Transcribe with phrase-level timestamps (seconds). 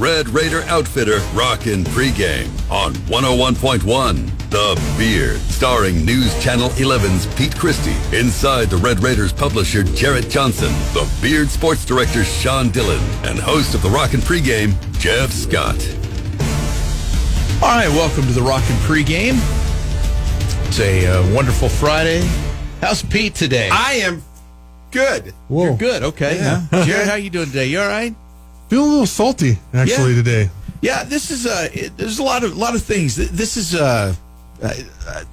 [0.00, 7.94] Red Raider Outfitter Rockin' Pregame on 101.1 The Beard, starring News Channel 11's Pete Christy,
[8.16, 13.74] inside the Red Raiders publisher Jarrett Johnson, the Beard sports director Sean Dillon, and host
[13.74, 15.76] of the Rockin' Pregame, Jeff Scott.
[17.62, 19.36] All right, welcome to the Rockin' Pregame.
[20.68, 22.26] It's a uh, wonderful Friday.
[22.80, 23.68] How's Pete today?
[23.70, 24.22] I am
[24.92, 25.34] good.
[25.50, 26.36] You're good, okay.
[26.36, 26.66] Yeah.
[26.70, 26.86] Huh?
[26.86, 27.66] Jared, how you doing today?
[27.66, 28.14] You all right?
[28.70, 30.16] Feel a little salty actually Yeah.
[30.22, 30.50] today.
[30.80, 33.16] Yeah, this is uh, it, there's a lot of lot of things.
[33.16, 34.14] This is uh,
[34.64, 34.84] I,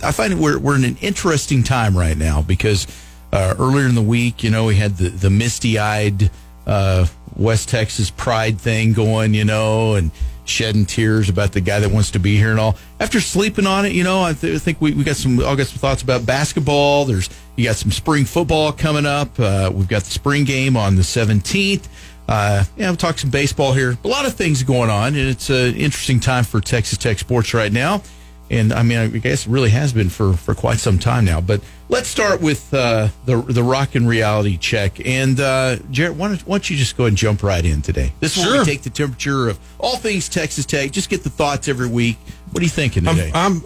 [0.03, 2.85] I find we're we're in an interesting time right now because
[3.31, 6.29] uh, earlier in the week, you know, we had the the misty eyed
[6.65, 7.05] uh,
[7.37, 10.11] West Texas pride thing going, you know, and
[10.43, 12.75] shedding tears about the guy that wants to be here and all.
[12.99, 15.39] After sleeping on it, you know, I, th- I think we, we got some.
[15.41, 17.05] I'll get some thoughts about basketball.
[17.05, 19.39] There's you got some spring football coming up.
[19.39, 21.87] Uh, we've got the spring game on the 17th.
[22.27, 23.97] Uh, yeah, we'll talk some baseball here.
[24.03, 27.53] A lot of things going on, and it's an interesting time for Texas Tech sports
[27.53, 28.01] right now.
[28.49, 31.41] And I mean, I guess it really has been for, for quite some time now.
[31.41, 35.05] But let's start with uh, the the rock and reality check.
[35.05, 37.81] And uh, Jarrett, why don't, why don't you just go ahead and jump right in
[37.81, 38.13] today?
[38.19, 40.91] This is where we take the temperature of all things Texas Tech.
[40.91, 42.17] Just get the thoughts every week.
[42.51, 43.31] What are you thinking today?
[43.33, 43.65] I'm, I'm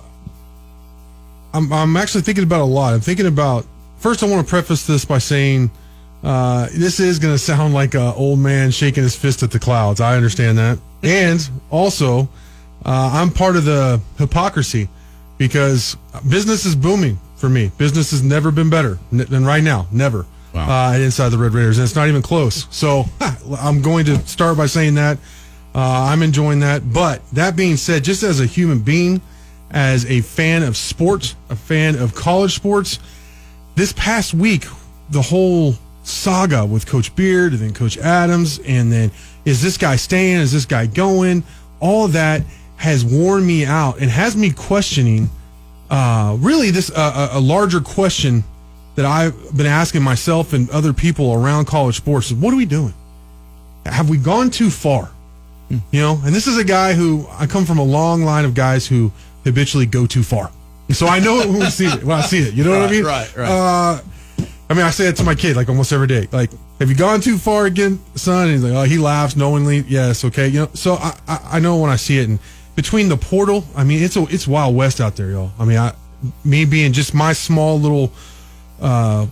[1.53, 2.93] I'm I'm actually thinking about a lot.
[2.93, 3.65] I'm thinking about
[3.97, 4.23] first.
[4.23, 5.69] I want to preface this by saying
[6.23, 9.59] uh, this is going to sound like an old man shaking his fist at the
[9.59, 10.01] clouds.
[10.01, 12.29] I understand that, and also
[12.85, 14.89] uh, I'm part of the hypocrisy
[15.37, 17.71] because business is booming for me.
[17.77, 19.87] Business has never been better than right now.
[19.91, 20.25] Never.
[20.53, 20.91] Wow.
[20.91, 22.67] Uh, inside the Red Raiders, and it's not even close.
[22.71, 23.05] So
[23.59, 25.17] I'm going to start by saying that
[25.73, 26.91] uh, I'm enjoying that.
[26.91, 29.21] But that being said, just as a human being,
[29.71, 32.99] as a fan of sports, a fan of college sports,
[33.75, 34.65] this past week,
[35.09, 39.11] the whole saga with Coach Beard and then Coach Adams, and then
[39.45, 40.37] is this guy staying?
[40.37, 41.43] Is this guy going?
[41.79, 42.43] All that
[42.77, 45.29] has worn me out and has me questioning
[45.89, 48.43] uh, really this uh, a a larger question
[48.95, 52.65] that I've been asking myself and other people around college sports is what are we
[52.65, 52.93] doing?
[53.85, 55.09] Have we gone too far?
[55.69, 58.53] You know, and this is a guy who I come from a long line of
[58.53, 59.11] guys who
[59.45, 60.51] habitually go too far.
[60.89, 62.53] So I know it when we see it, when I see it.
[62.53, 63.05] You know what I mean?
[63.05, 63.49] right, right.
[63.49, 64.01] Uh,
[64.71, 66.29] I mean, I say it to my kid like almost every day.
[66.31, 66.49] Like,
[66.79, 68.43] have you gone too far again, son?
[68.43, 69.79] And he's like, oh, he laughs knowingly.
[69.79, 70.47] Yes, okay.
[70.47, 72.39] You know, so I, I, I know when I see it, and
[72.77, 75.51] between the portal, I mean, it's a, it's wild west out there, y'all.
[75.59, 75.93] I mean, I,
[76.45, 78.13] me being just my small little
[78.79, 79.27] uh,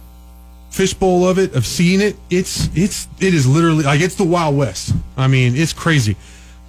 [0.71, 4.57] fishbowl of it, of seeing it, it's it's it is literally like it's the wild
[4.57, 4.93] west.
[5.15, 6.17] I mean, it's crazy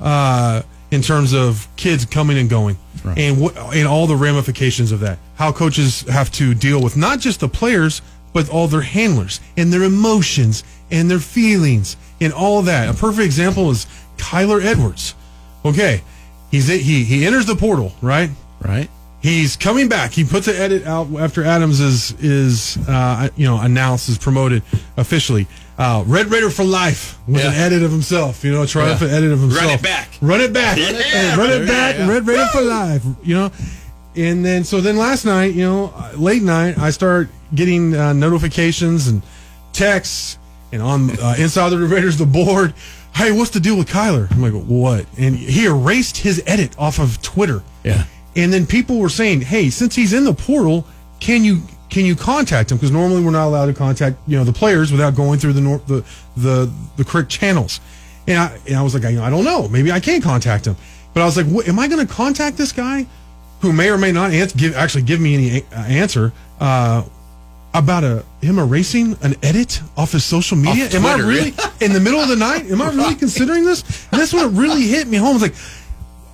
[0.00, 2.78] uh, in terms of kids coming and going,
[3.16, 5.18] and what and all the ramifications of that.
[5.34, 8.00] How coaches have to deal with not just the players,
[8.32, 12.88] but all their handlers and their emotions and their feelings and all that.
[12.88, 13.86] A perfect example is
[14.16, 15.14] Kyler Edwards.
[15.64, 16.02] Okay,
[16.50, 18.30] he's he he enters the portal, right?
[18.62, 18.88] right?
[19.22, 20.12] He's coming back.
[20.12, 24.62] He puts an edit out after Adams is is uh, you know announced is promoted
[24.96, 25.46] officially.
[25.76, 28.44] Uh, Red Raider for life was an edit of himself.
[28.44, 29.64] You know, a triumphant edit of himself.
[29.64, 30.08] Run it back.
[30.20, 30.76] Run it back.
[30.76, 31.96] Run it, run it back.
[31.96, 32.08] yeah.
[32.08, 33.02] Red Raider for life.
[33.22, 33.50] You know,
[34.16, 38.12] and then so then last night, you know, uh, late night, I start getting uh,
[38.12, 39.22] notifications and
[39.72, 40.38] texts
[40.72, 42.74] and on uh, inside the Raiders the board.
[43.14, 44.30] Hey, what's the deal with Kyler?
[44.30, 45.04] I'm like, what?
[45.18, 47.62] And he erased his edit off of Twitter.
[47.84, 48.04] Yeah.
[48.36, 50.86] And then people were saying, "Hey, since he's in the portal,
[51.18, 52.78] can you can you contact him?
[52.78, 55.60] Because normally we're not allowed to contact you know the players without going through the
[55.60, 56.04] nor- the
[56.36, 57.80] the the correct channels."
[58.28, 60.76] And I and I was like, I, I don't know, maybe I can contact him.
[61.12, 63.06] But I was like, what, am I going to contact this guy
[63.60, 67.04] who may or may not answer, give actually give me any uh, answer uh,
[67.74, 70.88] about a him erasing an edit off his social media?
[70.92, 72.70] Am I really in the middle of the night?
[72.70, 73.82] Am I really considering this?
[74.10, 75.36] And that's when it really hit me home.
[75.36, 75.54] It's like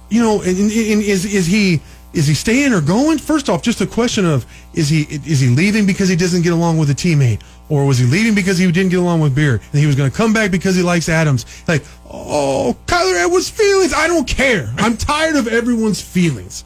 [0.08, 1.80] you know, and, and, and is is he
[2.12, 3.18] is he staying or going?
[3.18, 6.52] First off, just a question of is he is he leaving because he doesn't get
[6.52, 9.60] along with a teammate, or was he leaving because he didn't get along with Beard
[9.72, 11.44] and he was going to come back because he likes Adams?
[11.68, 13.92] Like, oh, Kyler Edwards' feelings.
[13.92, 14.72] I don't care.
[14.78, 16.64] I'm tired of everyone's feelings.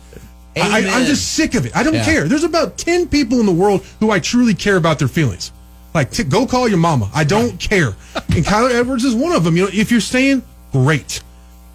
[0.57, 1.77] I, I, I'm just sick of it.
[1.77, 2.05] I don't Yeah.
[2.05, 2.29] care.
[2.29, 5.53] There's about ten people in the world who I truly care about their feelings.
[5.95, 7.11] Like, t- go call your mama.
[7.15, 7.95] I don't care.
[8.15, 9.57] And Kyler Edwards is one of them.
[9.57, 10.43] You know, if you're staying,
[10.73, 11.21] great.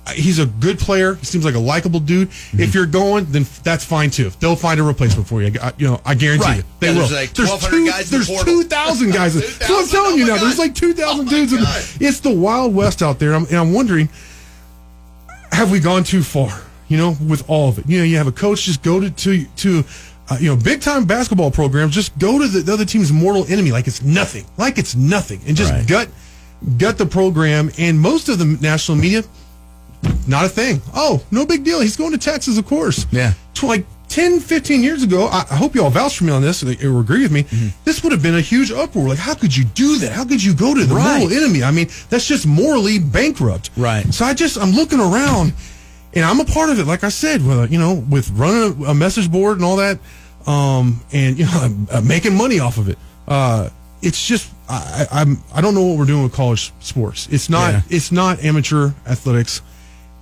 [0.08, 1.16] Uh, He's a good player.
[1.16, 2.30] He seems like a likable dude.
[2.30, 2.60] Mm-hmm.
[2.62, 4.30] If you're going, then that's fine too.
[4.40, 5.58] They'll find a replacement for you.
[5.62, 6.58] I, you know, I guarantee Right.
[6.58, 6.64] you.
[6.80, 7.08] They Yeah, will.
[7.08, 9.34] there's like 1,200 guys in the There's two thousand guys.
[9.58, 10.42] That's what I'm telling you Oh my now.
[10.44, 11.54] There's like two thousand Oh dudes.
[11.54, 11.84] in- God.
[12.00, 13.34] It's the wild west out there.
[13.34, 14.10] I'm, and I'm wondering,
[15.52, 16.62] have we gone too far?
[16.88, 17.86] You know, with all of it.
[17.88, 19.84] You know, you have a coach just go to to to.
[20.28, 23.46] Uh, you know, big time basketball programs just go to the, the other team's mortal
[23.48, 25.88] enemy like it's nothing, like it's nothing, and just Right.
[25.88, 26.10] gut
[26.80, 27.70] gut the program.
[27.78, 29.22] And most of the national media,
[30.28, 30.82] not a thing.
[30.96, 31.80] Oh, no big deal.
[31.80, 33.06] He's going to Texas, of course.
[33.12, 33.34] Yeah.
[33.54, 36.42] Tw- like 10, 15 years ago, I, I hope you all vouch for me on
[36.42, 37.44] this or, or agree with me.
[37.44, 37.68] Mm-hmm.
[37.84, 39.10] This would have been a huge uproar.
[39.10, 40.12] Like, how could you do that?
[40.12, 41.20] How could you go to the Right.
[41.20, 41.62] mortal enemy?
[41.64, 43.70] I mean, that's just morally bankrupt.
[43.78, 44.12] Right.
[44.12, 45.54] So I just, I'm looking around
[46.16, 46.86] and I'm a part of it.
[46.86, 50.00] Like I said, with, you know, with running a, message board and all that,
[50.48, 52.98] um, and, you know, I'm, I'm making money off of it.
[53.28, 53.70] Uh,
[54.02, 57.28] it's just, I, I'm, I don't know what we're doing with college sports.
[57.32, 57.82] It's not, Yeah.
[57.90, 59.62] it's not amateur athletics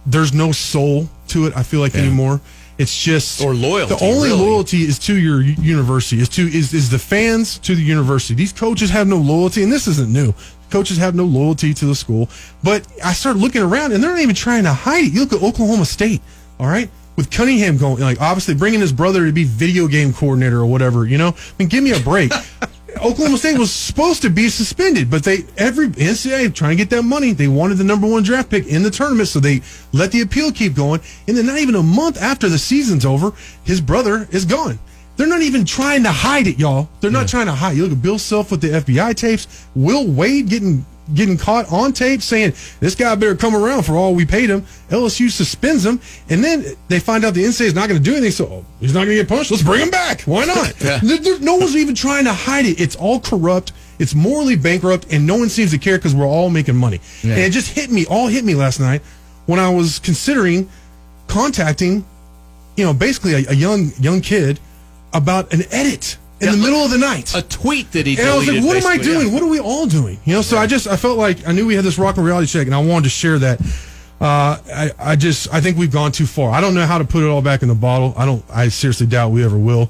[0.05, 1.55] there's no soul to it.
[1.55, 2.41] I feel like anymore.
[2.77, 4.41] It's just Or loyalty, The only really.
[4.41, 6.21] loyalty is to your university.
[6.21, 8.33] Is to is is the fans to the university.
[8.33, 10.33] These coaches have no loyalty, and this isn't new.
[10.73, 12.27] Coaches have no loyalty to the school.
[12.63, 15.13] But I started looking around, and they're not even trying to hide it.
[15.13, 16.19] You look at Oklahoma State.
[16.59, 16.89] All right.
[17.15, 21.05] With Cunningham going, like obviously bringing his brother to be video game coordinator or whatever,
[21.05, 21.27] you know.
[21.27, 22.31] I mean, give me a break.
[22.97, 27.03] Oklahoma State was supposed to be suspended, but they every NCAA trying to get that
[27.03, 27.33] money.
[27.33, 29.61] They wanted the number one draft pick in the tournament, so they
[29.91, 31.01] let the appeal keep going.
[31.27, 33.31] And then not even a month after the season's over,
[33.63, 34.79] his brother is gone.
[35.15, 36.89] They're not even trying to hide it, y'all.
[37.01, 37.77] They're not trying to hide.
[37.77, 41.91] You look at Bill Self with the FBI tapes, Will Wade getting getting caught on
[41.91, 44.61] tape saying this guy better come around for all we paid him.
[44.89, 45.99] LSU suspends him,
[46.29, 48.31] and then they find out the NCAA is not going to do anything.
[48.31, 49.51] So oh, he's not going to get punished.
[49.51, 50.21] Let's bring him back.
[50.21, 50.73] Why not?
[50.81, 50.99] Yeah.
[51.03, 52.79] There- there- no one's even trying to hide it.
[52.79, 53.73] It's all corrupt.
[53.99, 56.99] It's morally bankrupt, and no one seems to care because we're all making money.
[57.21, 59.01] And it just hit me, all hit me last night
[59.45, 60.69] when I was considering
[61.27, 62.05] contacting,
[62.77, 64.59] you know, basically a, a young young kid
[65.13, 67.33] about an edit in the middle of the night.
[67.35, 69.27] A tweet that he And I was like, what am I doing?
[69.27, 69.33] yeah.
[69.33, 70.19] What are we all doing?
[70.25, 72.25] You know, so I just, I felt like I knew we had this rock and
[72.25, 73.61] reality check and I wanted to share that.
[74.19, 76.51] Uh, I, I just, I think we've gone too far.
[76.51, 78.13] I don't know how to put it all back in the bottle.
[78.17, 79.89] I don't, I seriously doubt we ever will.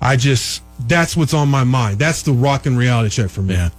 [0.00, 1.98] I just, that's what's on my mind.
[1.98, 3.54] That's the rock and reality check for me.
[3.54, 3.70] Yeah.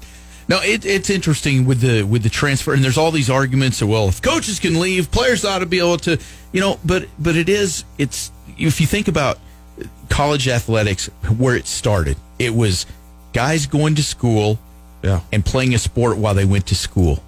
[0.50, 3.84] No, it, it's interesting with the with the transfer, and there's all these arguments.
[3.84, 6.18] Of, well, if coaches can leave, players ought to be able to,
[6.52, 6.80] you know.
[6.84, 9.38] But but it is it's if you think about
[10.10, 12.86] college athletics, where it started, it was
[13.34, 14.60] guys going to school
[15.04, 15.22] Yeah.
[15.32, 17.24] and playing a sport while they went to school,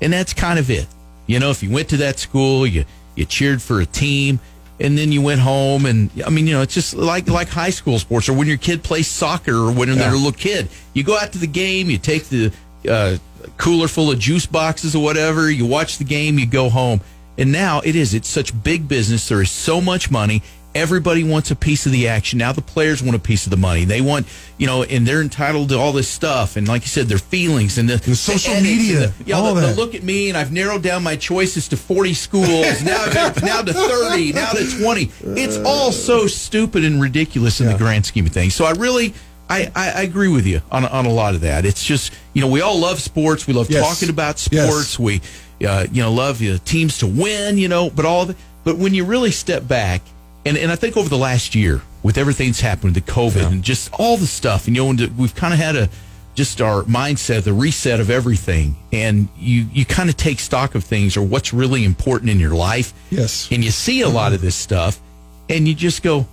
[0.00, 0.86] and that's kind of it.
[1.26, 2.84] You know, if you went to that school, you
[3.16, 4.38] you cheered for a team,
[4.78, 7.70] and then you went home, and I mean, you know, it's just like like high
[7.70, 11.02] school sports, or when your kid plays soccer, or when they're a little kid, you
[11.02, 12.52] go out to the game, you take the
[12.88, 13.16] uh,
[13.56, 17.00] cooler full of juice boxes or whatever, you watch the game, you go home,
[17.36, 19.28] and now it is it's such big business.
[19.28, 20.42] There is so much money.
[20.78, 22.38] Everybody wants a piece of the action.
[22.38, 23.84] Now the players want a piece of the money.
[23.84, 24.26] They want,
[24.58, 26.56] you know, and they're entitled to all this stuff.
[26.56, 29.54] And like you said, their feelings and the, The social and media, the- yeah, all
[29.54, 29.76] the, the that.
[29.76, 32.82] look at me, and I've narrowed down my choices to 40 schools.
[32.84, 33.04] now,
[33.42, 35.10] now to 30, now to 20.
[35.36, 38.54] It's all so stupid and ridiculous in the grand scheme of things.
[38.54, 39.14] So I really,
[39.50, 41.64] I, I, agree with you on, on a lot of that.
[41.64, 43.46] It's just, you know, we all love sports.
[43.46, 43.82] We love Yes.
[43.84, 44.66] talking about Yes.
[44.68, 44.98] sports.
[44.98, 45.22] We,
[45.66, 48.36] uh, you know, love uh, teams to win, you know, but all of it.
[48.62, 50.02] But when you really step back,
[50.48, 53.46] and, and I think over the last year, with everything that's happened, with the COVID
[53.52, 55.88] and just all the stuff, and you know, and we've kind of had a
[56.34, 60.84] just our mindset, the reset of everything, and you you kind of take stock of
[60.84, 62.94] things or what's really important in your life.
[63.10, 63.48] Yes.
[63.50, 65.00] and you see a lot of this stuff,
[65.48, 66.26] and you just go,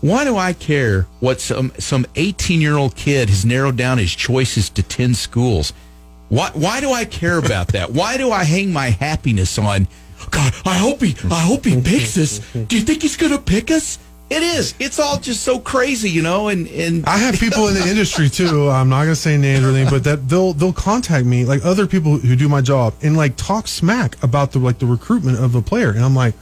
[0.00, 4.14] why do I care what some some eighteen year old kid has narrowed down his
[4.14, 5.72] choices to ten schools?
[6.30, 7.90] Why why do I care about that?
[7.90, 9.88] Why do I hang my happiness on?
[10.30, 12.40] God, I hope he I hope he picks us.
[12.52, 13.98] Do you think he's gonna pick us?
[14.28, 14.74] It is.
[14.78, 16.48] It's all just so crazy, you know.
[16.48, 18.70] And and I have people in the industry too.
[18.70, 21.86] I'm not gonna say names or anything, but that they'll they'll contact me like other
[21.86, 25.56] people who do my job and like talk smack about the like the recruitment of
[25.56, 26.34] a player, and I'm like,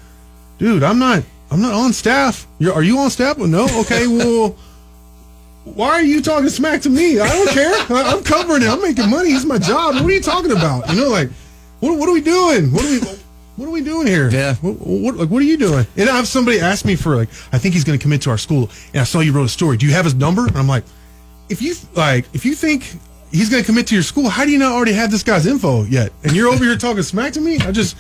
[0.58, 2.47] dude, I'm not I'm not on staff.
[2.58, 3.38] You're, are you on staff?
[3.38, 3.66] Well, no.
[3.80, 4.56] Okay, well.
[5.64, 7.20] Why are you talking smack to me?
[7.20, 7.75] I don't care.
[7.94, 8.68] I, I'm covering it.
[8.70, 9.30] I'm making money.
[9.30, 9.97] It's my job.
[9.97, 10.88] What are you talking about?
[10.88, 11.28] You know, like,
[11.80, 12.73] what, what are we doing?
[12.73, 13.00] What are we,
[13.59, 14.31] what are we doing here?
[14.31, 14.55] Yeah.
[14.57, 15.85] What, what, like, what are you doing?
[15.97, 18.31] And I have somebody ask me for like, I think he's going to commit to
[18.31, 19.77] our school, and I saw you wrote a story.
[19.77, 20.47] Do you have his number?
[20.47, 20.85] And I'm like,
[21.49, 22.85] if you like, if you think
[23.33, 25.45] he's going to commit to your school, how do you not already have this guy's
[25.47, 26.12] info yet?
[26.23, 27.59] And you're over here talking smack to me.
[27.59, 27.97] I just,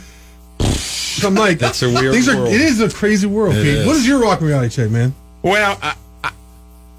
[1.24, 2.48] I'm like, That's a weird things Are, world.
[2.54, 3.84] it is a crazy world, Pete.
[3.86, 5.14] What is your rock reality check, man?
[5.42, 6.32] Well, I, I,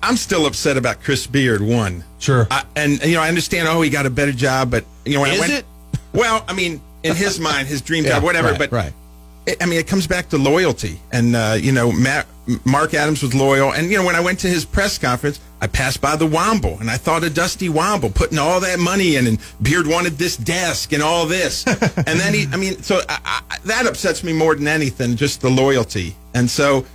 [0.04, 1.62] I'm still upset about Chris Beard.
[1.62, 2.48] One, Sure.
[2.52, 3.68] I, and you know, I understand.
[3.70, 5.66] Oh, he got a better job, but you know, when I went, it?
[6.14, 8.50] well, I mean, in his mind, his dream Yeah, job, whatever.
[8.50, 8.94] right, but right.
[9.46, 12.26] it, I mean, it comes back to loyalty, and uh, you know, Matt,
[12.66, 15.68] Mark Adams was loyal, and you know, when I went to his press conference, I
[15.68, 19.28] passed by the Womble, and I thought of Dusty Womble putting all that money in,
[19.28, 23.42] and Beard wanted this desk and all this, and then he, I mean, so I,
[23.50, 26.86] I, that upsets me more than anything, just the loyalty, and so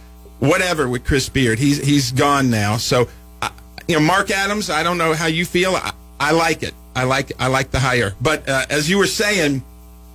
[0.41, 3.07] whatever with Chris Beard, he's he's gone now, so
[3.43, 3.51] I,
[3.87, 7.05] you know, Mark Adams, I don't know how you feel, I, I like it, I
[7.05, 9.63] like I like the hire, but uh, as you were saying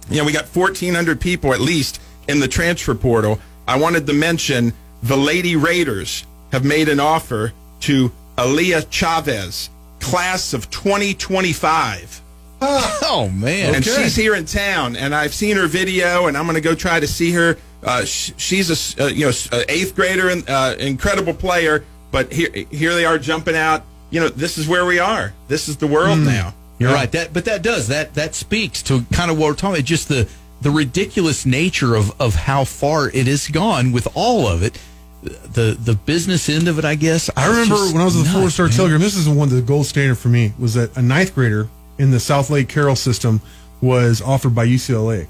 [0.09, 3.39] you know, we got 1,400 people at least in the transfer portal.
[3.67, 4.73] I wanted to mention
[5.03, 12.21] the Lady Raiders have made an offer to Aaliyah Chavez, class of 2025.
[13.11, 13.73] Oh man.
[13.75, 16.75] And she's here in town, and I've seen her video, and I'm going to go
[16.75, 17.57] try to see her.
[17.81, 21.83] Uh, sh- she's a uh, you know s- uh, eighth grader and uh, incredible player,
[22.11, 23.83] but here here they are jumping out.
[24.11, 25.33] You know, this is where we are.
[25.47, 26.53] This is the world now.
[26.79, 27.11] You're right.
[27.11, 29.85] That, but that does that that speaks to kind of what we're talking about.
[29.85, 30.27] Just the
[30.61, 34.79] the ridiculous nature of of how far it has gone with all of it.
[35.21, 37.29] The the business end of it, I guess.
[37.35, 39.01] I remember when I was the Four Star Telegram.
[39.01, 41.67] This is the one the gold standard for me was that a ninth grader
[41.97, 43.41] in the Southlake Carroll system
[43.81, 45.27] was offered by UCLA,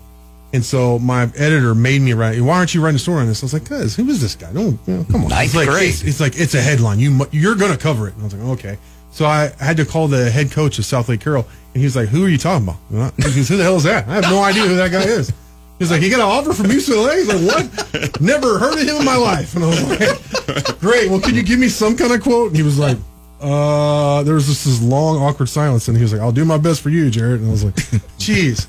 [0.53, 2.39] and so my editor made me write.
[2.39, 3.41] Why aren't you writing a story on this?
[3.41, 4.53] I was like, "Cause who is this guy?
[4.53, 5.89] Don't you know, come on." Ninth it's like, grade.
[5.89, 6.99] It's, it's like it's a headline.
[6.99, 8.13] You mu- you're gonna cover it.
[8.13, 8.77] And I was like, "Okay."
[9.11, 12.09] So I had to call the head coach of Southlake Carroll, and he was like,
[12.09, 14.63] "Who are you talking about?" Goes, "Who the hell is that?" I have no idea
[14.63, 15.31] who that guy is.
[15.79, 18.21] He's like, "He got an offer from UCLA." He's like, "What?
[18.21, 21.09] Never heard of him in my life." And I was like, "Great.
[21.09, 22.97] Well, can you give me some kind of quote?" And he was like,
[23.41, 26.57] "Uh." There was just this long, awkward silence, and he was like, "I'll do my
[26.57, 27.75] best for you, Jared." And I was like,
[28.19, 28.67] "Jeez."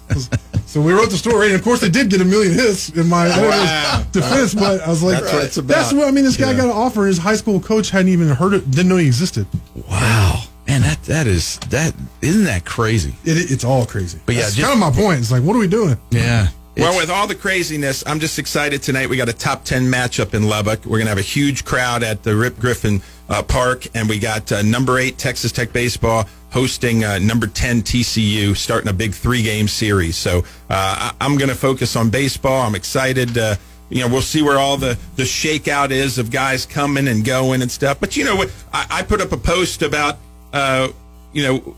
[0.66, 3.08] So we wrote the story, and of course, they did get a million hits in
[3.08, 4.54] my editor's defense.
[4.54, 6.22] But I was like, That's what That's what I mean.
[6.22, 7.06] This guy got an offer.
[7.06, 9.48] His high school coach hadn't even heard it, didn't know he existed.
[11.10, 13.14] Wow, man, that that is that isn't that crazy?
[13.24, 14.18] It, it's all crazy.
[14.26, 15.18] But yeah, that's just- kind of my point.
[15.20, 15.96] It's like, what are we doing?
[16.10, 16.48] Yeah.
[16.76, 19.10] Well, with all the craziness, I'm just excited tonight.
[19.10, 20.86] We got a top 10 matchup in Lubbock.
[20.86, 24.18] We're going to have a huge crowd at the Rip Griffin uh, Park, and we
[24.18, 29.12] got uh, number eight Texas Tech Baseball hosting uh, number 10 TCU, starting a big
[29.12, 30.16] three game series.
[30.16, 32.62] So uh, I- I'm going to focus on baseball.
[32.62, 33.36] I'm excited.
[33.36, 33.56] Uh,
[33.90, 37.60] you know, we'll see where all the, the shakeout is of guys coming and going
[37.60, 38.00] and stuff.
[38.00, 38.50] But you know what?
[38.72, 40.16] I, I put up a post about,
[40.54, 40.88] uh,
[41.32, 41.76] you know,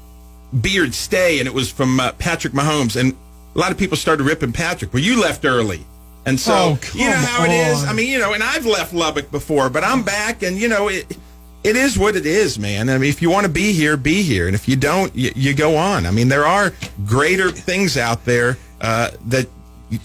[0.60, 2.98] Beard stay, and it was from uh, Patrick Mahomes.
[2.98, 3.16] And
[3.54, 4.92] a lot of people started ripping Patrick.
[4.92, 5.84] Well, you left early.
[6.24, 7.84] And so, Oh, you know how it is.
[7.84, 10.88] I mean, you know, and I've left Lubbock before, but I'm back, and, you know,
[10.88, 11.16] it,
[11.64, 12.88] it is what it is, man.
[12.88, 14.46] I mean, if you want to be here, be here.
[14.46, 16.06] And if you don't, you, you go on.
[16.06, 16.72] I mean, there are
[17.06, 19.48] greater things out there uh, that,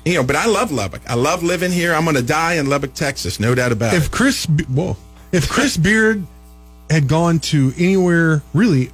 [0.05, 1.01] you know, but I love Lubbock.
[1.07, 1.93] I love living here.
[1.93, 3.39] I'm going to die in Lubbock, Texas.
[3.39, 4.11] No doubt about If it.
[4.11, 4.97] Chris, Be- whoa,
[5.31, 6.25] if Chris Beard
[6.89, 8.91] had gone to anywhere really,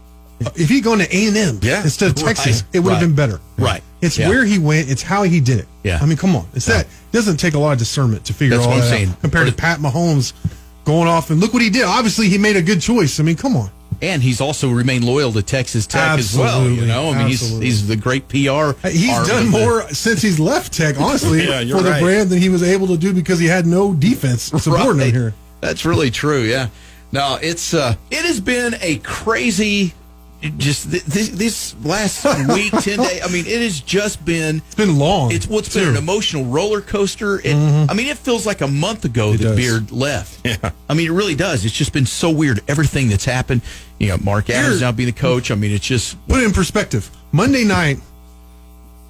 [0.56, 1.84] if he'd gone to A and M Yeah.
[1.84, 2.64] instead of Texas, Right.
[2.74, 3.08] it would have Right.
[3.08, 3.40] been better.
[3.58, 3.82] Right.
[4.02, 4.30] It's Yeah.
[4.30, 4.90] where he went.
[4.90, 5.68] It's how he did it.
[5.84, 6.00] Yeah.
[6.02, 6.46] I mean, come on.
[6.54, 6.82] It's that.
[6.82, 9.10] It doesn't take a lot of discernment to figure That's all what I'm that saying.
[9.10, 9.22] out.
[9.22, 10.34] Compared to Pat Mahomes
[10.86, 11.84] going off and look what he did.
[11.84, 13.20] Obviously, he made a good choice.
[13.20, 13.70] I mean, come on.
[14.02, 16.68] And he's also remained loyal to Texas Tech as well.
[16.70, 17.66] You know, I mean, he's Absolutely.
[17.68, 18.76] he's the great PR.
[18.90, 22.40] He's done of the- more since he's left Tech, honestly, Yeah, for the brand than
[22.42, 25.08] he was able to do because he had no defense supporting Right.
[25.08, 25.34] him here.
[25.62, 26.42] That's really true.
[26.42, 26.68] Yeah.
[27.14, 29.94] No, it's uh, it has been a crazy.
[30.58, 33.22] Just th- this, this last week, ten days.
[33.24, 34.58] I mean, it has just been.
[34.58, 35.32] It's been long.
[35.32, 37.40] It's what's been an emotional roller coaster.
[37.40, 39.56] It, I mean, it feels like a month ago It that does.
[39.56, 40.46] Beard left.
[40.46, 40.72] Yeah.
[40.90, 41.64] I mean, it really does.
[41.64, 42.60] It's just been so weird.
[42.68, 43.62] Everything that's happened.
[44.00, 45.50] You know, Mark Adams now being the coach.
[45.50, 47.10] I mean, it's just put it in perspective.
[47.32, 48.00] Monday night,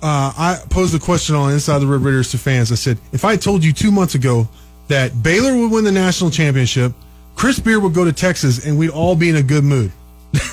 [0.03, 2.71] uh, I posed a question on Inside the Red Raiders to fans.
[2.71, 4.47] I said, if I told you two months ago
[4.89, 6.93] that Baylor would win the national championship,
[7.35, 9.91] Chris Beard would go to Texas, and we'd all be in a good mood.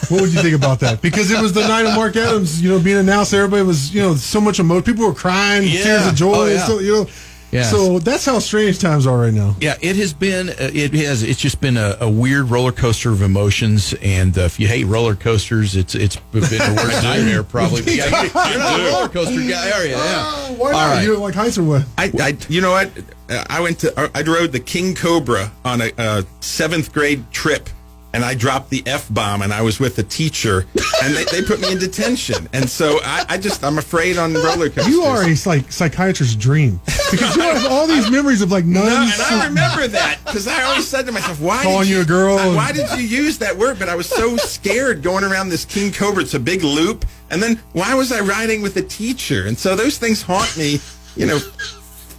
[0.08, 1.00] What would you think about that?
[1.02, 3.32] Because it was the night of Mark Adams, you know, being announced.
[3.32, 4.82] Everybody was, you know, so much emotion.
[4.84, 5.82] People were crying, Yeah.
[5.82, 6.34] tears of joy.
[6.34, 6.66] Oh, yeah.
[6.66, 7.06] so, you know,
[7.50, 7.62] Yeah.
[7.64, 9.56] so that's how strange times are right now.
[9.60, 10.50] Yeah, it has been.
[10.50, 11.22] Uh, it has.
[11.24, 13.92] It's just been a, a weird roller coaster of emotions.
[14.02, 17.94] And uh, if you hate roller coasters, it's it's been a worst nightmare probably.
[17.96, 19.96] Yeah, you, are not a roller coaster guy, are you?
[19.96, 20.50] Yeah.
[20.52, 20.80] Why not?
[20.80, 21.02] All right.
[21.02, 21.84] You don't like heights or what?
[21.98, 22.90] I, I, you know what?
[23.28, 27.68] Uh, I went to, I rode the King Cobra on a, a seventh grade trip,
[28.12, 30.66] and I dropped the f bomb, and I was with a teacher,
[31.02, 34.34] and they, they put me in detention, and so I, I just, I'm afraid on
[34.34, 34.88] roller coasters.
[34.88, 39.18] You are a like psychiatrist's dream because you have all these memories of like nuns.
[39.18, 42.00] No, and I remember that because I always said to myself, "Why Calling did you
[42.02, 45.48] a girl Why did you use that word?" But I was so scared going around
[45.48, 46.22] this King Cobra.
[46.22, 49.46] It's a big loop, and then why was I riding with a teacher?
[49.46, 50.80] And so those things haunt me.
[51.16, 51.38] You know,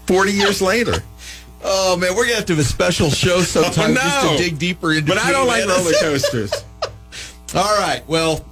[0.05, 1.01] forty years later.
[1.63, 4.59] Oh man, we're gonna have to have a special show sometime Oh, just to dig
[4.59, 5.07] deeper into.
[5.07, 6.51] But I don't like roller coasters.
[7.53, 8.45] All right, well,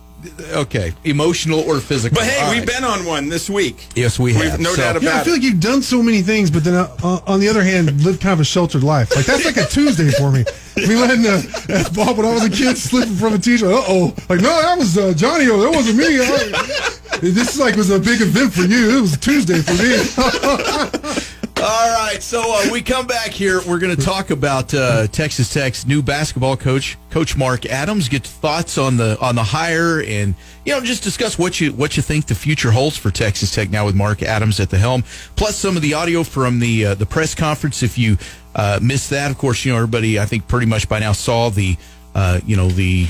[0.51, 2.15] okay, emotional or physical.
[2.17, 2.67] But hey, All we've right.
[2.67, 3.87] been on one this week.
[3.95, 4.59] Yes, we We've have.
[4.59, 5.37] no So- doubt Yeah, I feel it.
[5.37, 8.19] like you've done so many things, but then uh, uh, on the other hand, lived
[8.21, 9.15] kind of a sheltered life.
[9.15, 10.43] Like that's like a Tuesday for me.
[10.87, 13.65] We letting uh, uh, Bob when I was a kid slipping from a teacher.
[13.67, 15.47] Uh oh, like no, that was uh, Johnny.
[15.49, 16.19] Oh, that wasn't me.
[16.21, 18.97] I- this like was a big event for you.
[18.97, 21.19] It was Tuesday for me.
[21.61, 23.59] All right, so uh, we come back here.
[23.67, 28.07] We're going to talk about uh, Texas Tech's new basketball coach, Coach Mark Adams.
[28.07, 30.35] Get thoughts on the on the hire, and
[30.65, 33.69] you know, just discuss what you what you think the future holds for Texas Tech
[33.71, 35.03] now with Mark Adams at the helm.
[35.35, 37.83] Plus, some of the audio from the uh, the press conference.
[37.83, 38.17] If you
[38.55, 40.17] uh, missed that, of course, you know everybody.
[40.17, 41.75] I think pretty much by now saw the
[42.15, 43.07] uh, you know the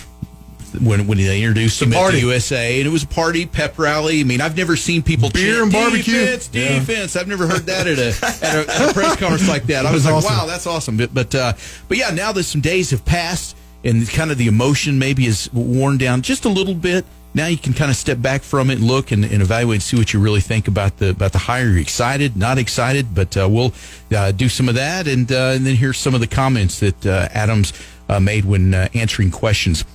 [0.73, 2.17] when when they introduced him at party.
[2.21, 4.21] the USA, and it was a party pep rally.
[4.21, 6.13] I mean, I've never seen people Beer chant, and barbecue.
[6.13, 6.79] Defense, Yeah.
[6.79, 7.15] defense.
[7.15, 8.07] I've never heard that at a,
[8.45, 9.85] at a, at a press conference like that.
[9.85, 10.37] I was That's like, awesome.
[10.37, 10.97] wow, that's awesome.
[10.97, 11.53] But but, uh,
[11.87, 15.51] but yeah, now that some days have passed and kind of the emotion maybe is
[15.53, 17.05] worn down just a little bit.
[17.33, 19.83] Now you can kind of step back from it and look and, and evaluate and
[19.83, 21.67] see what you really think about the about the hire.
[21.69, 23.71] You're excited, not excited, but uh, we'll
[24.15, 27.05] uh, do some of that and uh, and then here's some of the comments that
[27.05, 27.71] uh, Adams
[28.09, 29.85] uh, made when uh, answering questions.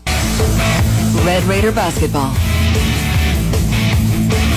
[1.24, 2.30] Red Raider basketball.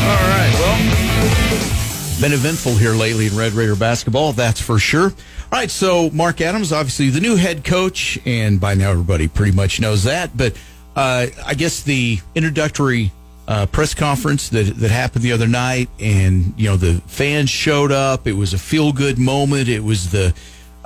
[0.08, 0.54] All right.
[0.60, 5.06] Well, been eventful here lately in Red Raider basketball, that's for sure.
[5.06, 5.70] All right.
[5.70, 10.04] So, Mark Adams, obviously the new head coach, and by now everybody pretty much knows
[10.06, 10.36] that.
[10.36, 10.58] But
[10.96, 13.12] uh, I guess the introductory
[13.48, 17.92] uh, press conference that that happened the other night, and you know the fans showed
[17.92, 18.28] up.
[18.28, 19.70] It was a feel good moment.
[19.70, 20.34] It was the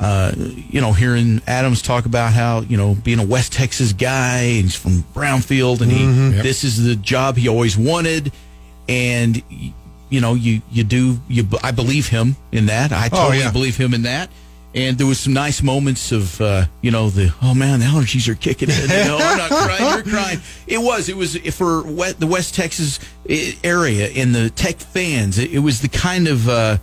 [0.01, 4.39] uh, you know, hearing Adams talk about how you know being a West Texas guy
[4.39, 8.31] and he's from Brownfield and he this is the job he always wanted,
[8.89, 9.43] and
[10.09, 12.91] you know you you do you I believe him in that.
[12.91, 13.51] I totally yeah.
[13.51, 14.31] believe him in that.
[14.73, 18.27] And there was some nice moments of uh, you know the oh man the allergies
[18.27, 18.81] are kicking in.
[18.81, 20.39] You know I'm not crying, you're crying.
[20.65, 25.37] It was it was for the West Texas eh, area and the Tech fans.
[25.37, 26.77] It, it was the kind of uh,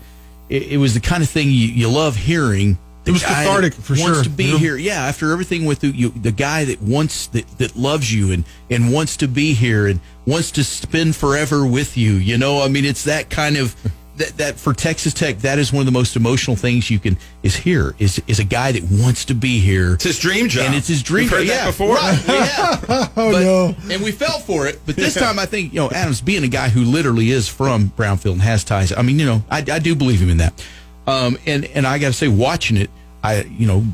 [0.48, 2.78] it, it was the kind of thing you, you love hearing.
[3.08, 4.58] The It was guy cathartic, that for wants sure, to be you know?
[4.58, 4.76] here.
[4.76, 8.44] Yeah, after everything with the, you, the guy that wants that, that loves you and
[8.70, 12.12] and wants to be here and wants to spend forever with you.
[12.12, 13.74] You know, I mean, it's that kind of
[14.18, 15.38] that, that for Texas Tech.
[15.38, 18.44] That is one of the most emotional things you can is here is is a
[18.44, 19.94] guy that wants to be here.
[19.94, 20.66] It's his dream job.
[20.66, 21.24] And it's his dream.
[21.24, 21.94] We've heard yeah, that before.
[21.94, 22.94] Right, we.
[23.16, 23.76] Oh But- no.
[23.90, 24.80] And we fell for it.
[24.86, 27.88] But this time, I think, you know, Adams being a guy who literally is from
[27.96, 28.92] Brownfield and has ties.
[28.92, 30.64] I mean, you know, I, I do believe him in that.
[31.06, 32.90] Um, and, and I got to say, watching it,
[33.22, 33.84] I, you know,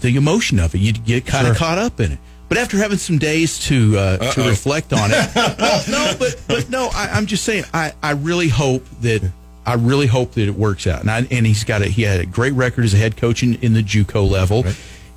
[0.00, 1.66] the emotion of it, you get kind of Sure.
[1.66, 2.18] caught up in it.
[2.48, 6.68] But after having some days to uh, to reflect on it, well, no, but but
[6.68, 9.22] no, I, I'm just saying, I, I really hope that
[9.64, 11.00] I really hope that it works out.
[11.00, 13.42] And I, and he's got a he had a great record as a head coach
[13.42, 14.64] in, in the JUCO level,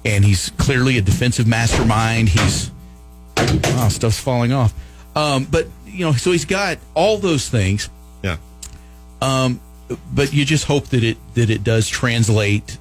[0.06, 2.30] and he's clearly a defensive mastermind.
[2.30, 2.72] He's
[3.38, 4.74] wow, stuff's falling off.
[5.16, 7.90] Um, but you know, so he's got all those things.
[8.24, 8.38] Yeah.
[9.22, 9.60] Um,
[10.14, 12.78] but you just hope that it that it does translate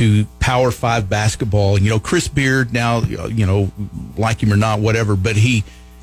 [0.00, 1.78] to Power Five basketball.
[1.78, 3.70] You know, Chris Beard now, you know,
[4.16, 5.14] like him or not, whatever.
[5.14, 5.62] But he,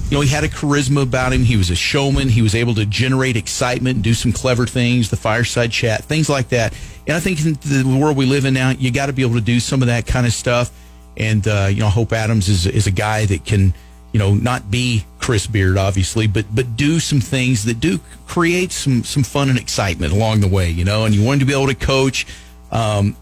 [0.10, 1.44] you know, he had a charisma about him.
[1.44, 2.30] He was a showman.
[2.30, 5.10] He was able to generate excitement do some clever things.
[5.10, 6.78] The fireside chat, things like that.
[7.08, 9.36] And I think in the world we live in now, you got to be able
[9.36, 10.72] to do some of that kind of stuff.
[11.18, 13.74] And uh, you know, Hope Adams is is a guy that can
[14.14, 18.72] you know, not be Chris Beard, obviously, but but do some things that do create
[18.72, 21.06] some some fun and excitement along the way, you know.
[21.06, 22.26] And you want to be able to coach.
[22.72, 23.16] Um,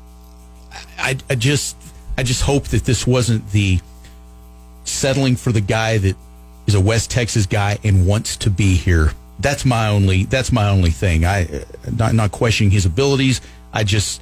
[0.97, 1.75] I, I just
[2.17, 3.79] I just hope that this wasn't the
[4.83, 6.15] settling for the guy that
[6.67, 9.11] is a West Texas guy and wants to be here.
[9.39, 11.25] That's my only that's my only thing.
[11.25, 11.59] I uh,
[11.95, 13.41] not not questioning his abilities.
[13.73, 14.21] I just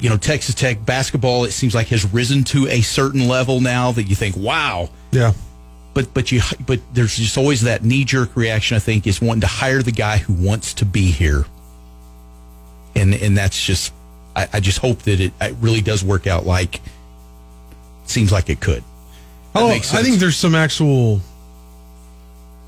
[0.00, 3.92] you know Texas Tech basketball it seems like has risen to a certain level now
[3.92, 5.32] that you think wow Yeah.
[5.94, 8.76] but but you but there's just always that knee jerk reaction.
[8.76, 11.44] I think is wanting to hire the guy who wants to be here,
[12.94, 13.92] and and that's just
[14.36, 16.80] I, I just hope that it, it really does work out like
[18.04, 18.82] seems like it could.
[19.54, 21.20] That Oh, I think there's some actual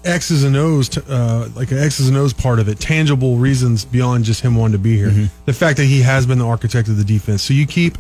[0.04, 3.85] X's and O's, t- uh, like an X's and O's part of it, tangible reasons
[3.85, 5.09] beyond just him wanting to be here.
[5.11, 5.24] Mm-hmm.
[5.44, 7.42] The fact that he has been the architect of the defense.
[7.42, 7.98] So you keep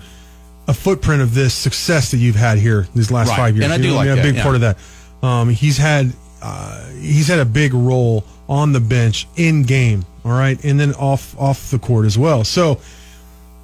[0.68, 3.36] a footprint of this success that you've had here these last Right.
[3.36, 3.64] five years.
[3.64, 4.42] And I You do know, like a that, big yeah.
[4.42, 4.78] part of that.
[5.22, 10.04] Um, he's had uh, he's had a big role on the bench in game.
[10.24, 12.44] All right, and then off off the court as well.
[12.44, 12.78] So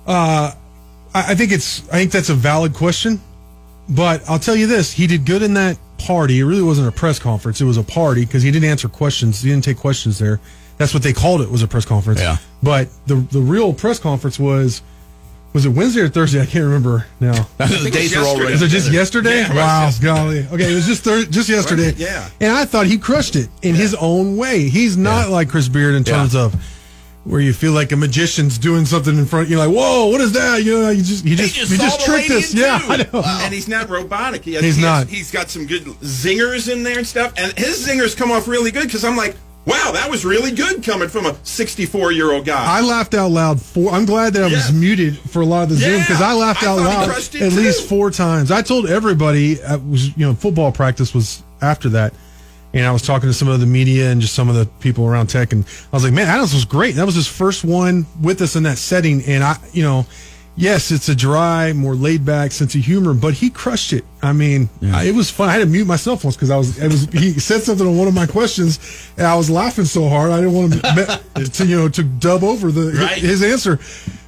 [0.07, 0.53] uh,
[1.15, 3.21] I, I think it's I think that's a valid question.
[3.89, 6.41] But I'll tell you this: he did good in that party.
[6.41, 9.43] It really wasn't a press conference; it was a party because he didn't answer questions.
[9.43, 10.41] He didn't take questions there.
[10.79, 12.21] That's what they called it was a press conference.
[12.21, 12.39] Yeah.
[12.63, 14.83] But the the real press conference was
[15.53, 16.41] Was it Wednesday or Thursday?
[16.41, 17.33] I can't remember now.
[17.59, 18.55] the think days it's are already.
[18.55, 19.43] Is it just yesterday?
[19.43, 20.07] Yeah, wow, yesterday.
[20.07, 20.39] golly.
[20.51, 21.89] Okay, it was just thir- just yesterday.
[21.89, 21.97] it?
[21.99, 22.29] Yeah.
[22.41, 24.69] And I thought he crushed it in his own way.
[24.69, 26.13] He's not like Chris Beard in Yeah.
[26.17, 26.55] terms of
[27.25, 29.49] where you feel like a magician's doing something in front.
[29.49, 30.63] You're like, whoa, what is that?
[30.63, 32.53] You know, you just you just, just you just tricked us.
[32.55, 32.93] Yeah, two.
[32.93, 33.23] I know.
[33.45, 34.45] And he's not robotic.
[34.45, 35.09] He has, He's he has- not.
[35.09, 37.33] he's got some good zingers in there and stuff.
[37.37, 40.85] And his zingers come off really good because I'm like, wow, that was really good
[40.85, 42.63] coming from a 64 year old guy.
[42.63, 43.59] I laughed out loud.
[43.59, 44.79] For I'm glad that I was Yeah.
[44.79, 47.17] muted for a lot of the Zoom Yeah, because I laughed I out thought loud
[47.17, 47.49] at too.
[47.51, 48.51] least four times.
[48.51, 52.13] I told everybody I was you know football practice was after that,
[52.75, 55.07] and I was talking to some of the media and just some of the people
[55.07, 56.97] around tech, and I was like, man, Adams was great.
[56.97, 60.05] That was his first one with us in that setting, and I you know.
[60.57, 64.05] Yes, it's a dry, more laid back sense of humor, but he crushed it.
[64.23, 65.49] I mean, I- it was fun.
[65.49, 67.99] I had to mute myself once because I was, it was, he said something on
[67.99, 68.79] one of my questions
[69.19, 70.31] and I was laughing so hard.
[70.31, 71.21] I didn't want to,
[71.55, 73.19] to you know, to dub over the, Right.
[73.19, 73.81] his answer.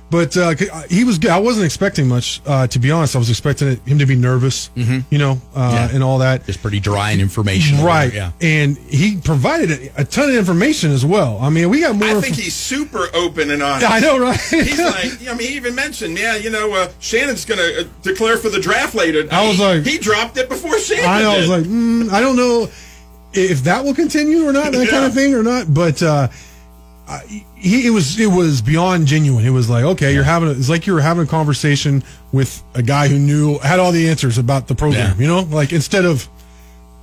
[0.08, 0.54] But uh,
[0.88, 1.32] he was good.
[1.32, 3.16] I wasn't expecting much, uh, to be honest.
[3.16, 5.94] I was expecting it, him to be nervous, you know, uh, Yeah.
[5.94, 6.46] and all that.
[6.46, 7.82] Just pretty dry and information.
[7.84, 8.14] Right.
[8.14, 8.30] Yeah.
[8.40, 11.38] And he provided a, a ton of information as well.
[11.40, 12.06] I mean, we got more.
[12.06, 13.90] I inf- think he's super open and honest.
[13.90, 14.38] I know, right?
[14.40, 17.88] He's like, I mean, he even mentioned, yeah, you know, uh, Shannon's going to uh,
[18.02, 19.26] declare for the draft later.
[19.32, 21.04] I was He- like- he dropped it before Shannon.
[21.04, 21.32] I know.
[21.32, 22.68] I was like, mm, I don't know
[23.32, 25.74] if that will continue or not, that kind of thing or not.
[25.74, 26.28] But uh,
[27.08, 29.44] I, he, it was it was beyond genuine.
[29.44, 32.62] It was like, okay, you're having a, it's like you were having a conversation with
[32.74, 35.14] a guy who knew had all the answers about the program.
[35.16, 35.22] Yeah.
[35.22, 36.28] You know, like instead of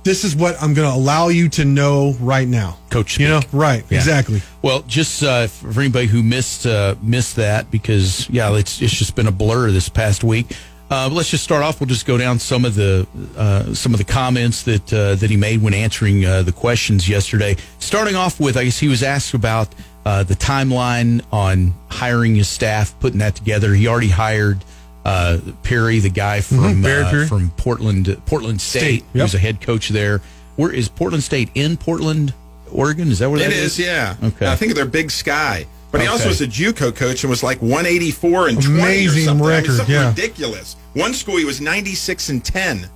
[0.02, 3.40] this is what I'm going to allow you to know right now, Coach You know,
[3.52, 3.82] right?
[3.88, 3.98] Yeah.
[3.98, 4.42] Exactly.
[4.60, 9.16] Well, just uh, for anybody who missed uh, missed that, because yeah, it's it's just
[9.16, 10.54] been a blur this past week.
[10.90, 11.80] Uh, let's just start off.
[11.80, 15.30] We'll just go down some of the uh, some of the comments that uh, that
[15.30, 17.56] he made when answering uh, the questions yesterday.
[17.78, 19.68] Starting off with, I guess he was asked about
[20.04, 23.74] uh, the timeline on hiring his staff, putting that together.
[23.74, 24.64] He already hired
[25.04, 27.26] uh, Peery, the guy from Barry uh, Peery.
[27.26, 29.22] from Portland Portland State, State, yep.
[29.22, 30.20] who's a head coach there.
[30.56, 32.32] Where is Portland State in Portland,
[32.70, 33.08] Oregon?
[33.08, 34.16] Is that where It that is, yeah.
[34.22, 34.46] Okay.
[34.46, 35.66] I think they're Big Sky.
[35.90, 39.24] But he also was a JUCO coach and was like 184 and 20 or Amazing
[39.26, 39.46] something.
[39.46, 40.08] I mean, record, something yeah.
[40.08, 40.74] ridiculous.
[40.94, 42.90] One school he was 96 and 10.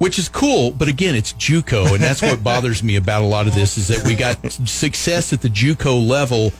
[0.00, 0.70] Which is cool.
[0.70, 3.88] But again, it's JUCO, and that's what bothers me about a lot of this is
[3.88, 6.52] that we got success at the JUCO level.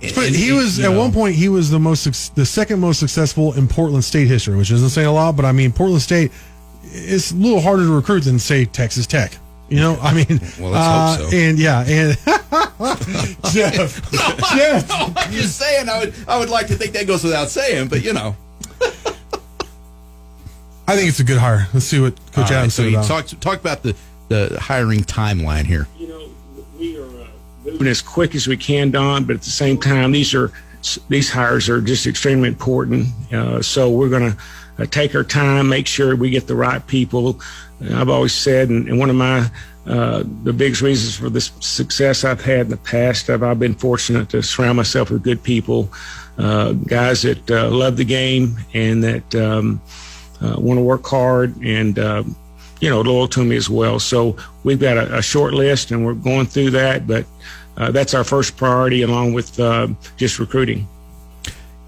[0.00, 2.80] But and he was you at know, one point he was the most the second
[2.80, 6.02] most successful in Portland State history, which doesn't say a lot, but I mean Portland
[6.02, 6.30] State
[6.92, 9.32] is a little harder to recruit than say Texas Tech.
[9.70, 11.36] You know, I mean, Well, let's hope uh, so.
[11.36, 12.16] And yeah, and
[13.52, 14.10] Jeff,
[14.54, 15.88] Jeff, I'm just saying.
[15.88, 18.36] I would I would like to think that goes without saying, but you know.
[20.88, 21.66] I think it's a good hire.
[21.74, 23.96] Let's see what Coach All right, Adams so said you talk talk about the
[24.28, 25.86] the hiring timeline here.
[25.96, 26.28] you know,
[26.78, 27.26] we are uh,
[27.64, 29.24] moving as quick as we can, Don.
[29.24, 30.52] But at the same time, these are
[31.08, 33.06] these hires are just extremely important.
[33.32, 34.38] Uh, so we're going to
[34.78, 37.40] uh, take our time, make sure we get the right people.
[37.92, 39.50] I've always said, and, and one of my
[39.86, 43.74] uh, the biggest reasons for this success I've had in the past, I've, I've been
[43.74, 45.92] fortunate to surround myself with good people,
[46.38, 49.80] uh, guys that uh, love the game and that um,
[50.58, 51.98] want to work hard and.
[51.98, 52.36] um
[52.78, 53.98] you know, loyal to me as well.
[53.98, 57.24] So we've got a, a short list and we're going through that, but
[57.78, 60.86] uh, that's our first priority along with uh, just recruiting.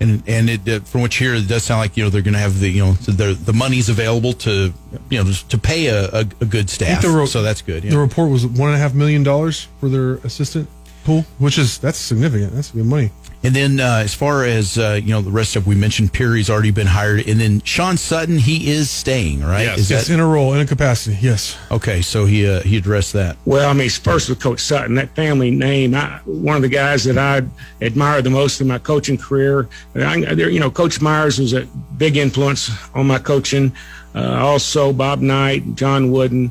[0.00, 2.22] And and it, uh, from what you hear, it does sound like you know they're
[2.22, 4.72] going to have the you know the the money's available to
[5.10, 7.02] you know to pay a, a, a good staff.
[7.02, 7.84] the ro- so that's good.
[7.84, 7.90] yeah.
[7.90, 10.70] The report was one and a half million dollars for their assistant
[11.08, 12.52] pool, which is that's significant.
[12.52, 13.10] That's good money.
[13.42, 16.50] And then uh, as far as uh, you know, the rest of we mentioned, Peery's
[16.50, 19.62] already been hired, and then Sean Sutton, he is staying, right?
[19.62, 19.78] Yes.
[19.78, 21.16] Is Yes, that in a role, in a capacity.
[21.20, 21.56] Yes.
[21.70, 22.02] okay?
[22.02, 23.36] So he uh, he addressed that.
[23.46, 27.04] Well, I mean, first with Coach Sutton, that family name, I, one of the guys
[27.04, 27.42] that I
[27.80, 29.68] admired the most in my coaching career.
[29.94, 31.64] I, there, you know, Coach Myers was a
[31.96, 33.72] big influence on my coaching.
[34.14, 36.50] Uh, also, Bob Knight, John Wooden,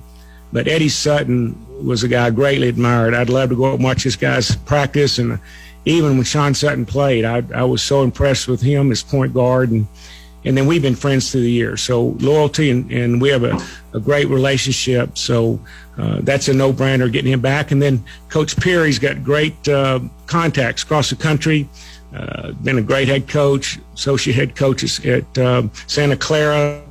[0.54, 3.14] but Eddie Sutton was a guy I greatly admired.
[3.14, 5.40] I'd love to go out and watch this guy's practice, and
[5.86, 9.72] even when Sean Sutton played, I, I was so impressed with him as point guard
[9.72, 9.88] and
[10.46, 11.82] and then we've been friends through the years.
[11.82, 13.60] So loyalty and, and we have a,
[13.94, 15.18] a great relationship.
[15.18, 15.60] So
[15.98, 17.72] uh, that's a no brainer getting him back.
[17.72, 21.68] And then Coach Peery's got great uh, contacts across the country.
[22.16, 26.82] Uh, been a great head coach, associate head coach at um Santa Clara.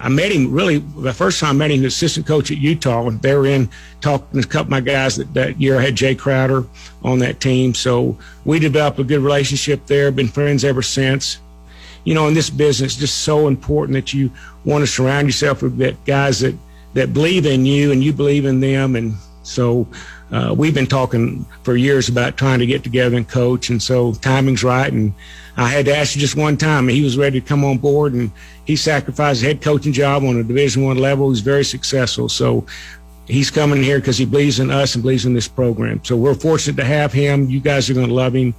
[0.00, 3.06] I met him really the first time I met him, the assistant coach at Utah.
[3.06, 3.68] And they were in
[4.00, 5.78] talking to a couple of my guys that, that year.
[5.78, 6.64] I had Jae Crowder
[7.02, 7.74] on that team.
[7.74, 11.38] So we developed a good relationship there, been friends ever since
[12.04, 14.30] you know, in this business, it's just so important that you
[14.64, 16.54] want to surround yourself with guys that
[16.94, 18.96] that believe in you and you believe in them.
[18.96, 19.86] And so,
[20.32, 24.12] uh, we've been talking for years about trying to get together and coach, and so
[24.14, 24.92] timing's right.
[24.92, 25.12] And
[25.56, 28.12] I had to ask just one time, and he was ready to come on board,
[28.12, 28.30] and
[28.64, 31.30] he sacrificed a head coaching job on a Division One level.
[31.30, 32.28] He's very successful.
[32.28, 32.64] So
[33.26, 36.00] he's coming here because he believes in us and believes in this program.
[36.04, 37.48] So we're fortunate to have him.
[37.50, 38.54] You guys are going to love him.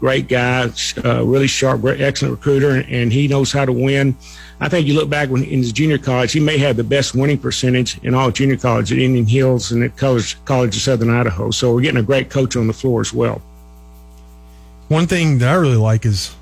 [0.00, 0.70] Great guy,
[1.04, 4.16] uh, really sharp, great, excellent recruiter, and he knows how to win.
[4.60, 7.14] I think you look back when in his junior college, he may have the best
[7.14, 11.10] winning percentage in all junior college at Indian Hills and at College, college of Southern
[11.10, 11.50] Idaho.
[11.50, 13.42] So we're getting a great coach on the floor as well.
[14.88, 16.34] One thing that I really like is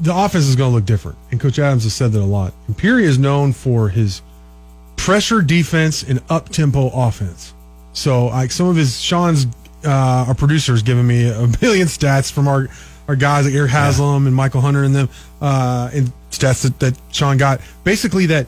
[0.00, 2.52] the offense is going to look different, and Coach Adams has said that a lot.
[2.68, 4.22] Imperial is known for his
[4.96, 7.54] pressure defense and up tempo offense.
[7.92, 9.46] So, like some of his Sean's
[9.84, 12.68] uh, our producer has given me a billion stats from our
[13.08, 15.08] our guys like Eric Haslam and Michael Hunter and them,
[15.40, 17.60] uh, and stats that, that Sean got.
[17.84, 18.46] Basically, that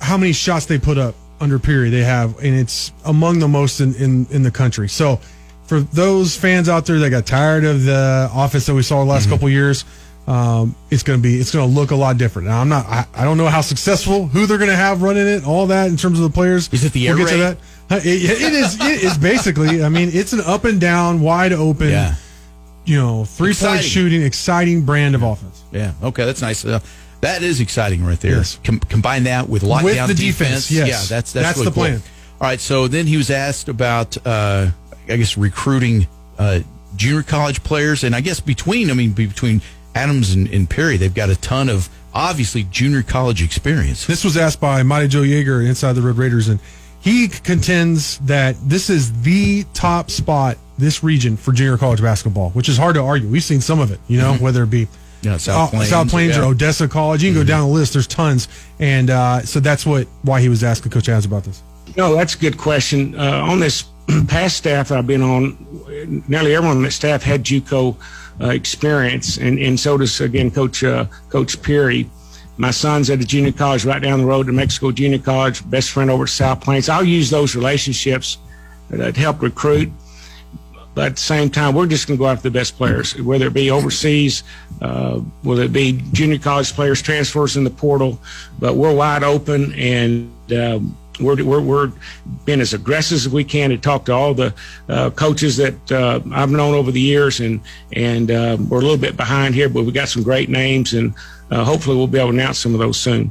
[0.00, 3.80] how many shots they put up under period they have, and it's among the most
[3.80, 4.88] in, in, in the country.
[4.88, 5.20] So,
[5.64, 9.10] for those fans out there that got tired of the offense that we saw the
[9.10, 9.32] last Mm-hmm.
[9.32, 9.84] couple years,
[10.26, 12.48] um, it's going to be it's going to look a lot different.
[12.48, 15.26] Now, I'm not I, I don't know how successful who they're going to have running
[15.26, 16.68] it, all that in terms of the players.
[16.72, 17.56] Is it the air we'll get to raid?
[17.90, 18.74] It, it is.
[18.80, 19.82] It is basically.
[19.82, 21.88] I mean, it's an up and down, wide open.
[21.88, 22.16] Yeah.
[22.84, 25.62] You know, three point shooting, exciting brand of offense.
[25.72, 25.92] Yeah.
[26.02, 26.64] Okay, that's nice.
[26.64, 26.80] Uh,
[27.20, 28.36] that is exciting right there.
[28.36, 28.58] Yes.
[28.62, 30.88] Com- combine that with lockdown With the defense, yes.
[30.88, 31.82] Yeah, that's that's, That's really the cool.
[31.84, 32.02] plan.
[32.40, 32.60] All right.
[32.60, 34.70] So then he was asked about, uh,
[35.08, 36.06] I guess, recruiting
[36.38, 36.60] uh,
[36.96, 39.60] junior college players, and I guess between, I mean, between
[39.94, 44.06] Adams and, and Peery, they've got a ton of obviously junior college experience.
[44.06, 46.60] This was asked by Mighty Joe Yeager inside the Red Raiders, and
[47.00, 52.68] he contends that this is the top spot this region for junior college basketball, which
[52.68, 53.28] is hard to argue.
[53.28, 54.88] We've seen some of it, you know, whether it be
[55.22, 56.42] Yeah, South uh, Plains, South Plains yeah.
[56.42, 57.22] or Odessa College.
[57.22, 57.92] You can go down the list.
[57.92, 61.62] There's tons, and uh, so that's what why he was asking Coach Adams about this.
[61.96, 63.18] No, that's a good question.
[63.18, 63.84] Uh, on this
[64.28, 67.96] past staff I've been on, nearly everyone on that staff had JUCO
[68.40, 72.08] uh, experience, and, and so does again Coach uh, Coach Peery.
[72.58, 75.68] My son's at a junior college right down the road to Mexico Junior College.
[75.70, 76.88] Best friend over at South Plains.
[76.88, 78.38] I'll use those relationships
[78.90, 79.92] that help recruit.
[80.92, 83.46] But at the same time, we're just going to go after the best players, whether
[83.46, 84.42] it be overseas,
[84.82, 88.18] uh, whether it be junior college players, transfers in the portal.
[88.58, 91.92] But we're wide open, and um, we're, we're we're
[92.44, 94.52] being as aggressive as we can to talk to all the
[94.88, 97.60] uh, coaches that uh, I've known over the years, and
[97.92, 101.14] and uh, we're a little bit behind here, but we got some great names, and
[101.50, 103.30] uh, hopefully we'll be able to announce some of those soon.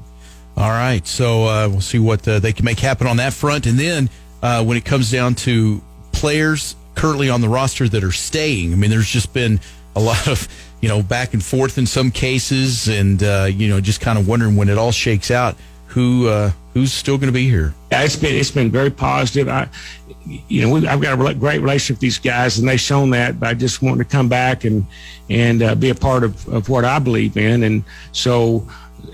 [0.56, 3.68] All right, so uh, we'll see what uh, they can make happen on that front,
[3.68, 4.10] and then
[4.42, 8.76] uh, when it comes down to players currently on the roster that are staying, I
[8.76, 9.60] mean, there's just been
[9.96, 10.48] a lot of
[10.82, 14.28] you know back and forth in some cases, and uh, you know just kind of
[14.28, 15.56] wondering when it all shakes out
[15.88, 17.74] who uh, who's still going to be here.
[17.92, 19.50] Yeah, it's been it's been very positive.
[19.50, 19.68] I,
[20.28, 23.40] you know, we, I've got a great relationship with these guys, and they've shown that
[23.40, 24.86] by just wanting to come back and
[25.30, 27.64] and uh, be a part of, of what I believe in.
[27.64, 28.68] And so,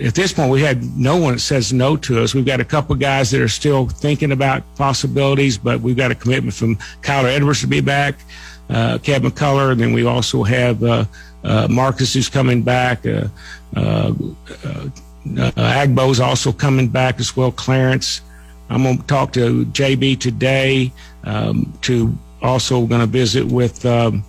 [0.03, 2.33] at this point, we had no one that says no to us.
[2.33, 6.11] We've got a couple of guys that are still thinking about possibilities, but we've got
[6.11, 8.15] a commitment from Kyler Edwards to be back,
[8.69, 11.05] uh, Kevin McCullar, and then we also have uh,
[11.43, 13.05] uh, Marcus who's coming back.
[13.05, 13.27] Uh,
[13.75, 14.13] uh,
[15.37, 17.51] uh, Agbo's also coming back as well.
[17.51, 18.21] Clarence.
[18.69, 20.91] I'm going to talk to JB today.
[21.23, 24.23] Um, to also going to visit with um,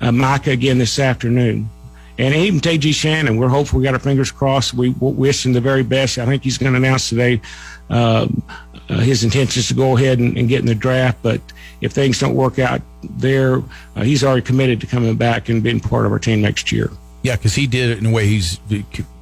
[0.00, 1.68] uh, Micah again this afternoon,
[2.18, 3.36] and even TJ Shannon.
[3.36, 3.78] We're hopeful.
[3.78, 4.74] We got our fingers crossed.
[4.74, 6.18] We, wish him the very best.
[6.18, 7.40] I think he's going to announce today
[7.90, 8.42] um,
[8.88, 11.18] uh, his intentions to go ahead and, and get in the draft.
[11.22, 11.40] But
[11.80, 13.62] if things don't work out there,
[13.96, 16.90] uh, he's already committed to coming back and being part of our team next year.
[17.22, 18.58] Yeah, because he did it in a way he's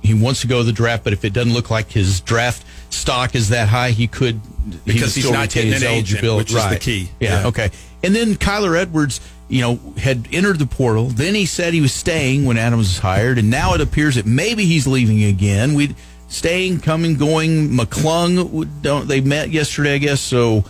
[0.00, 2.64] he wants to go to the draft, but if it doesn't look like his draft
[2.90, 5.82] stock is that high, he could he Because could he's still not retain getting his
[5.82, 6.54] an agent, eligibility.
[6.54, 7.08] which is the key.
[7.18, 7.46] Yeah, Yeah.
[7.48, 7.70] okay.
[8.02, 11.06] And then Kyler Edwards, you know, had entered the portal.
[11.08, 14.26] Then he said he was staying when Adams was hired, and now it appears that
[14.26, 15.74] maybe he's leaving again.
[15.74, 15.94] We
[16.28, 17.70] staying, coming, going.
[17.70, 19.94] McClung, don't they met yesterday?
[19.94, 20.64] I guess so.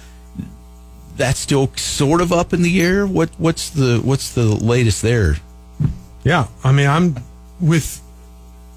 [1.17, 3.07] That's still sort of up in the air.
[3.07, 5.37] What what's the what's the latest there?
[6.25, 7.17] Yeah, I mean, I'm
[7.61, 8.01] with,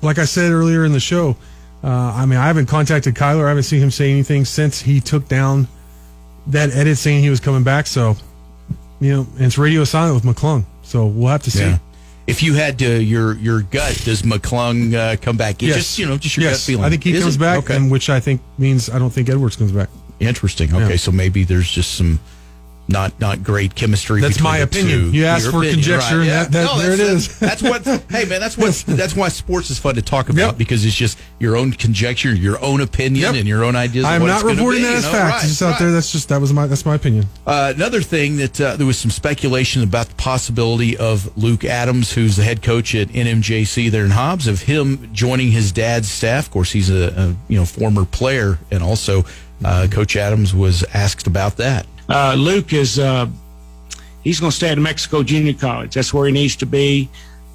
[0.02, 1.38] like I said earlier in the show.
[1.84, 3.46] Uh, I mean, I haven't contacted Kyler.
[3.46, 5.68] I haven't seen him say anything since he took down
[6.48, 7.88] that edit saying he was coming back.
[7.88, 8.16] So,
[9.02, 10.64] you know, and it's radio silent with McClung.
[10.84, 11.60] So we'll have to see.
[11.62, 11.80] Yeah.
[12.26, 15.62] If you had to, your your gut, does McClung uh, come back?
[15.62, 15.76] Yes.
[15.76, 16.54] Just you know, just your yes.
[16.54, 16.86] gut feeling.
[16.86, 17.40] I think he Is comes it?
[17.40, 17.76] back, Okay.
[17.76, 19.90] and which I think means I don't think Edwards comes back.
[20.22, 20.74] Interesting.
[20.74, 20.96] Okay, Yeah.
[20.96, 22.22] so maybe there's just some
[22.88, 24.20] not not great chemistry.
[24.22, 25.12] That's my opinion.
[25.12, 25.12] two.
[25.18, 27.86] You asked Your for conjecture, and that- that- there it that's- That's what.
[28.12, 28.74] Hey man, that's what.
[28.88, 30.58] That's why sports is fun to talk about Yep.
[30.58, 33.36] because it's just your own conjecture, your own opinion, Yep.
[33.36, 34.06] and your own ideas.
[34.06, 35.12] I'm not reporting be, that you as know?
[35.12, 35.34] fact.
[35.34, 35.80] Right, It's just out right.
[35.80, 35.92] there.
[35.92, 37.26] That's just that was my that's my opinion.
[37.48, 42.12] Uh, another thing that uh, there was some speculation about the possibility of Luke Adams,
[42.14, 46.46] who's the head coach at NMJC there in Hobbs, of him joining his dad's staff.
[46.48, 49.26] Of course, he's a, a you know former player, and also
[49.64, 51.86] uh, Coach Adams was asked about that.
[52.10, 53.28] Uh, Luke is uh,
[54.24, 55.94] he's going to stay at Mexico Junior College.
[55.94, 57.10] That's where he needs to be.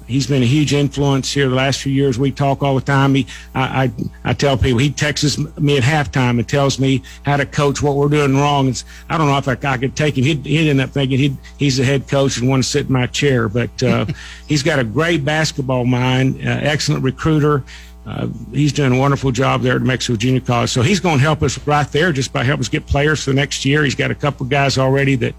[0.09, 2.17] He's been a huge influence here the last few years.
[2.17, 3.13] We talk all the time.
[3.13, 3.91] He, I, I,
[4.23, 7.95] I tell people he texts me at halftime and tells me how to coach, what
[7.95, 8.69] we're doing wrong.
[8.69, 10.23] It's, I don't know if I, I could take him.
[10.23, 12.91] He'd, he'd end up thinking he'd, he's the head coach and want to sit in
[12.91, 13.47] my chair.
[13.47, 14.07] But uh,
[14.47, 17.63] he's got a great basketball mind, uh, excellent recruiter.
[18.09, 20.71] Uh, he's doing a wonderful job there at Mexico Junior College.
[20.71, 23.29] So he's going to help us right there just by helping us get players for
[23.29, 23.83] the next year.
[23.83, 25.35] He's got a couple guys already that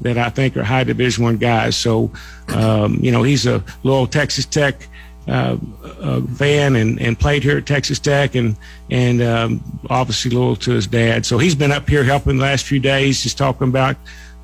[0.00, 1.76] that I think are high Division One guys.
[1.76, 2.10] So
[2.48, 4.88] um, you know he's a little Texas Tech
[5.28, 5.58] uh,
[6.00, 8.56] uh, fan and, and played here at Texas Tech and
[8.90, 11.26] and um, obviously loyal to his dad.
[11.26, 13.96] So he's been up here helping the last few days, just talking about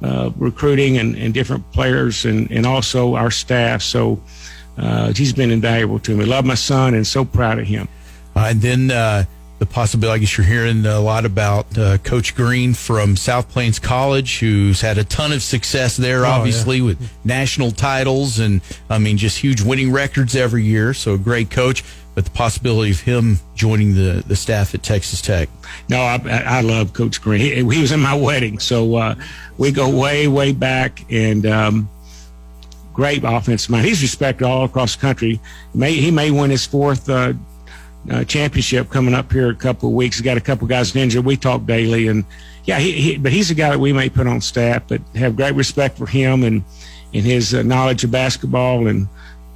[0.02, 3.80] uh, recruiting and, and different players and, and also our staff.
[3.80, 4.20] So
[4.78, 6.24] uh, he's been invaluable to me.
[6.24, 7.88] Love my son and so proud of him.
[8.34, 9.24] Uh, and then uh,
[9.58, 13.78] the possibility, I guess you're hearing a lot about uh, Coach Green from South Plains
[13.78, 19.18] College, who's had a ton of success there, obviously, with national titles and, I mean,
[19.18, 20.94] just huge winning records every year.
[20.94, 25.22] So a great coach, but the possibility of him joining the, the staff at Texas
[25.22, 25.48] Tech.
[25.88, 27.40] No, I, I I love Coach Green.
[27.40, 29.14] He, he was in my wedding, so uh,
[29.56, 31.88] we go way, way back, and um,
[32.92, 33.86] great offensive mind.
[33.86, 35.40] He's respected all across the country.
[35.74, 37.34] May he may win his fourth uh,
[38.10, 40.16] uh, championship coming up here a couple of weeks.
[40.16, 41.24] He's got a couple of guys injured.
[41.24, 42.24] We talk daily, and
[42.64, 45.36] yeah, he, he but he's a guy that we may put on staff, but have
[45.36, 46.64] great respect for him and
[47.14, 49.08] and his uh, knowledge of basketball and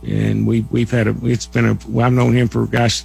[0.06, 3.04] and we we've had a it's been a well, I've known him for gosh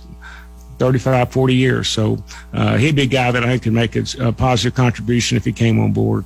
[0.81, 1.87] 35, 40 years.
[1.89, 2.17] So
[2.53, 5.45] uh, he'd be a guy that I think could make a, a positive contribution if
[5.45, 6.25] he came on board.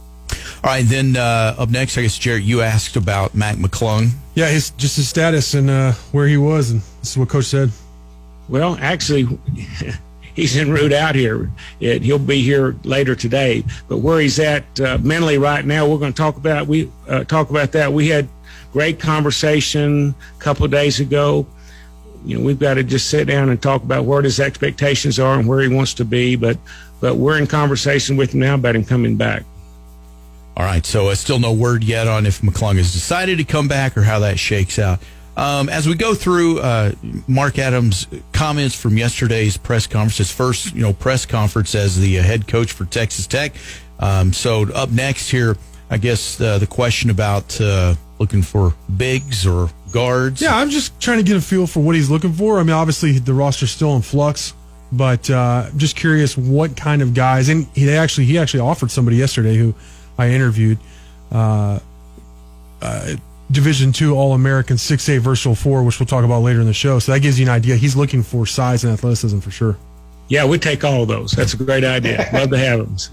[0.64, 4.12] All right, then uh, up next, I guess, Jared, you asked about Mac McClung.
[4.34, 7.46] Yeah, his just his status and uh, where he was, and this is what Coach
[7.46, 7.72] said.
[8.50, 9.28] Well, actually,
[10.36, 11.50] he's en route out here.
[11.80, 13.64] It, he'll be here later today.
[13.88, 17.24] But where he's at uh, mentally right now, we're going to talk about we uh,
[17.24, 17.92] talk about that.
[17.92, 18.28] We had
[18.72, 21.48] great conversation a couple of days ago.
[22.26, 25.40] You know, we've got to just sit down and talk about where his expectations are
[25.40, 26.36] and where he wants to be.
[26.36, 26.58] But
[27.00, 29.44] but we're in conversation with him now about him coming back.
[30.58, 33.68] All right, so uh, still no word yet on if McClung has decided to come
[33.68, 35.00] back or how that shakes out.
[35.36, 36.94] Um, as we go through uh,
[37.28, 42.20] Mark Adams' comments from yesterday's press conference, his first you know press conference as the
[42.20, 43.54] uh, head coach for Texas Tech.
[44.00, 45.58] Um, so up next here,
[45.90, 50.42] I guess uh, the question about uh, looking for bigs or guards.
[50.42, 52.60] Yeah, I'm just trying to get a feel for what he's looking for.
[52.60, 54.54] I mean, obviously the roster's still in flux,
[54.94, 57.50] but uh, just curious what kind of guys.
[57.50, 59.76] And he actually he actually offered somebody yesterday who
[60.18, 60.78] I interviewed,
[61.32, 61.80] uh,
[62.82, 63.16] uh,
[63.52, 66.74] Division two All American six A versatile four, which we'll talk about later in the
[66.74, 67.00] show.
[67.00, 67.76] So that gives you an idea.
[67.76, 69.78] He's looking for size and athleticism for sure.
[70.28, 71.32] Yeah, we take all of those.
[71.32, 72.28] That's a great idea.
[72.34, 72.98] love to have them.
[72.98, 73.12] So,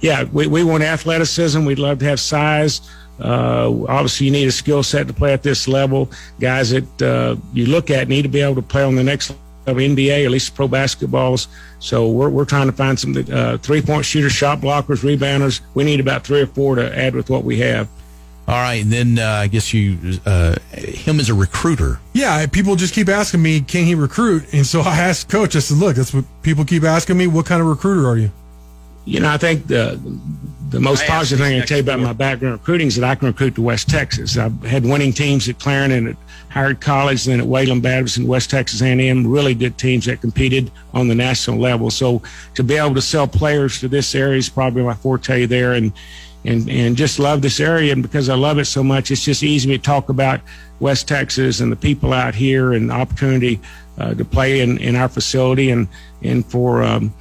[0.00, 1.64] yeah, we, we want athleticism.
[1.64, 2.80] We'd love to have size.
[3.20, 6.10] Uh, obviously, you need a skill set to play at this level.
[6.40, 9.36] Guys that uh, you look at need to be able to play on the next
[9.66, 11.48] level, NBA, at least pro basketballs.
[11.78, 15.60] So we're, we're trying to find some uh, three point shooters, shot blockers, rebounders.
[15.74, 17.88] We need about three or four to add with what we have.
[18.46, 21.98] All right, and then uh, I guess you uh, him as a recruiter.
[22.12, 24.52] Yeah, people just keep asking me, can he recruit?
[24.52, 27.26] And so I asked coach, I said, look, that's what people keep asking me.
[27.26, 28.30] What kind of recruiter are you?
[29.04, 30.00] You know, I think the
[30.70, 33.14] the most positive thing I can tell you about my background recruiting is that I
[33.14, 34.36] can recruit to West Texas.
[34.36, 36.16] I've had winning teams at Clarendon, at
[36.48, 39.26] Howard College, then at Wayland Baptist and West Texas A&M.
[39.26, 41.90] Really good teams that competed on the national level.
[41.90, 42.22] So
[42.54, 45.92] to be able to sell players to this area is probably my forte there, and
[46.44, 47.92] and and just love this area.
[47.92, 50.40] And because I love it so much, it's just easy to talk about
[50.80, 53.60] West Texas and the people out here and the opportunity
[53.98, 55.86] uh, to play in, in our facility and
[56.22, 56.82] and for.
[56.82, 57.14] Um,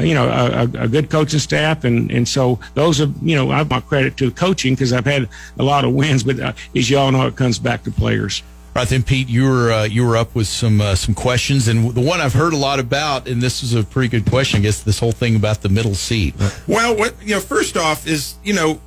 [0.00, 3.50] you know, a, a, a good coaching staff, and and so those are, you know,
[3.50, 5.28] I have my credit to coaching because I've had
[5.58, 8.42] a lot of wins, but uh, as you all know, it comes back to players.
[8.76, 11.66] All right, then, Pete, you were uh, you were up with some uh, some questions,
[11.68, 14.58] and the one I've heard a lot about, and this is a pretty good question.
[14.58, 16.34] I guess this whole thing about the middle seat.
[16.66, 18.78] Well, what you know, first off is you know,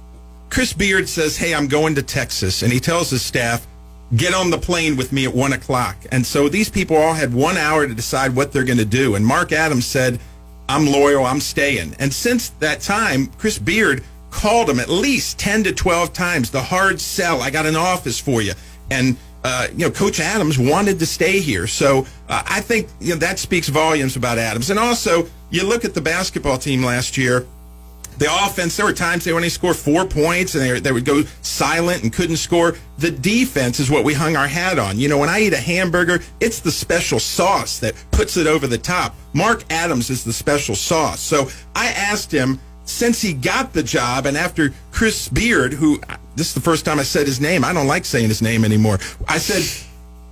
[0.51, 3.65] Chris Beard says, "Hey, I'm going to Texas," and he tells his staff,
[4.15, 7.33] "Get on the plane with me at one o'clock." And so these people all had
[7.33, 9.15] one hour to decide what they're going to do.
[9.15, 10.19] And Mark Adams said,
[10.69, 11.25] "I'm loyal.
[11.25, 16.13] I'm staying." And since that time, Chris Beard called him at least 10 to 12
[16.13, 16.51] times.
[16.51, 17.41] The hard sell.
[17.41, 18.53] I got an office for you.
[18.91, 21.67] And, uh, you know, Coach Adams wanted to stay here.
[21.67, 24.69] So uh, I think you know, that speaks volumes about Adams.
[24.69, 27.47] And also, you look at the basketball team last year.
[28.19, 31.23] The offense, there were times they only score four points and they, they would go
[31.41, 32.75] silent and couldn't score.
[32.97, 34.99] The defense is what we hung our hat on.
[34.99, 38.67] You know, when I eat a hamburger, it's the special sauce that puts it over
[38.67, 39.15] the top.
[39.31, 41.21] Mark Adams is the special sauce.
[41.21, 46.01] So I asked him, since he got the job and after Chris Beard, who
[46.35, 48.65] this is the first time I said his name, I don't like saying his name
[48.65, 48.99] anymore.
[49.29, 49.63] I said,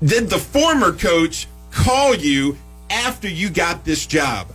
[0.05, 2.57] did the former coach call you
[2.89, 4.47] after you got this job?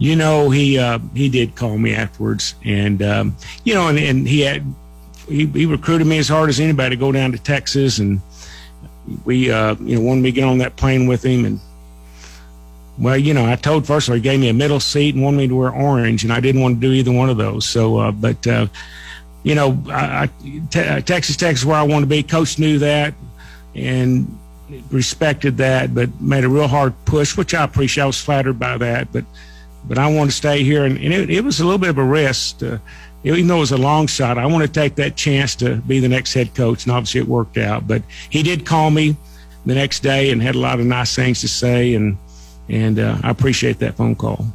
[0.00, 4.26] You know, he uh, he did call me afterwards, and um, you know, and, and
[4.26, 4.64] he had
[5.28, 8.22] he, he recruited me as hard as anybody to go down to Texas, and
[9.26, 11.60] we uh, you know wanted me to get on that plane with him, and
[12.98, 15.22] well, you know, I told first of all he gave me a middle seat and
[15.22, 17.68] wanted me to wear orange, and I didn't want to do either one of those.
[17.68, 18.68] So, uh, but uh,
[19.42, 20.26] you know, I, I,
[20.70, 22.22] te- Texas Tech is where I want to be.
[22.22, 23.12] Coach knew that,
[23.74, 24.38] and
[24.90, 28.04] respected that, but made a real hard push, which I appreciate.
[28.04, 29.26] I was flattered by that, but
[29.84, 31.98] but I wanted to stay here, and, and it, it, was a little bit of
[31.98, 32.58] a risk.
[32.58, 32.80] To,
[33.24, 36.00] even though it was a long shot, I want to take that chance to be
[36.00, 37.86] the next head coach, and obviously it worked out.
[37.86, 39.16] But he did call me
[39.66, 42.16] the next day and had a lot of nice things to say, and
[42.68, 44.46] and uh, I appreciate that phone call.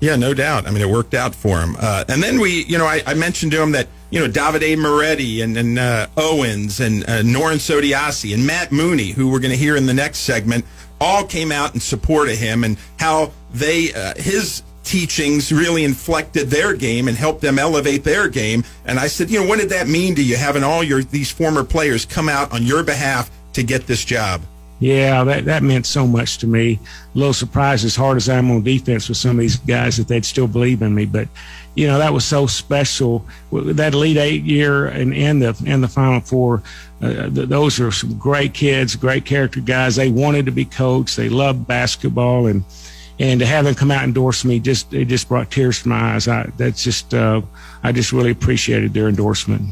[0.00, 0.66] Yeah, no doubt.
[0.66, 1.76] I mean, it worked out for him.
[1.78, 4.76] Uh, and then we, you know, I, I, mentioned to him that, you know, Davide
[4.76, 9.52] Moretti and, and uh, Owens and uh, Norense Odiase and Matt Mooney, who we're going
[9.52, 10.66] to hear in the next segment,
[11.00, 16.48] all came out in support of him and how they uh, his teachings really inflected
[16.48, 18.62] their game and helped them elevate their game.
[18.84, 21.30] And I said, you know, what did that mean to you having all your these
[21.30, 24.42] former players come out on your behalf to get this job?
[24.80, 26.78] Yeah, that, that meant so much to me.
[27.14, 29.96] A little surprised, as hard as I am on defense with some of these guys,
[29.96, 31.06] that they'd still believe in me.
[31.06, 31.28] But
[31.74, 33.26] you know that was so special.
[33.52, 36.62] That Elite Eight year and, and the and the Final Four,
[37.02, 39.96] uh, those are some great kids, great character guys.
[39.96, 41.16] They wanted to be coached.
[41.16, 42.64] They loved basketball, and
[43.18, 45.88] and to have them come out and endorse me just it just brought tears to
[45.88, 46.28] my eyes.
[46.28, 47.42] I that's just uh,
[47.82, 49.62] I just really appreciated their endorsement.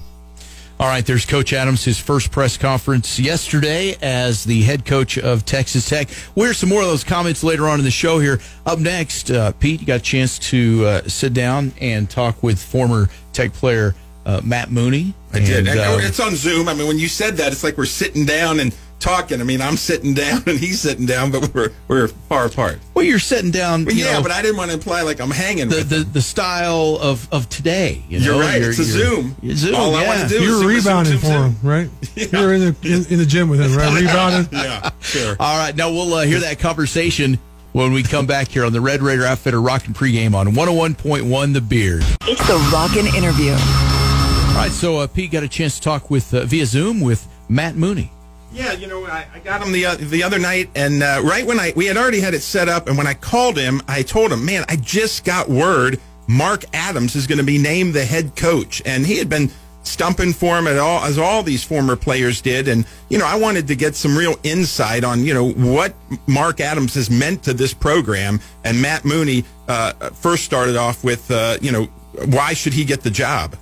[0.82, 5.44] All right, there's Coach Adams, his first press conference yesterday as the head coach of
[5.44, 6.08] Texas Tech.
[6.34, 8.40] We'll hear some more of those comments later on in the show here.
[8.66, 12.60] Up next, uh, Pete, you got a chance to uh, sit down and talk with
[12.60, 13.94] former Tech player
[14.26, 15.14] uh, Matt Mooney.
[15.32, 15.68] I and, did.
[15.68, 16.68] Uh, it's on Zoom.
[16.68, 19.40] I mean, when you said that, it's like we're sitting down and talking.
[19.40, 22.78] I mean, I'm sitting down and he's sitting down, but we're we're far apart.
[22.94, 23.84] Well, you're sitting down.
[23.84, 25.68] Well, yeah, know, but I didn't want to imply like I'm hanging.
[25.68, 28.02] The the, the, style of, of today.
[28.08, 28.60] You are right.
[28.60, 29.36] You're, it's a Zoom.
[29.54, 29.74] Zoom.
[29.74, 29.98] All yeah.
[29.98, 31.90] I want to do you're is rebounding for him, right?
[32.14, 32.26] Yeah.
[32.32, 33.98] You're in the in, in, the gym with him, right?
[33.98, 34.46] Rebounding.
[34.52, 35.34] yeah, sure.
[35.40, 37.38] All right, now we'll uh, hear that conversation
[37.72, 41.60] when we come back here on the Red Raider Outfitter Rockin' Pregame on 101.1 The
[41.62, 42.04] Beard.
[42.22, 43.52] It's the Rockin' Interview.
[43.52, 47.26] All right, so uh, Pete got a chance to talk with uh, via Zoom with
[47.48, 48.12] Matt Mooney.
[48.52, 51.46] Yeah, you know, I, I got him the uh, the other night, and uh, right
[51.46, 54.02] when I we had already had it set up, and when I called him, I
[54.02, 58.04] told him, "Man, I just got word Mark Adams is going to be named the
[58.04, 59.50] head coach," and he had been
[59.84, 63.36] stumping for him at all as all these former players did, and you know, I
[63.36, 65.94] wanted to get some real insight on you know what
[66.26, 71.30] Mark Adams has meant to this program, and Matt Mooney uh, first started off with
[71.30, 71.84] uh, you know
[72.26, 73.56] why should he get the job?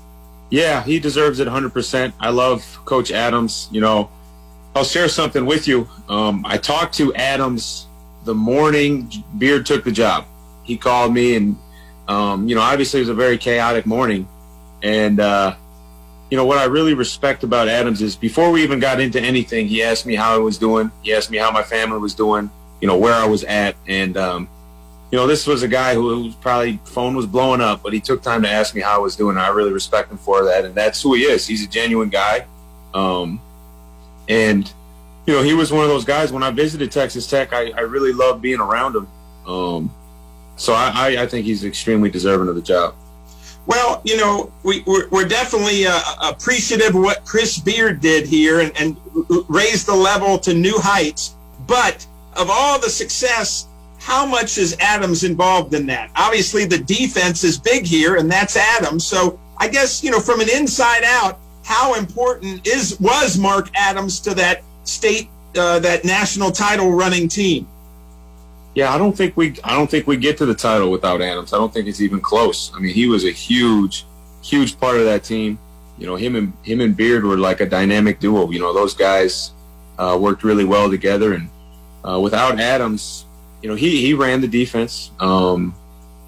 [0.51, 2.13] Yeah, he deserves it 100%.
[2.19, 3.69] I love Coach Adams.
[3.71, 4.11] You know,
[4.75, 5.89] I'll share something with you.
[6.09, 7.87] Um, I talked to Adams
[8.25, 10.27] the morning Beard took the job.
[10.63, 11.57] He called me, and
[12.09, 14.29] um, you know, obviously it was a very chaotic morning.
[14.83, 15.57] And uh,
[16.31, 19.67] you know what I really respect about Adams is before we even got into anything,
[19.67, 20.91] he asked me how I was doing.
[21.03, 22.51] He asked me how my family was doing.
[22.81, 24.49] You know where I was at, and um,
[25.11, 28.01] you know this was a guy who, who probably phone was blowing up, but he
[28.01, 29.37] took time to ask me how I was doing.
[29.37, 31.47] I really respect him for that, and that's who he is.
[31.47, 32.47] He's a genuine guy.
[32.95, 33.41] Um,
[34.31, 34.73] and,
[35.27, 37.81] you know, he was one of those guys when I visited Texas Tech, I, I
[37.81, 39.09] really loved being around him.
[39.45, 39.95] Um,
[40.57, 42.95] so I, I, think he's extremely deserving of the job.
[43.67, 48.61] Well, you know, we, we're, we're definitely uh, appreciative of what Chris Beard did here
[48.61, 48.97] and, and
[49.49, 51.35] raised the level to new heights.
[51.67, 52.07] But
[52.37, 53.67] of all the success,
[53.99, 56.11] how much is Adams involved in that?
[56.15, 59.07] Obviously, the defense is big here, and that's Adams.
[59.07, 61.39] So I guess, you know, from an inside out,
[61.71, 67.69] how important is was Mark Adams to that state uh, that national title running team?
[68.75, 71.53] Yeah, I don't think we I don't think we get to the title without Adams.
[71.53, 72.73] I don't think it's even close.
[72.75, 74.05] I mean, he was a huge,
[74.43, 75.61] huge part of that team.
[75.97, 78.51] You know, him and him and Beard were like a dynamic duo.
[78.51, 79.53] You know, those guys
[79.97, 81.49] uh, worked really well together, and
[82.05, 83.27] uh, without Adams,
[83.63, 85.13] you know, he he ran the defense.
[85.21, 85.73] Um,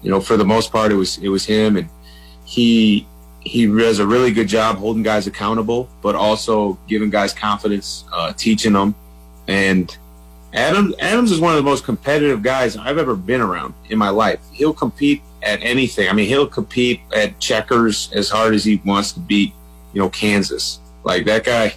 [0.01, 1.89] you know, for the most part, it was it was him, and
[2.45, 3.07] he
[3.43, 8.33] he does a really good job holding guys accountable, but also giving guys confidence, uh,
[8.33, 8.95] teaching them.
[9.47, 9.95] And
[10.53, 14.09] Adams Adams is one of the most competitive guys I've ever been around in my
[14.09, 14.39] life.
[14.51, 16.07] He'll compete at anything.
[16.07, 19.53] I mean, he'll compete at checkers as hard as he wants to beat,
[19.93, 20.79] you know, Kansas.
[21.03, 21.75] Like that guy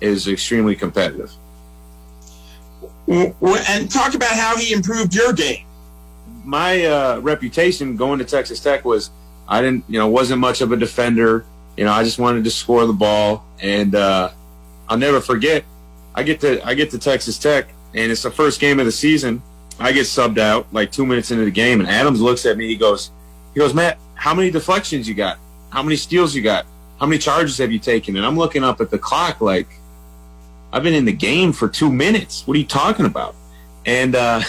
[0.00, 1.32] is extremely competitive.
[3.08, 5.64] And talk about how he improved your game.
[6.44, 9.10] My uh, reputation going to Texas Tech was
[9.48, 11.44] I didn't, you know, wasn't much of a defender.
[11.76, 14.30] You know, I just wanted to score the ball, and uh,
[14.88, 15.64] I'll never forget.
[16.14, 18.92] I get to I get to Texas Tech, and it's the first game of the
[18.92, 19.42] season.
[19.80, 22.66] I get subbed out like two minutes into the game, and Adams looks at me.
[22.66, 23.10] He goes,
[23.54, 25.38] he goes, Matt, how many deflections you got?
[25.70, 26.66] How many steals you got?
[26.98, 28.16] How many charges have you taken?
[28.16, 29.68] And I'm looking up at the clock like,
[30.72, 32.46] I've been in the game for two minutes.
[32.46, 33.36] What are you talking about?
[33.86, 34.42] And uh,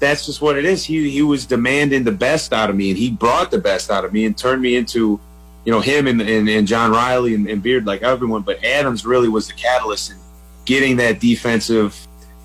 [0.00, 0.84] that's just what it is.
[0.84, 4.04] He he was demanding the best out of me, and he brought the best out
[4.04, 5.20] of me and turned me into,
[5.64, 8.42] you know, him and and, and John Riley and, and Beard like everyone.
[8.42, 10.16] But Adams really was the catalyst in
[10.64, 11.96] getting that defensive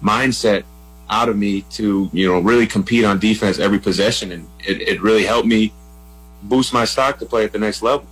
[0.04, 0.64] mindset
[1.10, 5.02] out of me to you know really compete on defense every possession, and it, it
[5.02, 5.74] really helped me
[6.44, 8.06] boost my stock to play at the next level.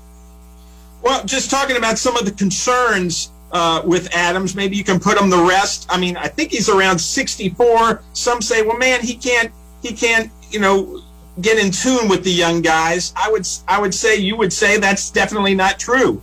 [1.01, 4.55] Well, just talking about some of the concerns uh, with Adams.
[4.55, 5.85] Maybe you can put him the rest.
[5.89, 8.03] I mean, I think he's around 64.
[8.13, 9.51] Some say, well, man, he can't,
[9.81, 11.01] he can't, you know,
[11.39, 13.13] get in tune with the young guys.
[13.15, 16.21] I would, I would say, you would say that's definitely not true.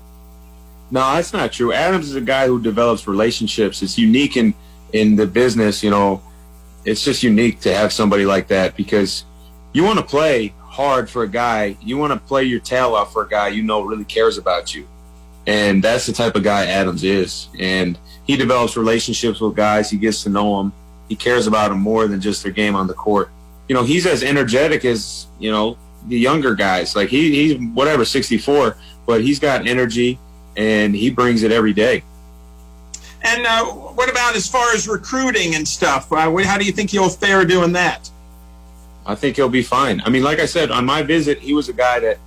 [0.90, 1.72] No, that's not true.
[1.72, 3.80] Adams is a guy who develops relationships.
[3.82, 4.54] It's unique in
[4.92, 5.84] in the business.
[5.84, 6.20] You know,
[6.84, 9.24] it's just unique to have somebody like that because
[9.72, 11.76] you want to play hard for a guy.
[11.80, 14.74] You want to play your tail off for a guy you know really cares about
[14.74, 14.88] you.
[15.46, 17.48] And that's the type of guy Adams is.
[17.58, 19.90] And he develops relationships with guys.
[19.90, 20.72] He gets to know them.
[21.08, 23.30] He cares about them more than just their game on the court.
[23.68, 25.76] You know, he's as energetic as, you know,
[26.06, 26.94] the younger guys.
[26.94, 28.76] Like he, he's whatever, 64,
[29.06, 30.18] but he's got energy
[30.56, 32.02] and he brings it every day.
[33.22, 36.12] And uh, what about as far as recruiting and stuff?
[36.12, 38.10] Uh, how do you think he'll fare doing that?
[39.04, 40.00] I think he'll be fine.
[40.04, 42.18] I mean, like I said, on my visit, he was a guy that,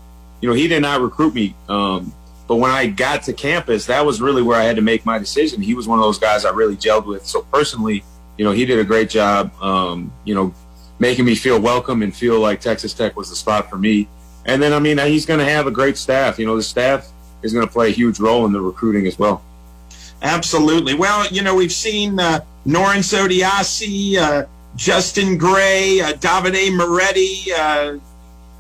[0.42, 1.56] you know, he did not recruit me.
[1.70, 2.14] Um,
[2.48, 5.18] but when I got to campus, that was really where I had to make my
[5.18, 5.62] decision.
[5.62, 7.26] He was one of those guys I really gelled with.
[7.26, 8.04] So personally,
[8.38, 10.54] you know, he did a great job, um, you know,
[11.00, 14.08] making me feel welcome and feel like Texas Tech was the spot for me.
[14.46, 16.38] And then, I mean, he's going to have a great staff.
[16.38, 17.10] You know, the staff
[17.44, 19.42] is going to play a huge role in the recruiting as well.
[20.22, 20.94] Absolutely.
[20.94, 28.00] Well, you know, we've seen uh, Norense Odiase, uh, Justin Gray, uh, Davide Moretti, uh,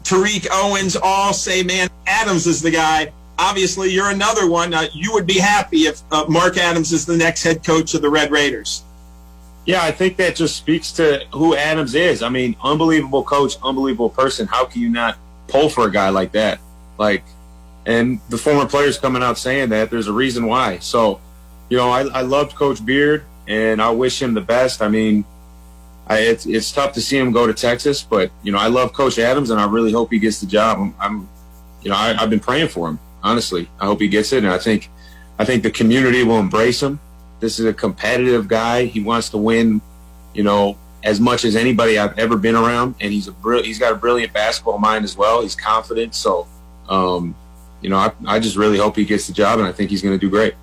[0.03, 4.73] Tariq Owens all say, man, Adams is the guy obviously you're another one.
[4.73, 8.01] Uh, you would be happy if uh, Mark Adams is the next head coach of
[8.01, 8.83] the Red Raiders.
[9.65, 12.21] Yeah, I think that just speaks to who Adams is.
[12.21, 14.45] I mean, unbelievable coach, unbelievable person.
[14.45, 15.17] How can you not
[15.47, 16.59] pull for a guy like that?
[16.97, 17.23] Like,
[17.85, 20.79] and the former players coming out saying that there's a reason why.
[20.79, 21.21] So,
[21.69, 24.81] you know, I, I loved Coach Beard, and I wish him the best.
[24.81, 25.23] I mean,
[26.07, 28.91] I, it's it's tough to see him go to Texas, but you know, I love
[28.91, 30.77] Coach Adams, and I really hope he gets the job.
[30.77, 31.29] I'm, I'm
[31.81, 33.69] you know, I, I've been praying for him honestly.
[33.79, 34.89] I hope he gets it, and I think
[35.39, 36.99] I think the community will embrace him.
[37.39, 38.85] This is a competitive guy.
[38.85, 39.81] He wants to win,
[40.33, 43.79] you know, as much as anybody I've ever been around, and he's a br- he's
[43.79, 45.41] got a brilliant basketball mind as well.
[45.41, 46.47] He's confident, so
[46.89, 47.35] um,
[47.81, 50.01] you know, I, I just really hope he gets the job, and I think he's
[50.01, 50.53] going to do great.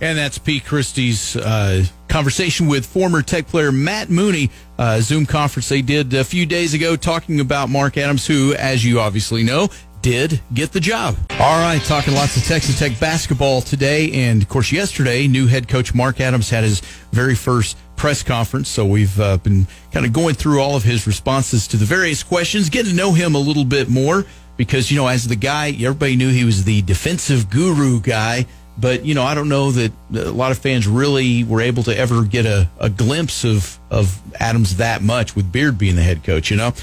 [0.00, 5.68] And that's Pete Christy's uh, conversation with former Tech player Matt Mooney, uh, Zoom conference
[5.68, 9.68] they did a few days ago, talking about Mark Adams, who, as you obviously know,
[10.04, 11.16] did get the job.
[11.40, 14.12] All right, talking lots of Texas Tech basketball today.
[14.12, 16.80] And of course, yesterday, new head coach Mark Adams had his
[17.10, 18.68] very first press conference.
[18.68, 22.22] So we've uh, been kind of going through all of his responses to the various
[22.22, 24.26] questions, getting to know him a little bit more
[24.58, 28.44] because, you know, as the guy, everybody knew he was the defensive guru guy.
[28.76, 31.96] But, you know, I don't know that a lot of fans really were able to
[31.96, 36.24] ever get a, a glimpse of, of Adams that much with Beard being the head
[36.24, 36.74] coach, you know?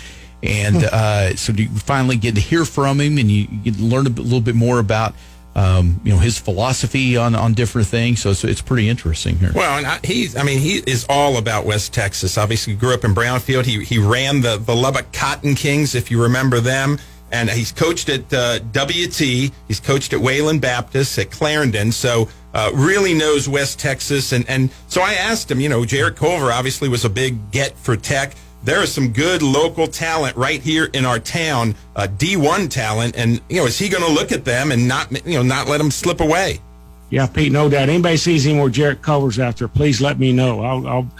[0.43, 4.09] And uh, so you finally get to hear from him and you to learn a
[4.09, 5.13] little bit more about
[5.55, 8.21] um, you know his philosophy on, on different things.
[8.21, 9.51] So it's, it's pretty interesting here.
[9.53, 12.37] Well, and I, he's I mean he is all about West Texas.
[12.37, 13.65] Obviously, grew up in Brownfield.
[13.65, 16.97] He he ran the the Lubbock Cotton Kings, if you remember them.
[17.33, 19.19] And he's coached at uh, WT.
[19.67, 21.93] He's coached at Wayland Baptist at Clarendon.
[21.93, 24.33] So uh, really knows West Texas.
[24.33, 25.59] And and so I asked him.
[25.59, 29.41] You know, Jarrett Culver obviously was a big get for Tech there is some good
[29.41, 33.89] local talent right here in our town, uh, D1 talent, and you know, is he
[33.89, 36.59] going to look at them and not you know not let them slip away?
[37.09, 37.89] Yeah, Pete, no doubt.
[37.89, 40.61] Anybody sees any more Jarrett Culvers out there, please let me know.
[40.63, 41.11] I'll I'll,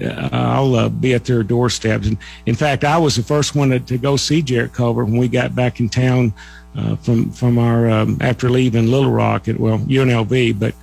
[0.00, 2.06] uh, I'll uh, be at their doorsteps.
[2.06, 5.16] And in fact, I was the first one to, to go see Jarrett Culver when
[5.16, 6.32] we got back in town
[6.76, 10.74] uh, from from our um, after leaving Little Rock at well UNLV, but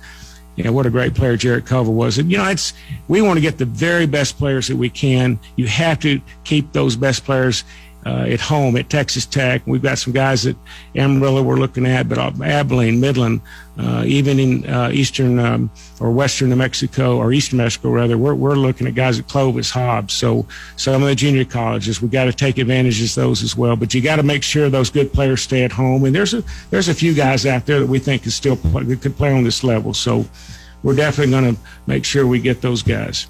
[0.56, 2.18] you know what a great player Jarrett Culver was.
[2.18, 2.72] And you know, it's
[3.08, 5.38] we want to get the very best players that we can.
[5.56, 7.64] You have to keep those best players
[8.06, 9.62] uh, at home at Texas Tech.
[9.66, 10.54] We've got some guys at
[10.94, 13.40] Amarillo we're looking at, but Abilene, Midland,
[13.78, 18.36] uh, even in uh, eastern um, or western New Mexico or eastern Mexico rather, we're,
[18.36, 20.14] we're looking at guys at Clovis, Hobbs.
[20.14, 20.46] So
[20.76, 23.74] some of the junior colleges, we got to take advantage of those as well.
[23.74, 26.04] But you got to make sure those good players stay at home.
[26.04, 28.84] And there's a there's a few guys out there that we think can still play,
[28.94, 29.92] could play on this level.
[29.92, 30.24] So
[30.84, 33.26] we're definitely going to make sure we get those guys.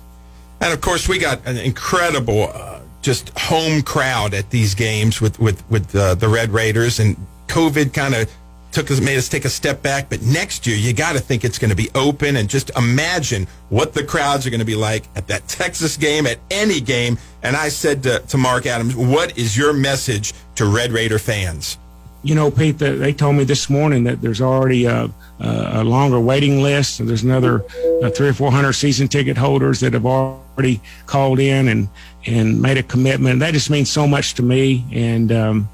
[0.61, 2.76] And of course, we got an incredible, uh,
[3.07, 7.95] just home crowd at these games with with with uh, the Red Raiders, and COVID
[7.95, 8.29] kind of
[8.73, 10.11] took us made us take a step back.
[10.11, 13.47] But next year, you got to think it's going to be open, and just imagine
[13.69, 17.17] what the crowds are going to be like at that Texas game, at any game.
[17.45, 21.79] And I said to, to Mark Adams, "What is your message to Red Raider fans?"
[22.27, 25.09] You know, Pete, they told me this morning that there's already a,
[25.39, 26.99] a longer waiting list.
[26.99, 27.65] And there's another
[28.03, 31.89] uh, three or four hundred season ticket holders that have already called in and
[32.27, 33.39] and made a commitment.
[33.39, 34.85] That just means so much to me.
[34.93, 35.69] And um,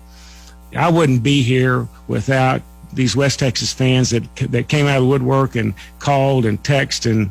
[0.76, 2.61] I wouldn't be here without
[2.92, 7.12] these West Texas fans that that came out of the woodwork and called and texted
[7.12, 7.30] and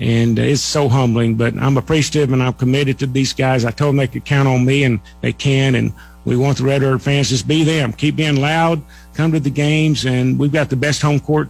[0.00, 1.36] and it's so humbling.
[1.36, 3.64] But I'm appreciative and I'm committed to these guys.
[3.64, 5.76] I told them they could count on me, and they can.
[5.76, 5.92] And
[6.28, 8.82] we want the Red Raider fans just be them, keep being loud,
[9.14, 11.48] come to the games, and we've got the best home court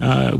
[0.00, 0.36] uh,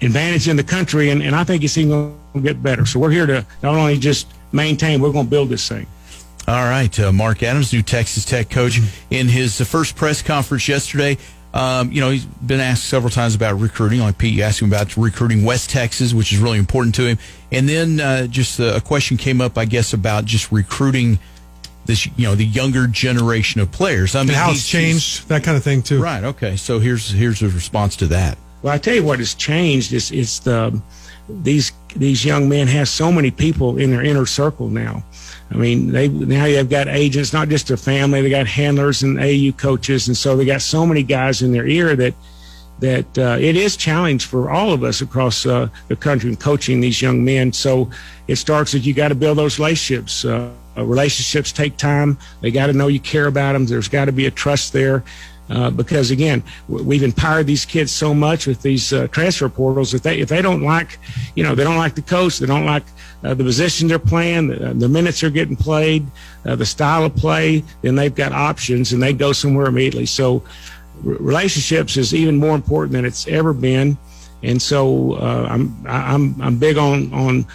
[0.00, 2.86] advantage in the country, and, and I think it's even going to get better.
[2.86, 5.86] So we're here to not only just maintain, we're going to build this thing.
[6.46, 8.78] All right, uh, Mark Adams, new Texas Tech coach,
[9.10, 11.18] in his uh, first press conference yesterday.
[11.52, 14.00] Um, you know, he's been asked several times about recruiting.
[14.00, 17.18] Like Pete, you asked him about recruiting West Texas, which is really important to him.
[17.50, 21.18] And then uh, just uh, a question came up, I guess, about just recruiting
[21.86, 24.14] this, you know, the younger generation of players.
[24.14, 26.02] I mean, and how it's changed, that kind of thing too.
[26.02, 26.22] Right.
[26.22, 26.56] Okay.
[26.56, 28.36] So here's here's a response to that.
[28.62, 30.80] Well, I tell you what has changed is it's the
[31.28, 35.04] these these young men have so many people in their inner circle now.
[35.50, 38.22] I mean, they now they've got agents, not just their family.
[38.22, 41.66] They got handlers and AU coaches, and so they got so many guys in their
[41.66, 42.14] ear that
[42.78, 46.80] that uh, it is challenge for all of us across uh, the country in coaching
[46.80, 47.52] these young men.
[47.52, 47.90] So
[48.28, 50.24] it starts that you got to build those relationships.
[50.24, 52.18] Uh, uh, relationships take time.
[52.40, 53.66] They got to know you care about them.
[53.66, 55.04] There's got to be a trust there.
[55.48, 60.02] Uh, because again, we've empowered these kids so much with these uh, transfer portals that
[60.02, 60.98] they, if they don't like,
[61.36, 62.82] you know, they don't like the coach, they don't like
[63.22, 66.04] uh, the position they're playing, the, the minutes are getting played,
[66.46, 70.06] uh, the style of play, then they've got options and they go somewhere immediately.
[70.06, 70.42] So
[71.06, 73.96] r- relationships is even more important than it's ever been.
[74.42, 77.46] And so uh, I'm I'm I'm big on on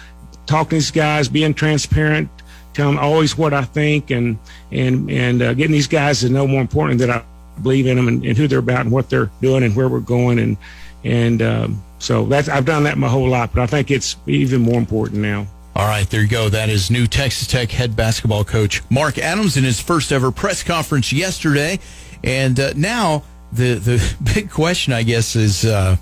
[0.46, 2.28] talking to these guys, being transparent,
[2.74, 4.38] telling them always what I think, and
[4.70, 7.22] and and uh, getting these guys to know more important that I
[7.62, 10.00] believe in them and, and who they're about and what they're doing and where we're
[10.00, 10.56] going and
[11.04, 14.60] and um, so that's I've done that my whole life, but I think it's even
[14.60, 15.46] more important now.
[15.74, 16.48] All right, there you go.
[16.48, 20.62] That is new Texas Tech head basketball coach Mark Adams in his first ever press
[20.62, 21.78] conference yesterday.
[22.22, 25.96] And uh, now the the big question, I guess, is uh,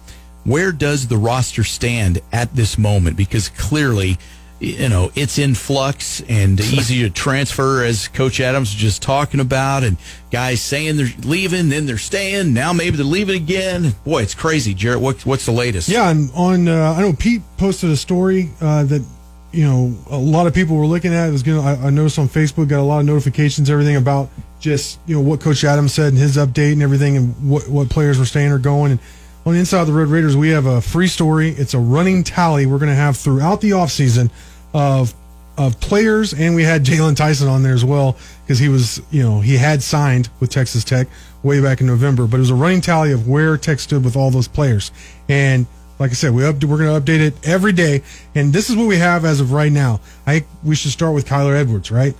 [0.44, 3.16] where does the roster stand at this moment?
[3.16, 4.18] Because clearly,
[4.61, 9.40] you know, it's in flux and easy to transfer, as Coach Adams was just talking
[9.40, 9.96] about, and
[10.30, 12.52] guys saying they're leaving, then they're staying.
[12.52, 13.94] Now maybe they're leaving again.
[14.04, 14.74] Boy, it's crazy.
[14.74, 15.88] Jarrett, what, what's the latest?
[15.88, 19.04] Yeah, and on uh, I know Pete posted a story uh, that
[19.52, 21.28] you know a lot of people were looking at.
[21.28, 24.28] It was gonna I, I noticed on Facebook got a lot of notifications, everything about
[24.61, 27.88] just you know what Coach Adams said and his update and everything, and what what
[27.88, 28.92] players were staying or going.
[28.92, 29.00] And
[29.46, 31.50] on the inside of the Red Raiders, we have a free story.
[31.50, 34.30] It's a running tally we're going to have throughout the offseason
[34.74, 35.14] of
[35.58, 39.22] of players, and we had Jalen Tyson on there as well because he was, you
[39.22, 41.06] know, he had signed with Texas Tech
[41.42, 42.26] way back in November.
[42.26, 44.90] But it was a running tally of where Tech stood with all those players,
[45.28, 45.66] and
[46.00, 48.02] like I said, we up, we're going to update it every day.
[48.34, 50.00] And this is what we have as of right now.
[50.26, 52.14] I we should start with Kyler Edwards, right?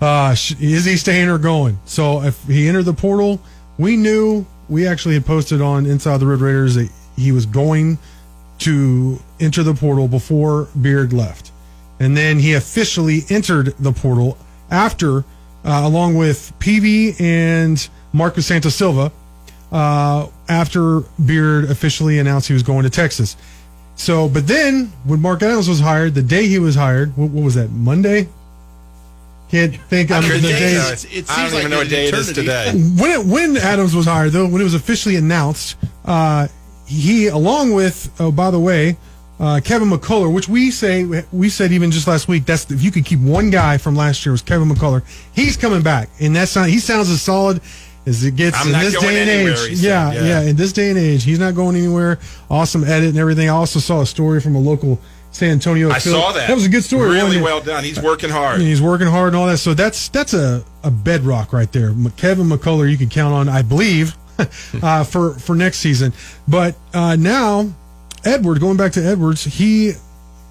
[0.00, 1.78] Uh, is he staying or going?
[1.84, 3.40] So if he entered the portal,
[3.76, 7.98] we knew we actually had posted on Inside the Red Raiders that he was going
[8.60, 11.52] to enter the portal before Beard left.
[12.00, 14.36] And then he officially entered the portal
[14.70, 15.22] after, uh,
[15.84, 19.10] along with Peavy and Marcus Santos Silva,
[19.72, 23.36] uh, after Beard officially announced he was going to Texas.
[23.96, 27.42] So, but then when Mark Adams was hired, the day he was hired, what, what
[27.44, 28.28] was that, Monday?
[29.50, 30.74] Can't think of the day, days.
[30.82, 30.92] though.
[30.92, 32.72] It's- it I don't seems even like know what an day it is eternity.
[32.74, 33.02] today.
[33.02, 36.48] When it, when Adams was hired, though, when it was officially announced, uh,
[36.86, 38.96] he, along with, oh, by the way,
[39.38, 42.90] uh, Kevin McCullar, which we say we said even just last week, that's if you
[42.90, 45.02] could keep one guy from last year was Kevin McCullar.
[45.34, 46.68] He's coming back, and that's not.
[46.68, 47.60] He sounds as solid
[48.06, 49.78] as it gets I'm in this day and age.
[49.78, 50.22] Yeah, yeah.
[50.22, 52.18] yeah, in this day and age, he's not going anywhere.
[52.48, 53.48] Awesome edit and everything.
[53.48, 55.00] I also saw a story from a local
[55.32, 55.90] San Antonio.
[55.90, 56.22] I affiliate.
[56.22, 56.48] saw that.
[56.48, 57.10] That was a good story.
[57.10, 57.84] Really well done.
[57.84, 58.60] He's working hard.
[58.60, 59.58] He's working hard and all that.
[59.58, 61.92] So that's that's a, a bedrock right there.
[62.16, 64.16] Kevin McCullar, you can count on, I believe,
[64.82, 66.14] uh, for for next season.
[66.48, 67.70] But uh, now,
[68.26, 69.92] Edward, going back to Edwards, he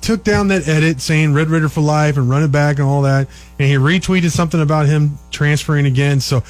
[0.02, 3.02] took down that edit saying Red Raider for life and run it back and all
[3.04, 3.28] that,
[3.60, 6.22] and he retweeted something about him transferring again.
[6.22, 6.44] So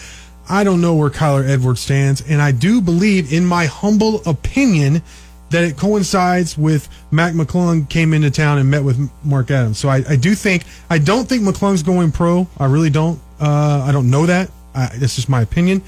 [0.49, 5.01] I don't know where Kyler Edwards stands, and I do believe, in my humble opinion,
[5.49, 9.77] that it coincides with Mac McClung came into town and met with Mark Adams.
[9.77, 12.47] So I, I do think I don't think McClung's going pro.
[12.59, 13.19] I really don't.
[13.39, 14.51] Uh, I don't know that.
[14.73, 15.81] I, that's just my opinion.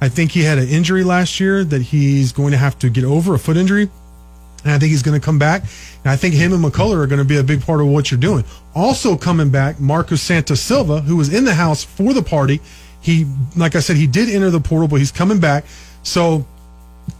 [0.00, 3.04] I think he had an injury last year that he's going to have to get
[3.04, 3.88] over a foot injury.
[4.64, 5.62] And I think he's going to come back.
[6.02, 8.10] And I think him and McCullar are going to be a big part of what
[8.10, 8.44] you're doing.
[8.74, 12.60] Also coming back, Marcus Santos Silva, who was in the house for the party.
[13.00, 15.64] He, like I said, he did enter the portal, but he's coming back.
[16.02, 16.46] So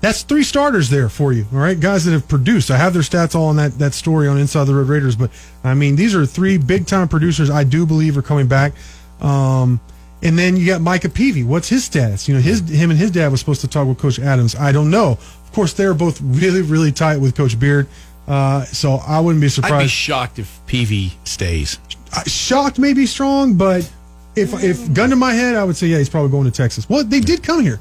[0.01, 1.47] that's three starters there for you.
[1.53, 2.71] All right, guys that have produced.
[2.71, 5.17] I have their stats all on that that story on Inside the Red Raiders.
[5.17, 5.31] But
[5.63, 7.51] I mean, these are three big time producers.
[7.51, 8.73] I do believe are coming back.
[9.21, 9.81] Um,
[10.23, 11.43] and then you got Micah Peavy.
[11.43, 12.29] What's his status?
[12.29, 14.55] You know, his him and his dad was supposed to talk with Coach Adams.
[14.57, 15.19] I don't know.
[15.55, 17.87] Of course, they're both really really tight with Coach Beard.
[18.27, 19.91] Uh, so I wouldn't be I'd be surprised.
[19.93, 21.79] shocked if Peavy stays.
[22.13, 23.89] Uh, shocked may be strong, but
[24.35, 26.89] if if gun to my head, I would say yeah, he's probably going to Texas.
[26.89, 27.79] Well, they did come here.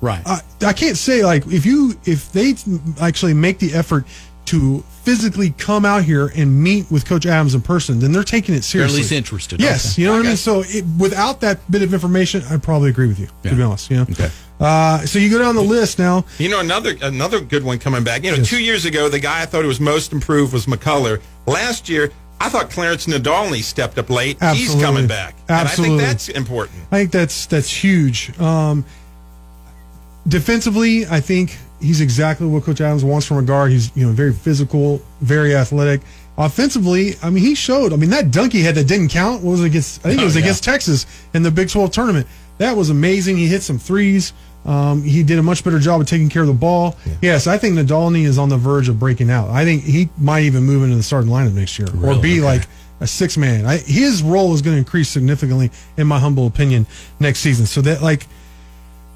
[0.00, 0.22] Right.
[0.26, 2.54] I, I can't say like if you if they
[3.02, 4.06] actually make the effort
[4.46, 8.54] to physically come out here and meet with Coach Adams in person, then they're taking
[8.54, 8.98] it They're at seriously.
[9.00, 9.60] least interested.
[9.60, 10.00] Yes, Okay.
[10.02, 10.36] you know what I mean.
[10.38, 13.28] So it, without that bit of information, I probably agree with you.
[13.42, 14.06] To be honest, you know.
[14.10, 14.30] Okay.
[14.60, 16.24] Uh, so you go down the list now.
[16.38, 18.24] You know, another another good one coming back.
[18.24, 18.48] You know, Yes.
[18.48, 21.20] two years ago, the guy I thought was most improved was McCullar.
[21.46, 24.36] Last year, I thought Clarence Nadolny stepped up late.
[24.54, 25.36] He's coming back.
[25.48, 25.94] Absolutely.
[25.94, 26.78] And I think that's important.
[26.90, 28.36] I think that's that's huge.
[28.40, 28.84] Um,
[30.26, 33.70] defensively, I think he's exactly what Coach Adams wants from a guard.
[33.72, 36.00] He's you know very physical, very athletic.
[36.36, 37.92] Offensively, I mean, he showed.
[37.92, 40.00] I mean, that dunk he had that didn't count what was it against.
[40.04, 40.42] I think it Oh, was yeah.
[40.42, 42.26] against Texas in the Big 12 tournament.
[42.58, 43.36] That was amazing.
[43.38, 44.32] He hit some threes.
[44.66, 46.96] Um, he did a much better job of taking care of the ball.
[47.22, 49.48] Yes, I think Nadolny is on the verge of breaking out.
[49.48, 52.40] I think he might even move into the starting lineup next year, or be Okay.
[52.40, 52.66] like
[53.00, 53.64] a six man.
[53.64, 56.86] I, his role is going to increase significantly, in my humble opinion,
[57.18, 57.64] next season.
[57.64, 58.26] So that, like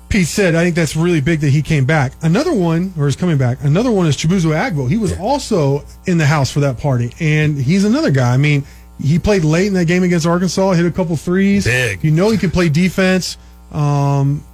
[0.09, 2.13] Pete said, I think that's really big that he came back.
[2.23, 3.59] Another one, or is coming back.
[3.63, 4.89] Another one is Chibuzo Agbo.
[4.89, 8.33] He was also in the house for that party, and he's another guy.
[8.33, 8.65] I mean,
[9.03, 11.65] he played late in that game against Arkansas, hit a couple threes.
[11.65, 12.05] Big.
[12.05, 13.37] You know, he can play defense.
[13.73, 14.45] Um,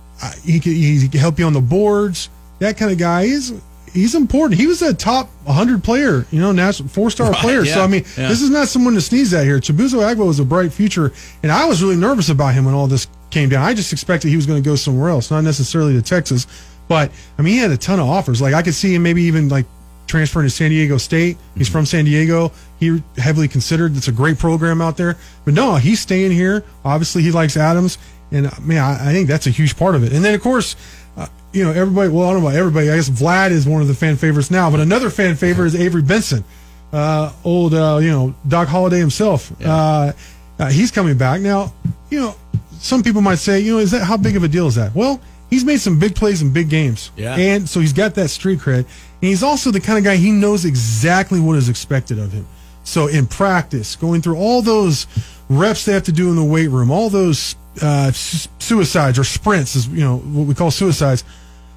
[0.44, 2.28] He can, he can help you on the boards.
[2.58, 3.54] That kind of guy is.
[3.92, 4.60] He's important.
[4.60, 7.64] He was a top 100 player, you know, national four star Right, player.
[7.64, 8.28] So I mean, yeah.
[8.28, 9.58] this is not someone to sneeze at here.
[9.60, 11.12] Chibuzo Agbo was a bright future,
[11.42, 13.62] and I was really nervous about him when all this came down.
[13.62, 16.46] I just expected he was going to go somewhere else, not necessarily to Texas,
[16.86, 18.42] but I mean, he had a ton of offers.
[18.42, 19.66] Like I could see him maybe even like
[20.06, 21.36] transferring to San Diego State.
[21.54, 21.72] He's mm-hmm.
[21.72, 22.50] from San Diego.
[22.80, 23.96] He heavily considered.
[23.96, 26.64] It's a great program out there, but no, he's staying here.
[26.84, 27.98] Obviously, he likes Adams,
[28.31, 30.12] and uh, man, I, I think that's a huge part of it.
[30.12, 30.76] And then of course.
[31.16, 32.91] Uh, you know, everybody, well, I don't know about everybody.
[32.91, 35.74] I guess Vlad is one of the fan favorites now, but another fan favorite is
[35.74, 36.45] Avery Benson
[36.93, 39.51] uh, old, uh, you know, Doc Holliday himself.
[39.64, 40.12] Uh,
[40.59, 41.72] uh, he's coming back now.
[42.11, 42.37] You know,
[42.79, 44.95] some people might say, you know, is that how big of a deal is that?
[44.95, 45.20] Well,
[45.51, 47.35] he's made some big plays in big games, Yeah.
[47.37, 48.87] and so he's got that street cred, and
[49.20, 52.47] he's also the kind of guy he knows exactly what is expected of him.
[52.85, 55.07] So in practice, going through all those
[55.51, 59.24] reps they have to do in the weight room, all those uh, su- suicides or
[59.24, 61.24] sprints, is you know what we call suicides.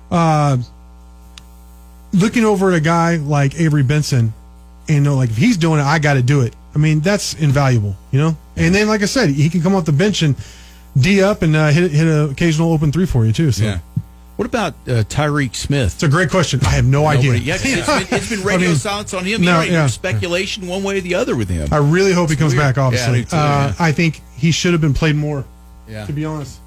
[0.10, 0.58] Uh,
[2.14, 4.34] looking over at a guy like Avery Benson
[4.88, 6.54] and you know, like if he's doing it, I got to do it.
[6.76, 8.38] I mean, that's invaluable, you know.
[8.56, 10.36] And then, like I said, he can come off the bench and
[10.98, 13.52] d up and uh, hit hit an occasional open three for you too.
[13.52, 13.80] So Yeah.
[14.38, 15.94] What about uh, Tyreek Smith?
[15.94, 16.62] it's a great question.
[16.66, 17.34] I have no idea.
[17.34, 19.42] Nobody- Yeah, 'cause it's been, it's been radio I mean, silence on him.
[19.42, 19.88] no, know, yeah.
[19.88, 21.68] speculation one way or the other with him.
[21.72, 22.64] I really hope he comes weird.
[22.64, 22.78] back.
[22.78, 23.86] Yeah, I Obviously, too, uh, yeah.
[23.86, 25.46] I think he should have been played more.
[25.88, 26.06] Yeah.
[26.06, 26.60] To be honest,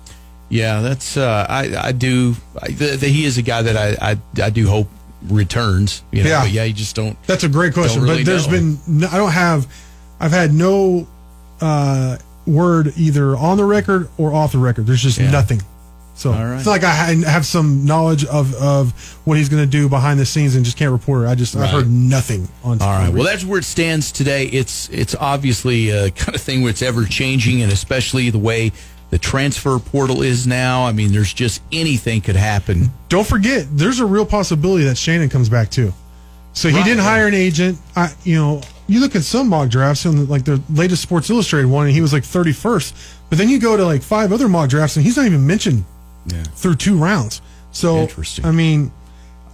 [0.51, 2.35] Yeah, that's uh, I I do.
[2.61, 4.89] I, the, the, he is a guy that I, I I do hope
[5.29, 6.03] returns.
[6.13, 6.43] You know, Yeah.
[6.43, 7.21] but yeah, you just don't.
[7.25, 8.03] that's a great question.
[8.03, 8.53] Really but there's know.
[8.53, 9.67] been no, I don't have.
[10.21, 11.07] I've had no
[11.61, 14.87] uh, word either on the record or off the record.
[14.87, 15.31] There's just Yeah.
[15.31, 15.61] nothing.
[16.17, 16.55] So right.
[16.57, 16.95] it's not like I
[17.29, 18.93] have some knowledge of, of
[19.25, 21.29] what he's going to do behind the scenes and just can't report it.
[21.29, 22.81] I just I've heard nothing on.
[22.81, 23.13] All right.
[23.13, 24.47] Well, that's where it stands today.
[24.47, 28.71] It's it's obviously a kind of thing where it's ever changing, and especially the way
[29.15, 30.85] the transfer portal is now.
[30.87, 32.91] I mean, there's just anything could happen.
[33.09, 35.93] don't forget, there's a real possibility that Shannon comes back too.
[36.53, 36.85] So he Right.
[36.85, 37.79] didn't hire an agent.
[37.95, 41.69] I, you know, you look at some mock drafts and like the latest Sports Illustrated
[41.69, 42.93] one, and he was like 31st.
[43.29, 45.85] But then you go to like five other mock drafts, and he's not even mentioned
[46.57, 47.41] through two rounds.
[47.71, 48.45] So, Interesting.
[48.45, 48.91] I mean,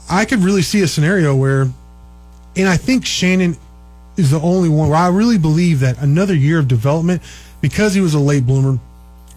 [0.09, 1.69] I could really see a scenario where,
[2.57, 3.59] and I think Shannon
[4.17, 7.21] is the only one where I really believe that another year of development,
[7.61, 8.79] because he was a late bloomer,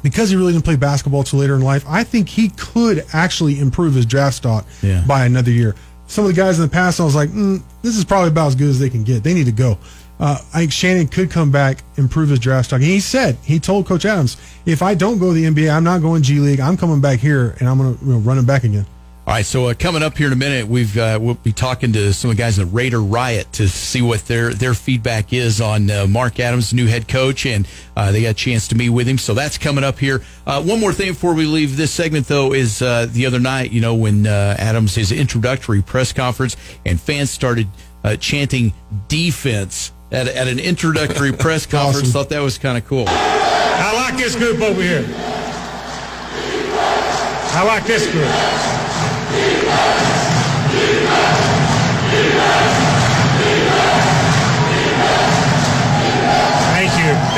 [0.03, 3.59] because he really didn't play basketball till later in life, I think he could actually
[3.59, 5.03] improve his draft stock Yeah.
[5.07, 5.73] by another year.
[6.07, 8.47] Some of the guys in the past, I was like, mm, this is probably about
[8.49, 9.23] as good as they can get.
[9.23, 9.77] They need to go.
[10.19, 12.77] Uh, I think Shannon could come back, improve his draft stock.
[12.81, 15.83] And he said, he told Coach Adams, if I don't go to the NBA, I'm
[15.83, 16.59] not going G League.
[16.59, 18.85] I'm coming back here and I'm going to you know, run it back again.
[19.25, 21.93] All right, so uh, coming up here in a minute, we've uh, we'll be talking
[21.93, 25.31] to some of the guys in the Raider Riot to see what their their feedback
[25.31, 27.65] is on uh, Mark Adams, new head coach, and
[27.95, 29.17] uh, they got a chance to meet with him.
[29.17, 30.23] So that's coming up here.
[30.45, 33.71] Uh, one more thing before we leave this segment, though, is uh, the other night,
[33.71, 37.69] you know, when uh, Adams his introductory press conference and fans started
[38.03, 38.73] uh, chanting
[39.07, 42.11] defense at, at an introductory press conference.
[42.11, 43.05] Thought that was kind of cool.
[43.07, 45.05] I like this group over here.
[47.55, 48.82] I like this group.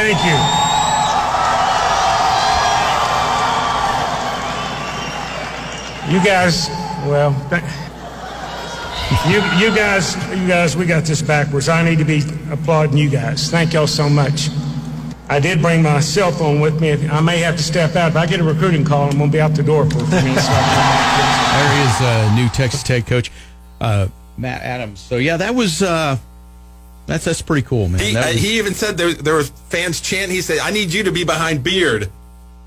[0.06, 0.38] Thank you.
[6.14, 6.70] You guys,
[7.08, 7.32] well,
[9.28, 11.70] you you guys, you guys, we got this backwards.
[11.70, 13.50] I need to be applauding you guys.
[13.50, 14.50] Thank y'all so much.
[15.28, 16.92] I did bring my cell phone with me.
[17.08, 18.12] I may have to step out.
[18.12, 20.06] If I get a recruiting call, I'm going to be out the door for a
[20.06, 20.46] few minutes.
[20.46, 23.32] There is uh, new Texas Tech coach
[23.82, 25.00] uh, Matt Adams.
[25.00, 26.20] So yeah, that was uh,
[27.06, 28.00] that's that's pretty cool, man.
[28.00, 30.32] He, That uh, he even said there, there was fans chant.
[30.32, 32.10] He said, "I need you to be behind Beard."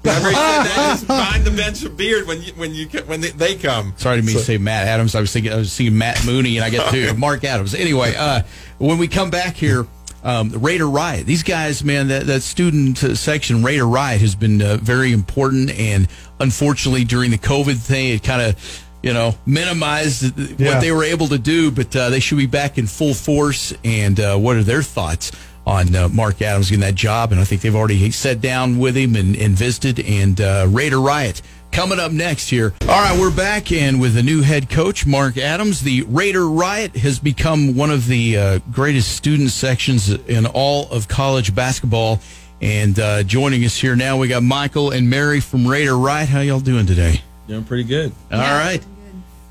[0.05, 0.75] Remember he said that?
[0.97, 3.95] Just behind the bench of Beard when you when you when they, they come.
[3.97, 5.15] Sorry to me to say Matt Adams.
[5.15, 7.75] I was thinking I was seeing Matt Mooney, and I get to Mark Adams.
[7.75, 8.43] Anyway, uh,
[8.79, 9.87] when we come back here,
[10.23, 11.27] um, Raider Riot.
[11.27, 15.71] These guys, man, that that student uh, section Raider Riot has been uh, very important,
[15.71, 16.07] and
[16.39, 20.75] unfortunately during the COVID thing, it kind of you know minimized Yeah.
[20.75, 21.71] what they were able to do.
[21.71, 23.73] But uh, they should be back in full force.
[23.85, 25.33] And uh, what are their thoughts?
[25.67, 28.97] On uh, Mark Adams getting that job, and I think they've already sat down with
[28.97, 30.01] him and, and visited.
[30.01, 31.43] And uh, Raider Riot
[31.73, 32.73] coming up next here.
[32.89, 36.97] All right, we're back, and with the new head coach, Mark Adams, the Raider Riot
[36.97, 42.21] has become one of the uh, greatest student sections in all of college basketball.
[42.63, 46.31] And uh, joining us here now, we got Michael and Mary from Raider Riot.
[46.31, 47.21] How y'all doing today?
[47.49, 48.13] Doing pretty good.
[48.31, 48.85] All right.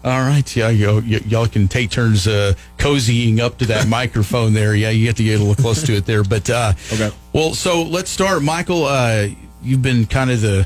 [0.04, 4.54] All right, yeah, y'all, y- y'all can take turns uh, cozying up to that microphone
[4.54, 4.74] there.
[4.74, 6.24] Yeah, you have to get a little close to it there.
[6.24, 7.10] But uh, Okay.
[7.34, 8.86] well, so let's start, Michael.
[8.86, 9.28] Uh,
[9.62, 10.66] you've been kind of the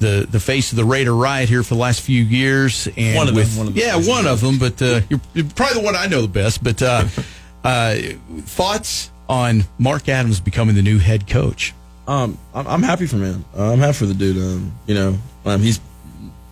[0.00, 3.28] the the face of the Raider Riot here for the last few years, and One
[3.28, 4.08] of them, one of the yeah, faces.
[4.08, 4.58] one of them.
[4.58, 6.64] But uh, you're, you're probably the one I know the best.
[6.64, 7.04] But uh,
[7.64, 7.96] uh,
[8.40, 11.74] thoughts on Mark Adams becoming the new head coach?
[12.08, 13.44] Um, I'm, I'm happy for him.
[13.56, 14.36] Uh, I'm happy for the dude.
[14.38, 15.78] Um, you know, um, he's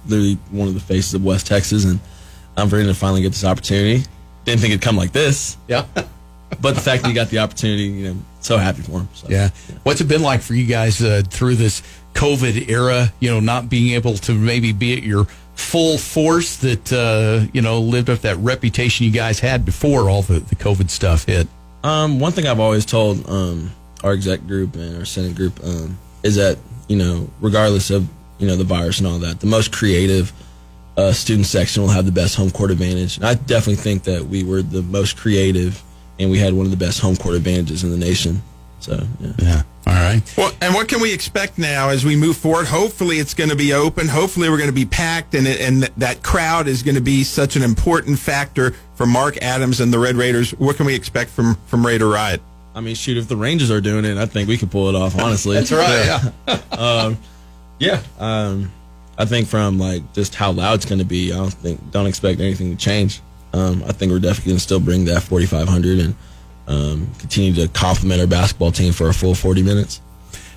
[0.08, 2.00] literally one of the faces of West Texas, and
[2.56, 4.04] I'm ready to finally get this opportunity.
[4.44, 5.84] Didn't think it'd come like this, Yeah.
[6.60, 9.08] but the fact that he got the opportunity, you know, so happy for him.
[9.14, 9.28] So.
[9.28, 9.50] Yeah.
[9.82, 11.82] What's it been like for you guys uh, through this
[12.14, 13.12] COVID era?
[13.20, 17.60] You know, not being able to maybe be at your full force that, uh, you
[17.60, 21.46] know, lived up that reputation you guys had before all the, the COVID stuff hit.
[21.84, 23.70] Um, one thing I've always told um,
[24.02, 28.08] our exec group and our senate group um, is that you know, regardless of
[28.38, 30.32] you know the virus and all that, the most creative
[30.96, 33.16] uh, student section will have the best home court advantage.
[33.16, 35.82] And I definitely think that we were the most creative,
[36.18, 38.42] and we had one of the best home court advantages in the nation.
[38.80, 39.32] So yeah.
[39.38, 39.62] Yeah.
[39.86, 40.22] All right.
[40.36, 42.66] Well, and what can we expect now as we move forward?
[42.66, 44.06] Hopefully, it's going to be open.
[44.06, 47.24] Hopefully, we're going to be packed, and it, and that crowd is going to be
[47.24, 50.50] such an important factor for Mark Adams and the Red Raiders.
[50.52, 52.42] What can we expect from from Raider Riot?
[52.74, 54.94] I mean, shoot, if the Rangers are doing it, I think we could pull it
[54.94, 55.18] off.
[55.18, 56.30] Honestly, That's right.
[56.46, 56.60] Yeah.
[56.72, 57.18] um,
[57.78, 58.02] yeah.
[58.18, 58.72] Um,
[59.16, 62.06] I think from like just how loud it's going to be, I don't think don't
[62.06, 63.20] expect anything to change.
[63.52, 66.14] Um, I think we're definitely going to still bring that 4,500 and
[66.68, 70.02] um, continue to complement our basketball team for a full 40 minutes.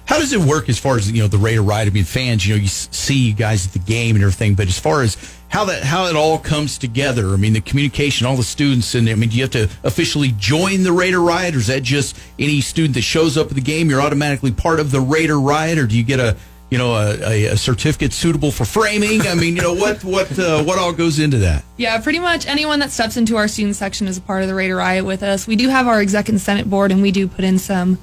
[0.05, 1.87] How does it work as far as you know the Raider Riot?
[1.87, 4.67] I mean, fans, you know, you see you guys at the game and everything, but
[4.67, 5.15] as far as
[5.47, 9.07] how that how it all comes together, I mean, the communication, all the students, and
[9.07, 12.17] I mean, do you have to officially join the Raider Riot, or is that just
[12.37, 15.77] any student that shows up at the game, you're automatically part of the Raider Riot,
[15.77, 16.35] or do you get a
[16.71, 19.21] you know a, a, certificate suitable for framing?
[19.27, 21.63] I mean, you know what what uh, what all goes into that?
[21.77, 24.55] Yeah, pretty much anyone that steps into our student section is a part of the
[24.55, 25.45] Raider Riot with us.
[25.45, 27.99] We do have our exec and senate board, and we do put in some,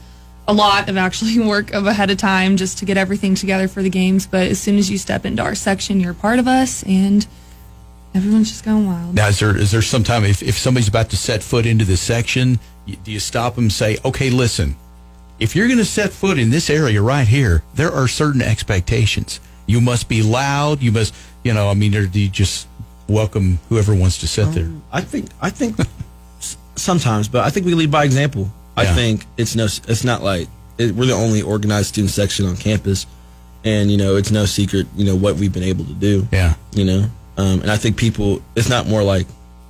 [0.46, 3.82] a lot of actually work of ahead of time just to get everything together for
[3.82, 4.26] the games.
[4.26, 7.26] But as soon as you step into our section, you're part of us, and
[8.14, 9.14] everyone's just going wild.
[9.14, 11.86] Now, is there is there some time if, if somebody's about to set foot into
[11.86, 14.76] this section, do you stop them and say, okay, listen,
[15.38, 19.40] if you're going to set foot in this area right here, there are certain expectations.
[19.66, 20.82] You must be loud.
[20.82, 21.14] You must,
[21.44, 22.66] you know, I mean, or do you just
[23.08, 24.68] welcome whoever wants to sit there?
[24.92, 25.76] I think I think
[26.76, 28.50] sometimes, but I think we lead by example.
[28.76, 28.94] I Yeah.
[28.94, 33.06] think it's no, it's not like it, we're the only organized student section on campus,
[33.64, 36.26] and you know it's no secret, you know what we've been able to do.
[36.32, 39.26] Yeah, you know, um, and I think people, it's not more like,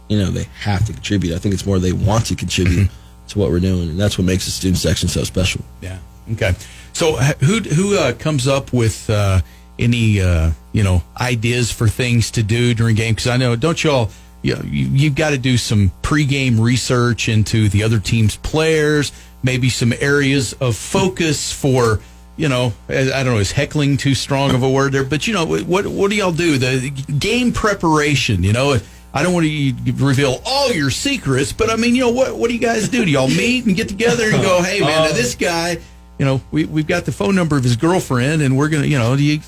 [0.08, 1.34] you know, they have to contribute.
[1.34, 2.90] I think it's more they want to contribute
[3.28, 5.62] to what we're doing, and that's what makes the student section so special.
[5.80, 5.98] Yeah.
[6.32, 6.54] Okay.
[6.92, 9.40] So who who uh, comes up with uh,
[9.78, 13.14] any uh, you know ideas for things to do during game?
[13.14, 14.10] Because I know don't y'all
[14.42, 19.12] you know, you, you've got to do some pregame research into the other team's players,
[19.42, 22.00] maybe some areas of focus for.
[22.36, 23.38] You know, I I don't know.
[23.38, 25.02] Is heckling too strong of a word there?
[25.02, 26.56] But you know, what what do y'all do?
[26.56, 28.44] The game preparation.
[28.44, 28.78] You know,
[29.14, 32.48] I don't want to reveal all your secrets, but I mean, you know, what what
[32.48, 33.04] do you guys do?
[33.04, 35.78] Do y'all meet and get together and go, hey man, Uh, this guy,
[36.18, 38.98] you know, we we've got the phone number of his girlfriend, and we're gonna, you
[38.98, 39.40] know, do you?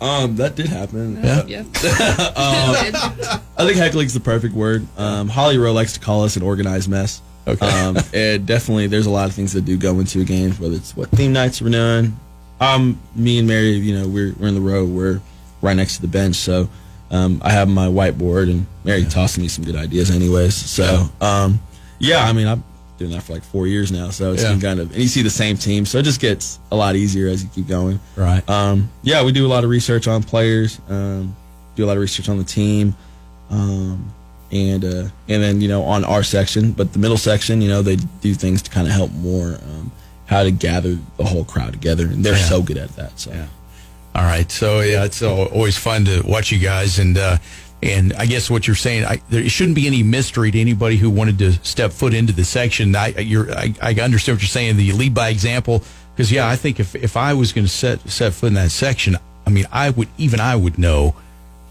[0.00, 1.22] Um, that did happen.
[1.22, 1.44] Yeah.
[1.46, 1.60] Yeah.
[1.60, 1.66] um,
[3.56, 4.86] I think heckling's the perfect word.
[4.98, 7.22] Um, Holly Rowe likes to call us an organized mess.
[7.46, 7.66] Okay.
[7.66, 10.74] Um, and definitely, there's a lot of things that do go into a game, whether
[10.74, 12.18] it's what theme nights we're doing.
[12.60, 14.84] Um, me and Mary, you know, we're we're in the row.
[14.84, 15.20] We're
[15.60, 16.68] right next to the bench, so
[17.10, 20.54] um, I have my whiteboard, and Mary tossing me some good ideas, anyways.
[20.54, 21.60] So, um,
[21.98, 22.64] yeah, I mean, I've been
[22.98, 24.50] doing that for like four years now, so it's Yeah.
[24.52, 26.96] been kind of, and you see the same team, so it just gets a lot
[26.96, 28.00] easier as you keep going.
[28.16, 28.48] Right.
[28.48, 30.80] Um, yeah, we do a lot of research on players.
[30.88, 31.34] Um,
[31.76, 32.94] do a lot of research on the team,
[33.50, 34.12] um,
[34.52, 36.70] and uh, and then you know on our section.
[36.72, 39.90] But the middle section, you know, they do things to kind of help more um,
[40.26, 42.44] how to gather the whole crowd together, and they're Yeah.
[42.48, 43.18] so good at that.
[43.18, 43.30] So
[44.14, 44.50] All right.
[44.50, 47.38] So yeah, it's always fun to watch you guys, and uh,
[47.82, 51.10] and I guess what you're saying, I, there shouldn't be any mystery to anybody who
[51.10, 52.94] wanted to step foot into the section.
[52.94, 54.78] I you're, I, I understand what you're saying.
[54.78, 55.82] You lead by example,
[56.14, 58.70] because yeah, I think if if I was going to set set foot in that
[58.70, 61.16] section, I mean, I would even I would know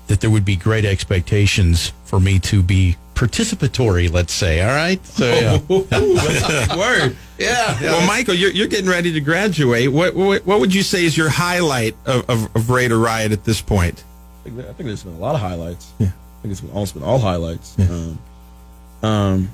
[0.08, 4.12] that there would be great expectations for me to be participatory.
[4.12, 5.04] Let's say, all right.
[5.06, 5.60] So yeah.
[6.78, 7.18] Word.
[7.38, 7.82] Yeah.
[7.82, 9.92] Well, Michael, you're, you're getting ready to graduate.
[9.92, 13.44] What, what what would you say is your highlight of, of, of Raider Riot at
[13.44, 14.04] this point?
[14.42, 15.92] I think, I think there's been a lot of highlights.
[16.00, 16.08] Yeah.
[16.08, 17.78] I think it's been, almost been all highlights.
[17.80, 18.20] Um,
[19.02, 19.50] um,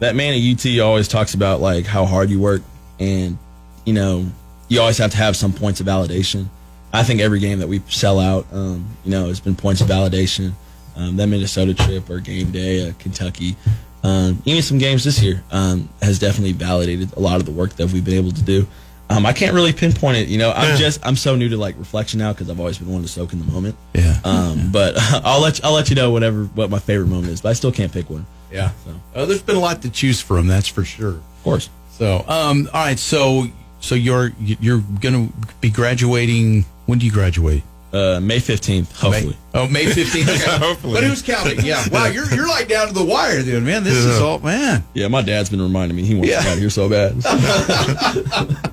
[0.00, 2.62] that man at UT always talks about like how hard you work,
[2.98, 3.38] and
[3.84, 4.26] you know
[4.68, 6.46] you always have to have some points of validation.
[6.92, 9.86] I think every game that we sell out, um, you know, has been points of
[9.88, 10.52] validation.
[10.96, 13.56] Um, that Minnesota trip or game day, uh, Kentucky,
[14.04, 17.70] um, even some games this year um, has definitely validated a lot of the work
[17.76, 18.66] that we've been able to do.
[19.10, 20.28] Um, I can't really pinpoint it.
[20.28, 20.76] You know, I'm Yeah.
[20.76, 23.32] just I'm so new to like reflection now because I've always been wanting to soak
[23.32, 23.76] in the moment.
[23.94, 24.18] Yeah.
[24.24, 27.40] Um, but I'll let you, I'll let you know whatever what my favorite moment is.
[27.42, 28.24] But I still can't pick one.
[28.50, 28.72] Yeah.
[29.14, 30.46] Uh, there's been a lot to choose from.
[30.46, 31.16] That's for sure.
[31.16, 31.68] Of course.
[31.92, 32.98] So, um, all right.
[32.98, 33.46] So,
[33.80, 36.64] so you're you're going to be graduating.
[36.86, 37.62] When do you graduate?
[37.92, 39.36] Uh, May fifteenth, hopefully.
[39.52, 40.28] May, oh, May fifteenth.
[40.30, 40.58] Okay.
[40.66, 40.94] Hopefully.
[40.94, 41.60] But who's counting?
[41.62, 41.84] Yeah.
[41.90, 42.06] Wow.
[42.06, 43.84] You're you're like down to the wire, then, man.
[43.84, 44.82] This is all man.
[44.94, 46.38] Yeah, my dad's been reminding me he wants Yeah.
[46.38, 47.22] to get out of here so bad.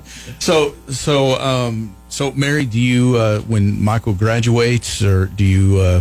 [0.38, 6.00] So so um so Mary, do you uh, when Michael graduates, or do you uh,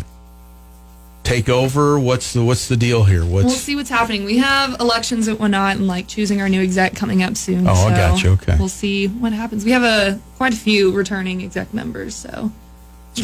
[1.23, 1.99] take over?
[1.99, 3.25] What's the what's the deal here?
[3.25, 4.23] What's We'll see what's happening.
[4.23, 7.67] We have elections and whatnot, and like choosing our new exec coming up soon.
[7.67, 8.31] Oh, I got you.
[8.31, 8.55] Okay.
[8.57, 9.65] We'll see what happens.
[9.65, 12.51] We have a quite a few returning exec members, so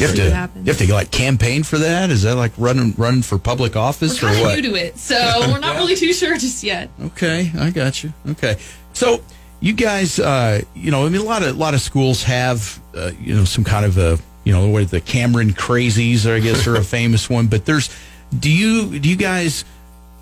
[0.00, 2.10] you have to what you have to like campaign for that?
[2.10, 4.58] Is that like running running for public office we're or kind what?
[4.58, 5.16] of new to it, so
[5.52, 6.90] we're not really too sure just yet.
[7.00, 8.12] Okay, I got you.
[8.30, 8.56] Okay,
[8.92, 9.20] so
[9.60, 12.80] you guys, uh, you know, I mean, a lot of a lot of schools have,
[12.94, 16.66] uh, you know, some kind of a, you know, what the Cameron crazies, I guess,
[16.66, 17.46] are a famous one.
[17.46, 17.90] But there's,
[18.38, 19.64] do you do you guys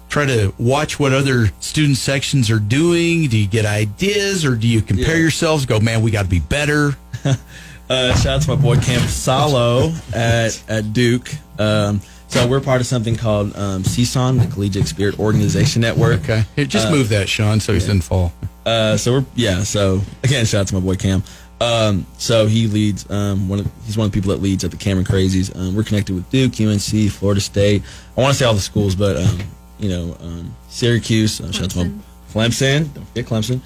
[0.09, 3.29] try to watch what other student sections are doing?
[3.29, 5.67] Do you get ideas, or do you compare yourselves?
[5.67, 6.97] Go, man, we got to be better.
[7.91, 11.31] Uh, shout out to my boy Camp Salo at at Duke.
[11.59, 16.21] Um, so we're part of something called um, CSON, the Collegiate Spirit Organization Network.
[16.23, 18.33] Okay, Here, just Uh, move that, Sean, so he doesn't fall.
[18.67, 19.63] Uh, so we're yeah.
[19.63, 21.23] So again, shout out to my boy Cam.
[21.61, 24.71] Um, so he leads um, one of he's one of the people that leads at
[24.71, 25.55] the Cameron Crazies.
[25.57, 27.83] Um, we're connected with Duke, UNC, Florida State.
[28.17, 29.39] I want to say all the schools, but um,
[29.79, 31.41] you know um, Syracuse.
[31.41, 31.91] Uh, shout out to my
[32.33, 32.93] Clemson.
[32.95, 33.61] Don't forget Clemson.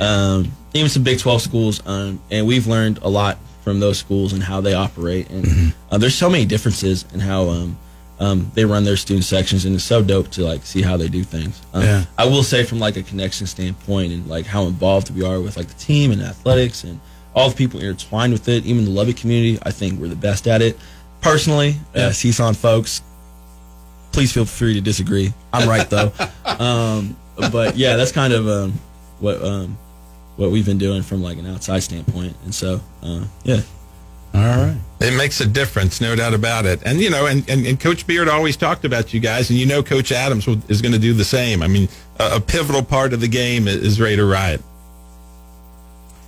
[0.00, 4.32] Um, even some Big Twelve schools, um, and we've learned a lot from those schools
[4.32, 5.30] and how they operate.
[5.30, 7.78] And uh, there's so many differences in how um,
[8.18, 11.08] um, they run their student sections, and it's so dope to like see how they
[11.08, 11.60] do things.
[11.72, 12.04] Um, Yeah.
[12.18, 15.56] I will say from like a connection standpoint and like how involved we are with
[15.56, 17.00] like the team and athletics and
[17.34, 20.46] all the people intertwined with it, even the Lubbock community, I think we're the best
[20.46, 20.78] at it.
[21.20, 23.00] Personally, uh, CSON folks,
[24.12, 25.32] please feel free to disagree.
[25.52, 26.12] I'm right though.
[26.44, 27.16] um,
[27.50, 28.72] but yeah, that's kind of um,
[29.20, 29.78] what um,
[30.36, 33.60] what we've been doing from like an outside standpoint, and so uh, yeah.
[34.34, 34.76] All right.
[35.00, 36.80] It makes a difference, no doubt about it.
[36.86, 39.66] And you know, and, and, and Coach Beard always talked about you guys, and you
[39.66, 41.62] know, Coach Adams will, is going to do the same.
[41.62, 44.62] I mean, a, a pivotal part of the game is, is Raider Riot.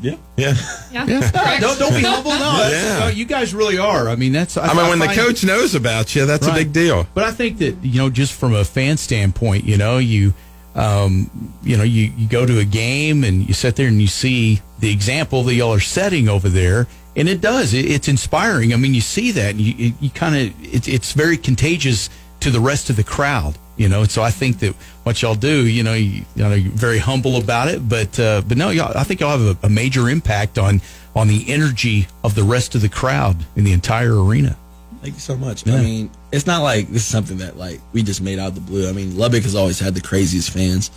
[0.00, 0.54] Yeah, yeah,
[0.92, 1.06] Yeah.
[1.60, 2.32] don't, don't be humble.
[2.32, 2.98] No, Yeah.
[3.00, 4.08] no, you guys really are.
[4.10, 4.56] I mean, that's.
[4.58, 7.06] I, mean, when the find- coach knows about you, that's a big deal.
[7.14, 10.34] But I think that you know, just from a fan standpoint, you know, you,
[10.74, 11.30] um,
[11.62, 14.60] you know, you, you go to a game and you sit there and you see
[14.80, 17.74] the example that y'all are setting over there, and it does.
[17.74, 18.72] It, it's inspiring.
[18.72, 22.10] I mean, you see that, and you, you kind of, it, it's very contagious
[22.40, 23.56] to the rest of the crowd.
[23.76, 26.70] You know, so I think that what y'all do, you know, you, you know, you're
[26.72, 29.68] very humble about it, but uh, but no, y'all, I think y'all have a, a
[29.68, 30.80] major impact on
[31.16, 34.56] on the energy of the rest of the crowd in the entire arena.
[35.04, 35.66] Thank you so much.
[35.66, 35.74] Yeah.
[35.74, 38.54] I mean, it's not like this is something that like we just made out of
[38.54, 38.88] the blue.
[38.88, 40.90] I mean, Lubbock has always had the craziest fans.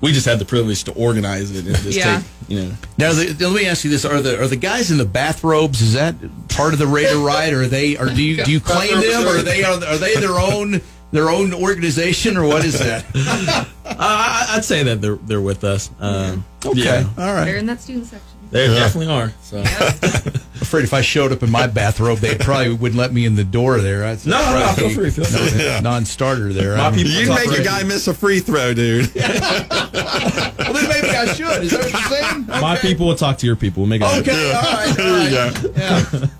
[0.00, 2.16] We just had the privilege to organize it and just Yeah.
[2.20, 2.72] take, you know.
[2.96, 5.82] Now, the, let me ask you this: Are the are the guys in the bathrobes?
[5.82, 6.14] Is that
[6.48, 7.98] part of the Raider Riot, or are they?
[7.98, 10.80] Or do you do you claim them, or are they are, are they their own
[11.12, 13.04] their own organization, or what is that?
[13.84, 15.90] I, I'd say that they're they're with us.
[16.00, 18.38] Um, Okay, yeah, all They're in that student section.
[18.50, 19.32] they definitely are.
[19.42, 19.62] So
[20.60, 23.44] Afraid if I showed up in my bathrobe, they probably wouldn't let me in the
[23.44, 24.04] door there.
[24.04, 25.58] I'd No, no, no, free, feel free.
[25.58, 26.76] No, non-starter there.
[26.76, 29.12] My I don't- people- You'd make a guy miss a free throw, dude.
[29.14, 31.64] well, then maybe I should.
[31.64, 32.46] Is that what you're saying?
[32.46, 33.82] my people will talk to your people.
[33.82, 34.30] We'll make it happen.
[34.30, 35.76] Okay, all right, all right.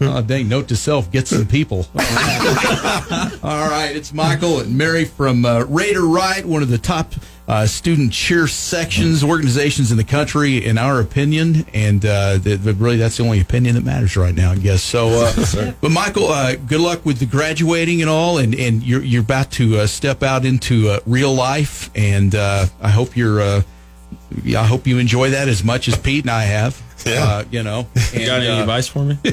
[0.00, 0.18] Yeah.
[0.18, 1.86] Oh, dang, note to self, get some people.
[1.94, 6.78] All right, All right, it's Michael and Mary from uh, Raider Riot, one of the
[6.78, 7.14] top
[7.50, 11.66] uh, student cheer sections, organizations in the country, in our opinion.
[11.74, 14.84] And uh, that that really, that's the only opinion that matters right now, I guess.
[14.84, 18.38] So, uh, but Michael, uh, good luck with the graduating and all.
[18.38, 21.90] And, and you're, you're about to uh, step out into uh, real life.
[21.96, 23.40] And uh, I hope you're.
[23.40, 23.62] Uh,
[24.56, 26.80] I hope you enjoy that as much as Pete and I have.
[27.04, 27.24] Yeah.
[27.24, 29.14] Uh, you know, You got any uh, advice for me?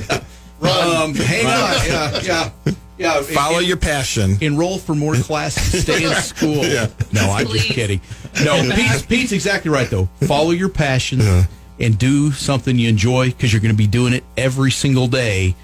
[0.61, 1.86] um, hang on.
[1.86, 3.21] Yeah, yeah, yeah.
[3.21, 4.37] Follow your passion.
[4.41, 5.83] Enroll for more classes.
[5.83, 6.65] Stay in school.
[6.65, 6.87] Yeah.
[7.13, 8.01] No, I'm just kidding.
[8.43, 10.05] No, Pete's, Pete's exactly right though.
[10.21, 11.21] Follow your passion
[11.79, 15.55] and do something you enjoy because you're going to be doing it every single day.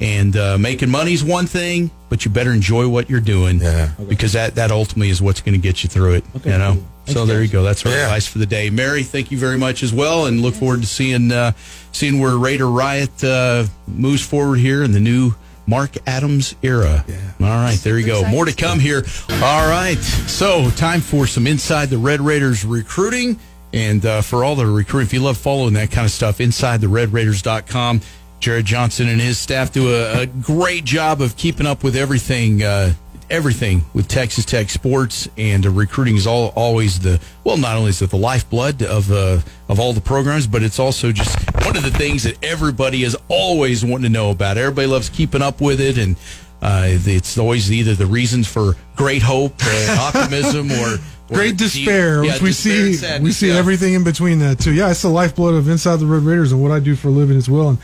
[0.00, 3.60] And uh, making is one thing, but you better enjoy what you're doing.
[3.60, 3.92] Yeah.
[4.08, 6.24] Because that, that ultimately is what's going to get you through it.
[6.44, 6.72] you know.
[6.74, 6.84] cool.
[7.04, 7.62] Thanks, so there you go.
[7.62, 8.04] That's our Yeah.
[8.04, 8.68] advice for the day.
[8.70, 11.52] Mary, thank you very much as well, and look forward to seeing uh,
[11.92, 15.34] seeing where Raider Riot uh, moves forward here in the new
[15.66, 17.04] Mark Adams era.
[17.08, 17.16] Yeah.
[17.40, 18.26] All right, there you go.
[18.28, 19.04] More to come here.
[19.30, 23.38] All right, so time for some inside the Red Raiders recruiting.
[23.74, 26.80] And uh, for all the recruiting, if you love following that kind of stuff, inside
[26.80, 28.02] the Red redraiders.com.
[28.40, 32.60] Jared Johnson and his staff do a, a great job of keeping up with everything,
[32.62, 32.92] uh,
[33.30, 37.56] everything with Texas Tech sports, and uh, recruiting is all, always the well.
[37.56, 39.38] Not only is it the lifeblood of uh,
[39.68, 43.16] of all the programs, but it's also just one of the things that everybody is
[43.28, 44.58] always wanting to know about.
[44.58, 46.16] Everybody loves keeping up with it, and
[46.60, 49.54] uh, it's always either the reasons for great hope,
[49.90, 50.98] optimism, or,
[51.28, 53.20] Great despair, yeah, which we despair see.
[53.22, 53.54] we see yeah.
[53.54, 54.72] everything in between that too.
[54.72, 57.10] Yeah, it's the lifeblood of Inside the Red Raiders and what I do for a
[57.10, 57.70] living as well.
[57.70, 57.78] And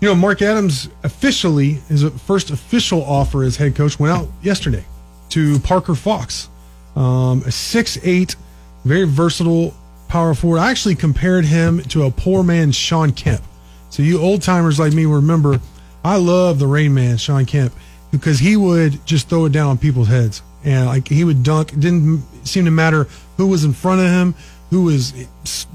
[0.00, 4.84] you know, Mark Adams officially his first official offer as head coach went out yesterday
[5.30, 6.50] to Parker Fox,
[6.94, 8.36] um, a six eight,
[8.84, 9.74] very versatile
[10.14, 10.60] power forward.
[10.60, 13.42] I actually compared him to a poor man, Shawn Kemp.
[13.90, 15.60] So you old timers like me remember,
[16.04, 17.74] I love the Rain Man Shawn Kemp
[18.12, 21.72] because he would just throw it down on people's heads and like he would dunk.
[21.72, 24.36] It didn't seem to matter who was in front of him,
[24.70, 25.12] who was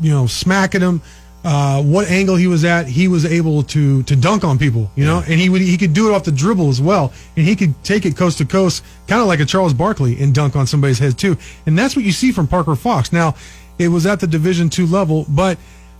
[0.01, 1.01] you know smacking him,
[1.43, 2.87] uh, what angle he was at.
[2.87, 5.93] He was able to to dunk on people, you know, and he would he could
[5.93, 8.85] do it off the dribble as well, and he could take it coast to coast,
[9.07, 11.37] kind of like a Charles Barkley, and dunk on somebody's head too.
[11.65, 13.11] And that's what you see from Parker Fox.
[13.11, 13.35] Now,
[13.79, 15.57] it was at the Division two level, but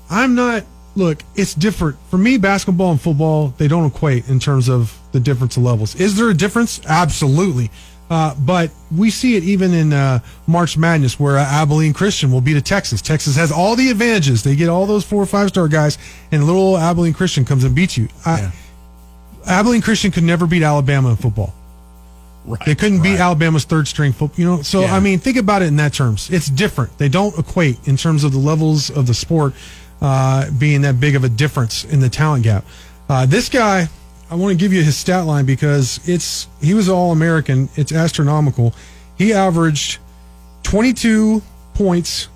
[0.10, 0.64] I'm not.
[0.96, 2.38] Look, it's different for me.
[2.38, 5.96] Basketball and football they don't equate in terms of the difference of levels.
[5.96, 6.86] Is there a difference?
[6.86, 7.72] Absolutely.
[8.10, 12.42] Uh, but we see it even in uh, March Madness, where uh, Abilene Christian will
[12.42, 13.02] beat a Texas.
[13.04, 15.98] Texas has all the advantages; they get all those four or five star guys,
[16.32, 18.10] and little Abilene Christian comes and beats you.
[18.26, 18.52] I,
[19.46, 21.54] Abilene Christian could never beat Alabama in football.
[22.46, 24.40] Right, They couldn't beat Alabama's third string football.
[24.40, 24.96] You know, so Yeah.
[24.96, 26.30] I mean, think about it in that terms.
[26.32, 26.98] It's different.
[26.98, 29.54] They don't equate in terms of the levels of the sport
[30.02, 32.66] uh, being that big of a difference in the talent gap.
[33.10, 33.88] Uh, this guy,
[34.32, 37.70] I want to give you his stat line because it's he was all American.
[37.76, 38.74] It's astronomical.
[39.18, 40.00] He averaged
[40.64, 41.42] 22
[41.74, 42.30] points,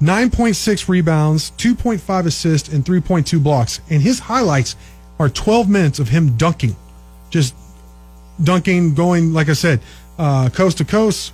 [0.00, 3.80] 9.6 rebounds, 2.5 assists, and 3.2 blocks.
[3.90, 4.76] And his highlights
[5.18, 6.76] are 12 minutes of him dunking,
[7.30, 7.54] just
[8.42, 9.80] dunking, going like I said,
[10.18, 11.32] uh, coast to coast,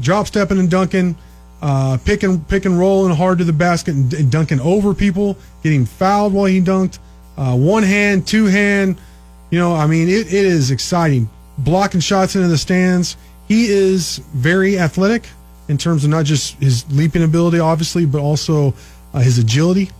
[0.00, 1.16] drop stepping and dunking,
[1.60, 5.36] uh, pick and pick and rolling hard to the basket and, and dunking over people,
[5.62, 6.98] getting fouled while he dunked,
[7.36, 8.98] uh, one hand, two hand,
[9.50, 11.28] You know, I mean, it, it is exciting.
[11.58, 13.16] Blocking shots into the stands.
[13.48, 15.26] He is very athletic
[15.68, 18.74] in terms of not just his leaping ability, obviously, but also
[19.14, 19.90] uh, his agility.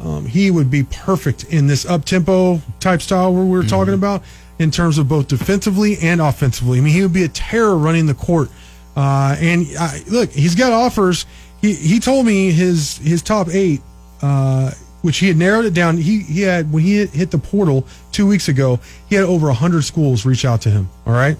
[0.00, 3.94] Um, he would be perfect in this up tempo type style where we were talking
[3.94, 4.22] about
[4.58, 6.78] in terms of both defensively and offensively.
[6.78, 8.50] I mean, he would be a terror running the court.
[8.96, 11.26] Uh, and uh, look, he's got offers.
[11.60, 13.80] He he told me his his top eight,
[14.20, 15.96] uh, which he had narrowed it down.
[15.96, 19.50] He he had when he hit, hit the portal two weeks ago, he had over
[19.50, 20.88] hundred schools reach out to him.
[21.06, 21.36] All right,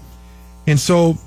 [0.65, 1.17] and so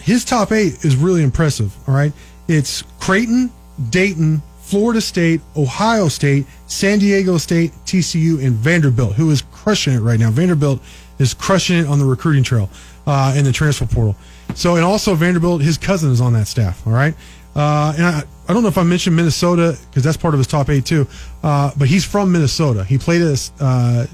[0.00, 1.76] his top eight is really impressive.
[1.86, 2.12] All right,
[2.48, 3.50] it's Creighton,
[3.90, 10.00] Dayton, Florida State, Ohio State, San Diego State, TCU, and Vanderbilt, who is crushing it
[10.00, 10.30] right now.
[10.30, 10.80] Vanderbilt
[11.22, 12.68] is crushing it on the recruiting trail
[13.06, 14.16] uh, in the transfer portal.
[14.54, 16.86] So, and also Vanderbilt, his cousin is on that staff.
[16.86, 17.14] All right.
[17.56, 20.46] Uh, and I, I don't know if I mentioned Minnesota because that's part of his
[20.46, 21.06] top eight too.
[21.42, 22.84] Uh, but he's from Minnesota.
[22.84, 24.06] He played at a, uh,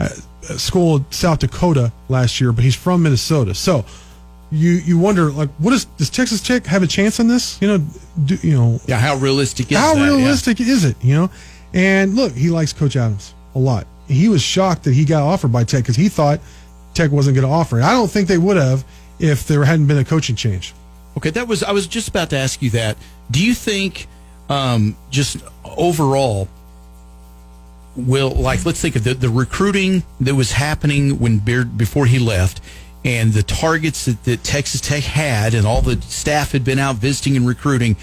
[0.00, 3.54] a school in South Dakota last year, but he's from Minnesota.
[3.54, 3.84] So
[4.50, 7.60] you you wonder like, what is does Texas Tech have a chance on this?
[7.60, 7.78] You know,
[8.24, 10.00] do, you know, Yeah, how realistic is how that?
[10.00, 10.06] Yeah.
[10.16, 10.96] realistic is it?
[11.02, 11.30] You know,
[11.72, 13.86] and look, he likes Coach Adams a lot.
[14.08, 16.40] He was shocked that he got offered by Tech because he thought
[16.94, 17.82] Tech wasn't going to offer it.
[17.82, 18.84] I don't think they would have
[19.18, 20.74] if there hadn't been a coaching change.
[21.16, 22.96] Okay, that was I was just about to ask you that.
[23.30, 24.08] Do you think
[24.48, 26.48] um, just overall
[27.96, 32.18] will like let's think of the, the recruiting that was happening when Beard before he
[32.18, 32.60] left
[33.04, 36.96] and the targets that, that Texas Tech had and all the staff had been out
[36.96, 37.96] visiting and recruiting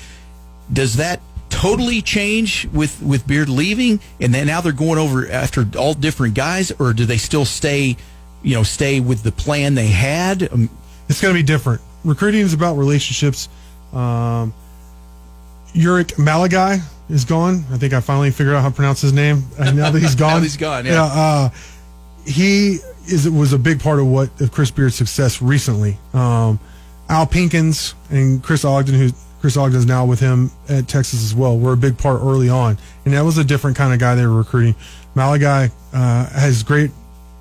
[0.71, 1.19] does that
[1.51, 6.33] totally change with with Beard leaving and then now they're going over after all different
[6.33, 7.95] guys or do they still stay
[8.41, 10.69] you know stay with the plan they had um,
[11.09, 11.81] It's going to be different.
[12.03, 13.47] Recruiting is about relationships.
[13.93, 14.53] Um,
[15.75, 17.63] Ulric Maligi is gone.
[17.71, 19.43] I think I finally figured out how to pronounce his name.
[19.59, 21.03] Uh, now that he's gone, Now he's gone, yeah.
[21.03, 21.49] uh,
[22.25, 25.97] he is was a big part of what of Chris Beard's success recently.
[26.13, 26.59] Um,
[27.09, 29.09] Al Pinkins and Chris Ogden, who
[29.41, 32.77] Chris Ogden's now with him at Texas as well, We're a big part early on,
[33.05, 34.75] and that was a different kind of guy they were recruiting.
[35.15, 36.91] Maligi uh, has great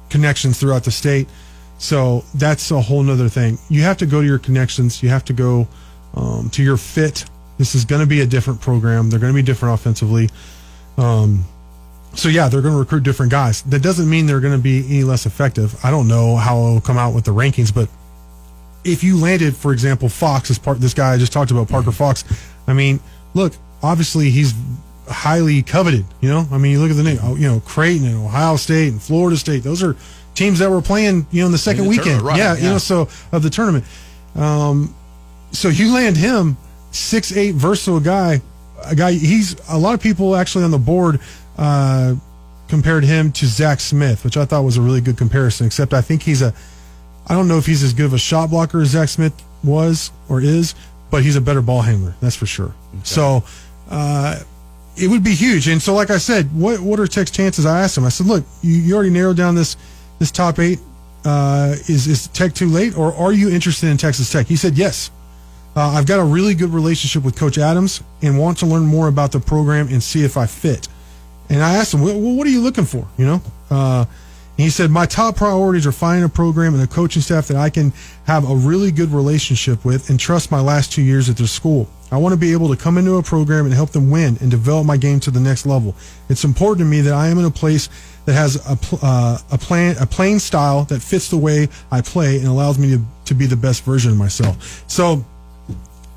[0.09, 1.29] connections throughout the state.
[1.77, 3.59] So that's a whole nother thing.
[3.69, 5.03] You have to go to your connections.
[5.03, 5.69] You have to go
[6.15, 7.25] um, to your fit.
[7.59, 9.11] This is going to be a different program.
[9.11, 10.31] They're going to be different offensively.
[10.97, 11.45] Um,
[12.15, 13.63] so yeah, they're going to recruit different guys.
[13.63, 15.79] That doesn't mean they're going to be any less effective.
[15.85, 17.89] I don't know how it'll come out with the rankings, but
[18.85, 21.93] if you landed, for example, Fox as part this guy I just talked about, Parker
[21.93, 22.25] Fox.
[22.67, 23.01] I mean,
[23.35, 23.53] look,
[23.83, 24.55] obviously he's
[25.09, 26.05] highly coveted.
[26.21, 27.19] You know, I mean, you look at the name.
[27.37, 29.63] You know, Creighton and Ohio State and Florida State.
[29.63, 29.97] Those are
[30.35, 31.27] teams that were playing.
[31.31, 32.23] You know, in the second the weekend.
[32.23, 33.85] right, yeah, you know, so of the tournament.
[34.35, 34.95] Um,
[35.53, 36.57] so you land him
[36.93, 38.41] six eight versatile guy.
[38.87, 39.13] A guy.
[39.13, 41.21] He's a lot of people actually on the board.
[41.59, 42.15] Uh,
[42.69, 45.67] compared him to Zach Smith, which I thought was a really good comparison.
[45.67, 46.55] Except I think he's a,
[47.31, 49.33] I don't know if he's as good of a shot blocker as Zach Smith
[49.63, 50.75] was or is,
[51.11, 52.17] but he's a better ball handler.
[52.21, 52.75] That's for sure.
[53.05, 53.45] So,
[53.89, 54.41] uh,
[54.97, 55.69] it would be huge.
[55.69, 57.65] And so, like I said, what what are Tech's chances?
[57.67, 58.05] I asked him.
[58.05, 59.77] I said, look, you, you already narrowed down this
[60.19, 60.81] this top eight.
[61.25, 64.47] Uh, is is Tech too late, or are you interested in Texas Tech?
[64.47, 65.11] He said yes.
[65.77, 69.07] Uh, I've got a really good relationship with Coach Adams and want to learn more
[69.07, 70.89] about the program and see if I fit.
[71.49, 73.07] And I asked him, well, what are you looking for?
[73.17, 74.05] You know, uh,
[74.61, 77.71] he said, my top priorities are finding a program and a coaching staff that I
[77.71, 77.93] can
[78.27, 81.89] have a really good relationship with and trust my last two years at their school.
[82.13, 84.51] I want to be able to come into a program and help them win and
[84.51, 85.95] develop my game to the next level.
[86.29, 87.89] It's important to me that I am in a place
[88.27, 92.39] that has a, uh, a plan, a playing style that fits the way I play
[92.39, 94.85] and allows me to, to be the best version of myself.
[94.89, 95.25] So,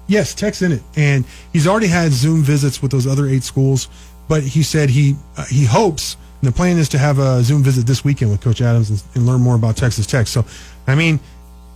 [0.08, 3.88] yes, Tech's in it, and he's already had Zoom visits with those other eight schools.
[4.28, 7.64] But he said he uh, he hopes and the plan is to have a Zoom
[7.64, 10.28] visit this weekend with Coach Adams and, and learn more about Texas Tech.
[10.28, 10.44] So,
[10.86, 11.22] I mean,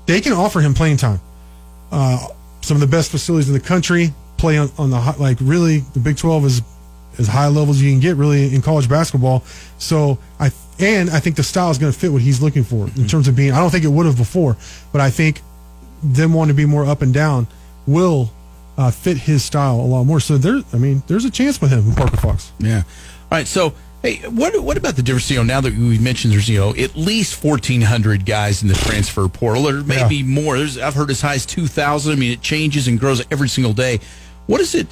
[0.07, 1.21] they can offer him playing time.
[1.89, 2.27] Uh,
[2.59, 5.79] some of the best facilities in the country play on, on the high, like really
[5.93, 6.61] the Big Twelve is
[7.17, 9.45] as high levels you can get really in college basketball.
[9.77, 12.89] So I and I think the style is going to fit what he's looking for
[12.97, 13.53] in terms of being.
[13.53, 14.57] I don't think it would have before,
[14.91, 15.41] but I think
[16.03, 17.47] them wanting to be more up and down
[17.85, 18.33] will
[18.77, 20.19] uh, fit his style a lot more.
[20.19, 22.51] So there, I mean, there's a chance with him, Parker Fox.
[22.59, 22.83] Yeah.
[23.31, 23.47] All right.
[23.47, 23.73] So,
[24.07, 25.29] hey, what what about the difference?
[25.29, 28.67] You know, now that we mentioned there's you know at least fourteen hundred guys in
[28.67, 30.57] the transfer portal, or maybe more.
[30.57, 32.13] There's I've heard as high as two thousand.
[32.13, 33.99] I mean, it changes and grows every single day.
[34.47, 34.87] What is it?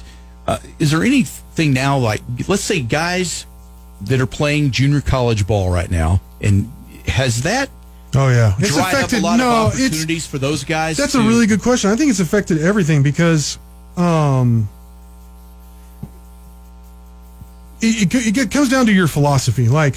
[0.46, 3.46] Uh, is there anything now like let's say guys
[4.02, 6.70] that are playing junior college ball right now, and
[7.06, 7.70] has that
[8.14, 10.96] Oh yeah, dried up a lot of opportunities for those guys?
[10.96, 11.90] That's to- a really good question.
[11.90, 13.58] I think it's affected everything because
[13.96, 14.68] um,
[17.80, 19.68] it, it, it comes down to your philosophy.
[19.68, 19.96] Like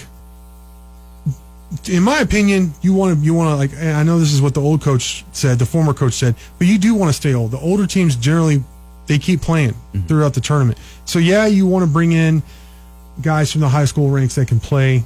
[1.88, 3.74] in my opinion, you want to you want to like.
[3.96, 6.78] I know this is what the old coach said, the former coach said, but you
[6.78, 7.52] do want to stay old.
[7.52, 8.64] The older teams generally
[9.08, 9.76] they keep playing
[10.08, 10.80] throughout the tournament.
[11.06, 12.44] So yeah, you want to bring in
[13.22, 15.04] guys from the high school ranks that can play.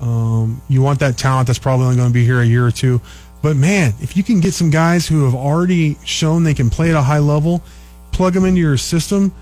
[0.00, 2.70] Um, you want that talent that's probably only going to be here a year or
[2.70, 3.00] two.
[3.42, 6.90] But man, if you can get some guys who have already shown they can play
[6.90, 7.62] at a high level,
[8.12, 9.34] plug them into your system,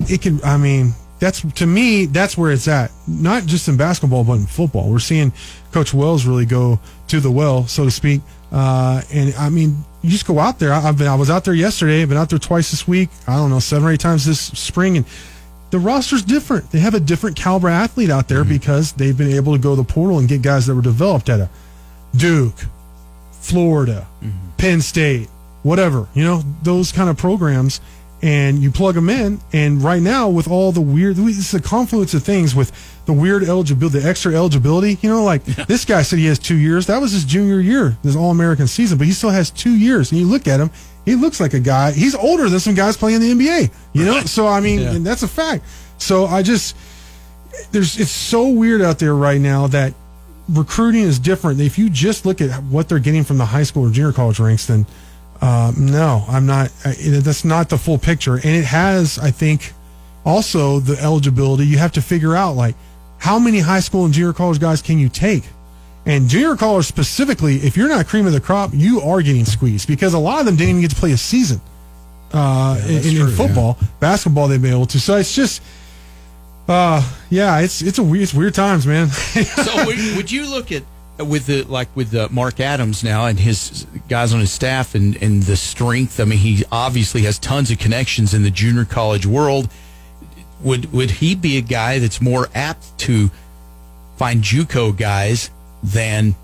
[0.00, 0.40] it can.
[0.44, 2.90] I mean, that's to me, that's where it's at.
[3.06, 4.90] Not just in basketball, but in football.
[4.90, 5.32] We're seeing
[5.72, 8.20] Coach Wells really go to the well, so to speak.
[8.52, 10.72] Uh, and I mean, you just go out there.
[10.72, 12.02] I, I've been, I was out there yesterday.
[12.02, 13.10] I've been out there twice this week.
[13.26, 15.06] I don't know, seven or eight times this spring, and
[15.70, 16.70] the roster's different.
[16.70, 19.82] They have a different caliber athlete out there because they've been able to go to
[19.82, 21.50] the portal and get guys that were developed at a
[22.16, 22.54] Duke,
[23.32, 24.06] Florida,
[24.56, 25.28] Penn State,
[25.62, 27.80] whatever, you know, those kind of programs.
[28.20, 29.40] And you plug them in.
[29.52, 32.72] And right now, with all the weird, it's a confluence of things with
[33.06, 34.98] the weird eligibility, the extra eligibility.
[35.00, 36.86] You know, like this guy said he has two years.
[36.86, 40.10] That was his junior year, this All American season, but he still has two years.
[40.10, 40.70] And you look at him,
[41.04, 41.92] he looks like a guy.
[41.92, 43.70] He's older than some guys playing in the NBA.
[43.92, 45.64] You know, so I mean, and that's a fact.
[45.98, 46.76] So I just
[47.72, 49.94] there's it's so weird out there right now that
[50.48, 51.60] recruiting is different.
[51.60, 54.40] If you just look at what they're getting from the high school or junior college
[54.40, 54.86] ranks, then
[55.40, 56.72] uh, no, I'm not.
[56.84, 59.72] I, that's not the full picture, and it has, I think,
[60.24, 61.66] also the eligibility.
[61.66, 62.74] You have to figure out like
[63.18, 65.44] how many high school and junior college guys can you take.
[66.06, 69.86] And junior college specifically, if you're not cream of the crop, you are getting squeezed
[69.86, 71.60] because a lot of them didn't even get to play a season
[72.32, 74.48] uh, in, in true, football, basketball.
[74.48, 75.00] They've been able to.
[75.00, 75.62] So it's just,
[76.66, 79.08] uh, yeah, it's it's a weird, it's weird times, man.
[79.10, 80.82] so would, would you look at
[81.18, 85.20] with the like with uh, Mark Adams now and his guys on his staff and
[85.22, 86.20] and the strength?
[86.20, 89.68] I mean, he obviously has tons of connections in the junior college world.
[90.62, 93.30] Would would he be a guy that's more apt to
[94.16, 95.50] find JUCO guys
[95.82, 96.34] than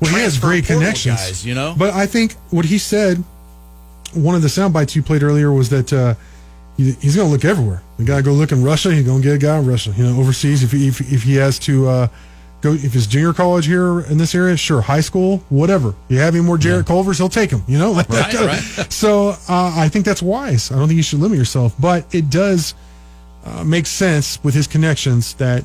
[0.00, 1.46] well, he has great connections, guys?
[1.46, 3.22] You know, But I think what he said,
[4.14, 6.14] one of the sound bites you played earlier was that uh,
[6.76, 7.82] he, he's going to look everywhere.
[7.98, 9.92] The guy go look in Russia, he's going to get a guy in Russia.
[9.96, 12.08] You know, overseas if he, if, if he has to uh,
[12.60, 15.94] go if it's junior college here in this area, sure, high school, whatever.
[16.08, 17.62] You have any more Jarrett Culvers, he'll take him.
[17.66, 18.92] You know, like Right, right.
[18.92, 20.70] So uh, I think that's wise.
[20.70, 22.74] I don't think you should limit yourself, but it does
[23.44, 25.64] uh, make sense with his connections that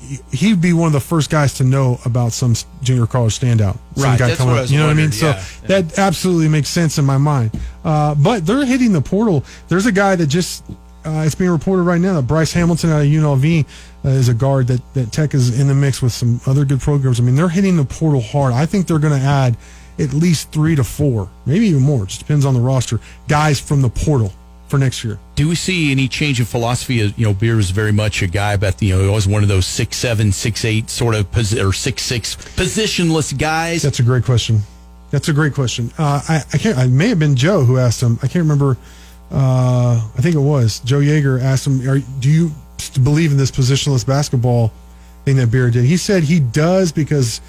[0.00, 3.76] he- he'd be one of the first guys to know about some junior college standout.
[3.96, 4.70] Some Right, guy that's coming what I up.
[4.70, 5.10] You know what I mean?
[5.12, 7.50] So yeah, that absolutely makes sense in my mind.
[7.84, 9.42] Uh, but they're hitting the portal.
[9.68, 10.62] There's a guy that just
[11.04, 13.64] uh, it's being reported right now that Bryce Hamilton out of UNLV
[14.06, 16.80] uh, is a guard that that Tech is in the mix with some other good
[16.80, 17.18] programs.
[17.18, 18.52] I mean, they're hitting the portal hard.
[18.52, 19.56] I think they're going to add
[19.98, 22.04] at least three to four, maybe even more.
[22.04, 23.00] It just depends on the roster.
[23.28, 24.32] Guys from the portal
[24.68, 25.18] for next year.
[25.36, 26.94] Do we see any change in philosophy?
[26.94, 29.42] You know, Beard was very much a guy about the, you know, he was one
[29.42, 33.82] of those six seven, six eight sort of posi- or six six positionless guys.
[33.82, 34.60] That's a great question.
[35.10, 35.92] That's a great question.
[35.98, 36.76] Uh, I, I can't.
[36.76, 38.18] I may have been Joe who asked him.
[38.22, 38.76] I can't remember.
[39.30, 43.36] Uh, I think it was Joe Yeager asked him, Are, "Do you st- believe in
[43.36, 44.72] this positionless basketball
[45.24, 47.40] thing that Beard did?" He said he does because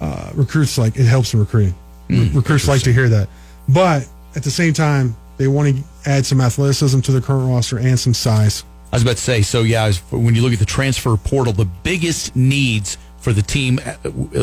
[0.00, 1.74] uh, recruits like it helps in recruiting.
[2.08, 3.28] Re- recruits like to hear that,
[3.68, 4.06] but
[4.36, 7.98] at the same time, they want to add some athleticism to the current roster and
[7.98, 8.64] some size.
[8.92, 11.64] I was about to say, so yeah, when you look at the transfer portal, the
[11.64, 13.96] biggest needs for the team, uh,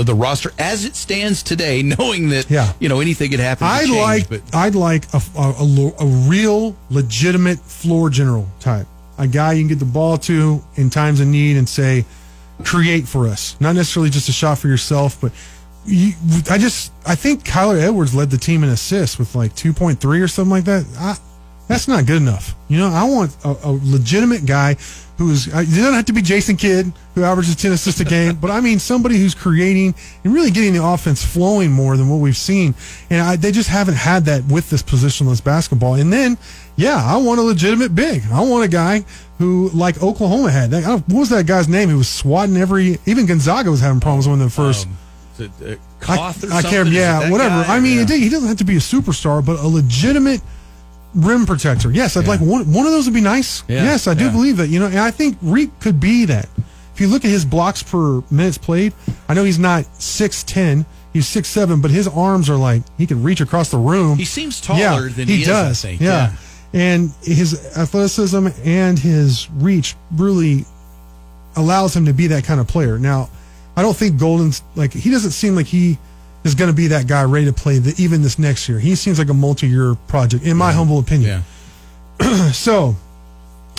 [0.04, 2.74] the roster as it stands today, knowing that Yeah.
[2.80, 3.66] you know anything could happen.
[3.66, 8.88] I'd change, like but I'd like a, a, a a real legitimate floor general type,
[9.18, 12.06] a guy you can get the ball to in times of need and say,
[12.64, 13.56] create for us.
[13.60, 15.32] Not necessarily just a shot for yourself, but
[15.86, 16.14] you,
[16.50, 20.00] I just I think Kyler Edwards led the team in assists with like two point
[20.00, 20.86] three or something like that.
[20.98, 21.18] I,
[21.68, 22.56] that's not good enough.
[22.68, 24.76] You know, I want a, a legitimate guy
[25.18, 25.48] who's.
[25.48, 28.52] Uh, it doesn't have to be Jason Kidd who averages ten assists a game, but
[28.52, 32.38] I mean somebody who's creating and really getting the offense flowing more than what we've
[32.38, 32.76] seen.
[33.10, 35.96] And I, they just haven't had that with this positionless basketball.
[35.96, 36.38] And then,
[36.76, 38.24] yeah, I want a legitimate big.
[38.32, 39.06] I want a guy
[39.38, 40.72] who, like Oklahoma had.
[40.72, 41.90] That, what was that guy's name?
[41.90, 42.98] Who was swatting every.
[43.06, 44.88] Even Gonzaga was having problems with him first.
[45.40, 46.90] is it, uh, I, I can't.
[46.90, 47.64] Yeah, whatever.
[47.64, 47.78] guy?
[47.78, 48.04] I mean, Yeah.
[48.16, 50.42] it he doesn't have to be a superstar, but a legitimate
[51.16, 51.92] rim protector.
[51.92, 52.72] Yes, I'd like one.
[52.74, 53.64] One of those would be nice.
[53.68, 54.32] Yeah, yes, I do yeah.
[54.32, 54.68] believe that.
[54.70, 56.50] You know, and I think Reek could be that.
[56.94, 58.94] If you look at his blocks per minutes played,
[59.28, 60.86] I know he's not six ten.
[61.12, 64.18] He's six seven, but his arms are like he can reach across the room.
[64.18, 65.82] He seems taller yeah, than he, he is, I does.
[65.82, 66.02] think.
[66.02, 66.08] Yeah.
[66.32, 66.36] Yeah.
[66.74, 70.66] And his athleticism and his reach really
[71.56, 72.98] allows him to be that kind of player.
[72.98, 73.30] Now,
[73.76, 75.98] I don't think Golden's like he doesn't seem like he
[76.44, 78.80] is going to be that guy ready to play the, even this next year.
[78.80, 81.44] He seems like a multi-year project, in my humble opinion.
[82.20, 82.50] Yeah.
[82.54, 82.96] So,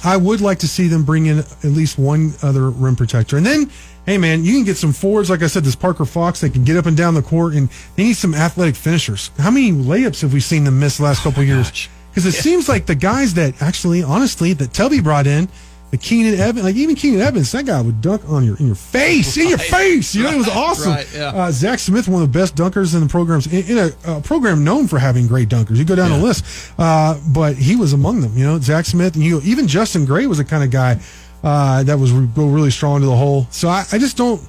[0.02, 3.36] I would like to see them bring in at least one other rim protector.
[3.36, 3.70] And then,
[4.04, 6.64] hey man, you can get some forwards, like I said, this Parker Fox, they can
[6.64, 9.30] get up and down the court, and they need some athletic finishers.
[9.38, 11.88] How many layups have we seen them miss the last couple of years?
[12.14, 15.48] Because it seems like the guys that actually, honestly, that Tubby brought in,
[15.90, 18.76] the Keenan Evans, like even Keenan Evans, that guy would dunk on your in your
[18.76, 20.14] face, in your face.
[20.14, 20.92] You know, it was awesome.
[20.92, 21.26] Right, yeah.
[21.28, 24.20] uh, Zach Smith, one of the best dunkers in the programs, in, in a, a
[24.20, 25.76] program known for having great dunkers.
[25.76, 28.36] You go down the list, uh, but he was among them.
[28.36, 31.00] You know, Zach Smith, and you even Justin Gray was the kind of guy
[31.44, 33.46] uh, that was re- go really strong to the hole.
[33.50, 34.40] So I, I just don't.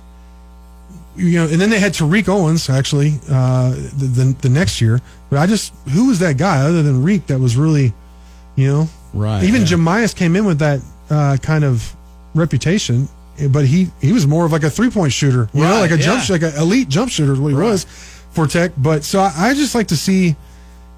[1.17, 5.01] You know, and then they had Tariq Owens actually uh, the, the the next year,
[5.29, 7.93] but I just who was that guy other than Reek that was really,
[8.55, 9.67] you know, Right, Even yeah.
[9.67, 11.95] Jahmi'us came in with that uh, kind of
[12.33, 13.07] reputation,
[13.49, 15.97] but he he was more of like a three point shooter, you know, like a
[15.97, 16.23] jump yeah.
[16.23, 17.85] shot, like an elite jump shooter is what he was
[18.31, 18.73] for Tech.
[18.77, 20.35] But so I, I just like to see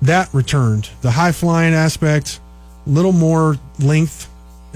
[0.01, 2.39] that returned, the high flying aspect,
[2.87, 4.27] a little more length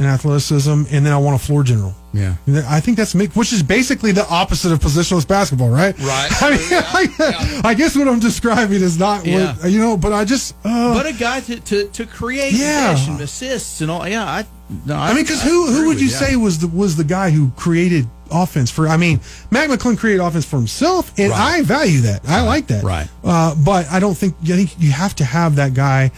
[0.02, 1.94] and athleticism, and then I want a floor general.
[2.14, 2.36] Yeah.
[2.68, 5.98] I think that's make- which is basically the opposite of positionless basketball, right?
[6.00, 6.30] Right.
[6.42, 9.54] I mean, I, I guess what I'm describing is not Yeah.
[9.56, 12.98] what you know, but I just uh, but a guy to, to, to create Yeah.
[13.10, 14.08] and assists and all.
[14.08, 14.46] Yeah, I.
[14.86, 16.18] No, I mean, because who who would with you yeah.
[16.18, 18.88] say was the was the guy who created offense for?
[18.88, 19.20] I mean,
[19.52, 21.60] Mac McClung created offense for himself, and Right.
[21.60, 22.22] I value that.
[22.28, 22.84] I like that.
[22.84, 23.08] Right.
[23.24, 26.12] Uh, but I don't think I think you have to have that guy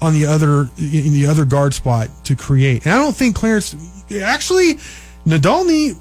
[0.00, 2.84] on the other in the other guard spot to create.
[2.84, 3.74] And I don't think Clarence
[4.22, 4.74] actually
[5.26, 5.96] Nadolny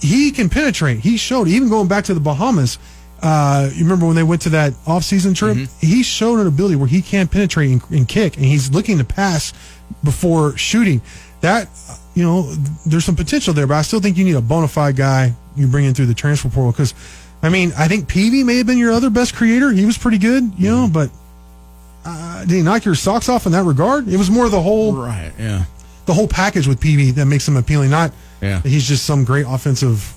[0.00, 1.00] he can penetrate.
[1.00, 2.78] He showed even going back to the Bahamas.
[3.22, 5.56] Uh, you remember when they went to that off-season trip?
[5.56, 5.86] Mm-hmm.
[5.86, 9.04] He showed an ability where he can penetrate and, and kick, and he's looking to
[9.04, 9.52] pass
[10.04, 11.00] before shooting.
[11.40, 11.68] That
[12.14, 12.42] you know,
[12.86, 15.66] there's some potential there, but I still think you need a bona fide guy you
[15.66, 16.94] bring in through the transfer portal because,
[17.42, 19.70] I mean, I think Peavy may have been your other best creator.
[19.70, 21.10] He was pretty good, you know, but
[22.06, 24.08] uh, did he knock your socks off in that regard?
[24.08, 25.32] It was more the whole Right.
[25.38, 25.64] Yeah.
[26.06, 27.90] the whole package with Peavy that makes him appealing.
[27.90, 28.60] Not Yeah.
[28.62, 30.14] he's just some great offensive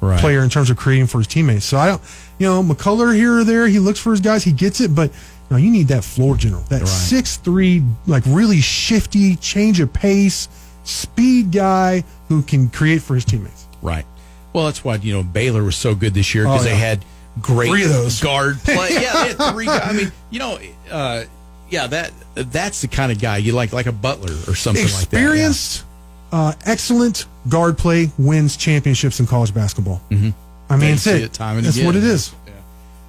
[0.00, 0.20] Right.
[0.20, 1.64] player in terms of creating for his teammates.
[1.64, 2.02] So I don't,
[2.38, 5.10] you know, McCullar here or there, he looks for his guys, he gets it, but
[5.10, 5.16] you
[5.50, 6.88] know, you need that floor general, that Right.
[6.88, 10.48] six three, like really shifty, change of pace,
[10.84, 13.66] speed guy who can create for his teammates.
[13.80, 14.04] Right.
[14.52, 17.04] Well, that's why you know Baylor was so good this year because Oh, they had
[17.40, 18.20] great Three of those.
[18.20, 18.90] guard play.
[18.92, 19.66] yeah, they had three.
[19.66, 19.82] guys.
[19.84, 20.58] I mean, you know,
[20.90, 21.24] uh,
[21.70, 24.92] yeah, that that's the kind of guy you like, like a Butler or something like
[24.92, 25.02] that.
[25.16, 25.84] Experienced,
[26.32, 30.00] uh, excellent guard play wins championships in college basketball.
[30.10, 30.30] Mm-hmm.
[30.70, 31.22] I mean, You that's see it.
[31.22, 31.86] it time and that's again.
[31.86, 32.32] what it is.
[32.46, 32.52] Yeah.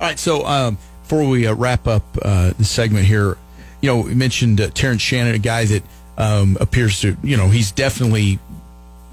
[0.01, 3.37] All right, so um, before we uh, wrap up uh, the segment here,
[3.81, 5.83] you know, we mentioned uh, Terrence Shannon, a guy that
[6.17, 8.39] um, appears to, you know, he's definitely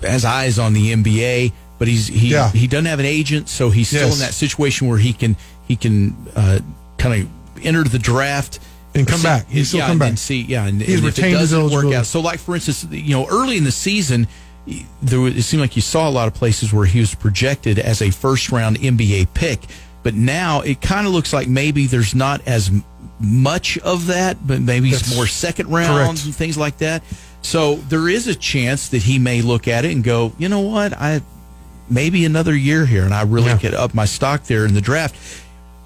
[0.03, 2.53] has eyes on the NBA, but he's he Yeah.
[2.53, 4.15] he doesn't have an agent, so he's still Yes.
[4.15, 5.35] in that situation where he can
[5.67, 6.61] he can uh,
[6.99, 8.61] kind of enter the draft.
[8.95, 9.49] And come See- back.
[9.51, 10.09] He still yeah, come and back.
[10.11, 12.55] then see, yeah, and, He's and if it his doesn't work out, so like for
[12.55, 14.27] instance, you know, early in the season,
[15.03, 17.79] there was, it seemed like you saw a lot of places where he was projected
[17.79, 19.61] as a first round NBA pick,
[20.03, 22.71] but now it kind of looks like maybe there's not as
[23.21, 26.25] much of that, but maybe it's That's more second round correct.
[26.25, 27.03] and things like that.
[27.43, 30.61] So there is a chance that he may look at it and go, you know
[30.61, 31.23] what, I
[31.91, 33.57] maybe another year here, and I really Yeah.
[33.59, 35.15] get up my stock there in the draft.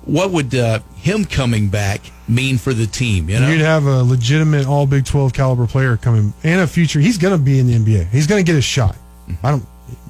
[0.05, 3.31] What would uh, him coming back mean for the team?
[3.31, 7.01] You know, You'd have a legitimate All Big Twelve caliber player coming and a future.
[7.01, 8.09] He's going to be in the NBA.
[8.10, 8.97] He's going to get a shot.
[9.28, 9.47] Mm-hmm.
[9.47, 9.66] I don't.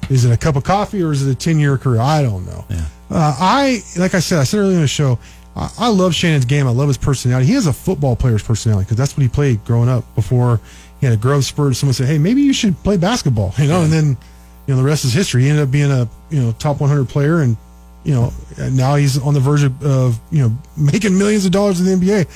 [0.09, 2.01] Is it a cup of coffee or is it a ten year career?
[2.01, 2.65] I don't know.
[2.69, 2.85] Yeah.
[3.09, 4.39] Uh, I like I said.
[4.39, 5.17] I said earlier in the show.
[5.55, 6.67] I, I love Shannon's game.
[6.67, 7.47] I love his personality.
[7.47, 10.03] He has a football player's personality because that's what he played growing up.
[10.15, 10.59] Before
[10.99, 13.83] he had a growth spurt, someone said, "Hey, maybe you should play basketball." You know,
[13.83, 14.17] and then
[14.67, 15.43] you know the rest is history.
[15.43, 17.57] He ended up being a you know top 100 player and
[18.05, 18.31] you know,
[18.71, 22.05] now he's on the verge of, of you know making millions of dollars in the
[22.05, 22.27] NBA.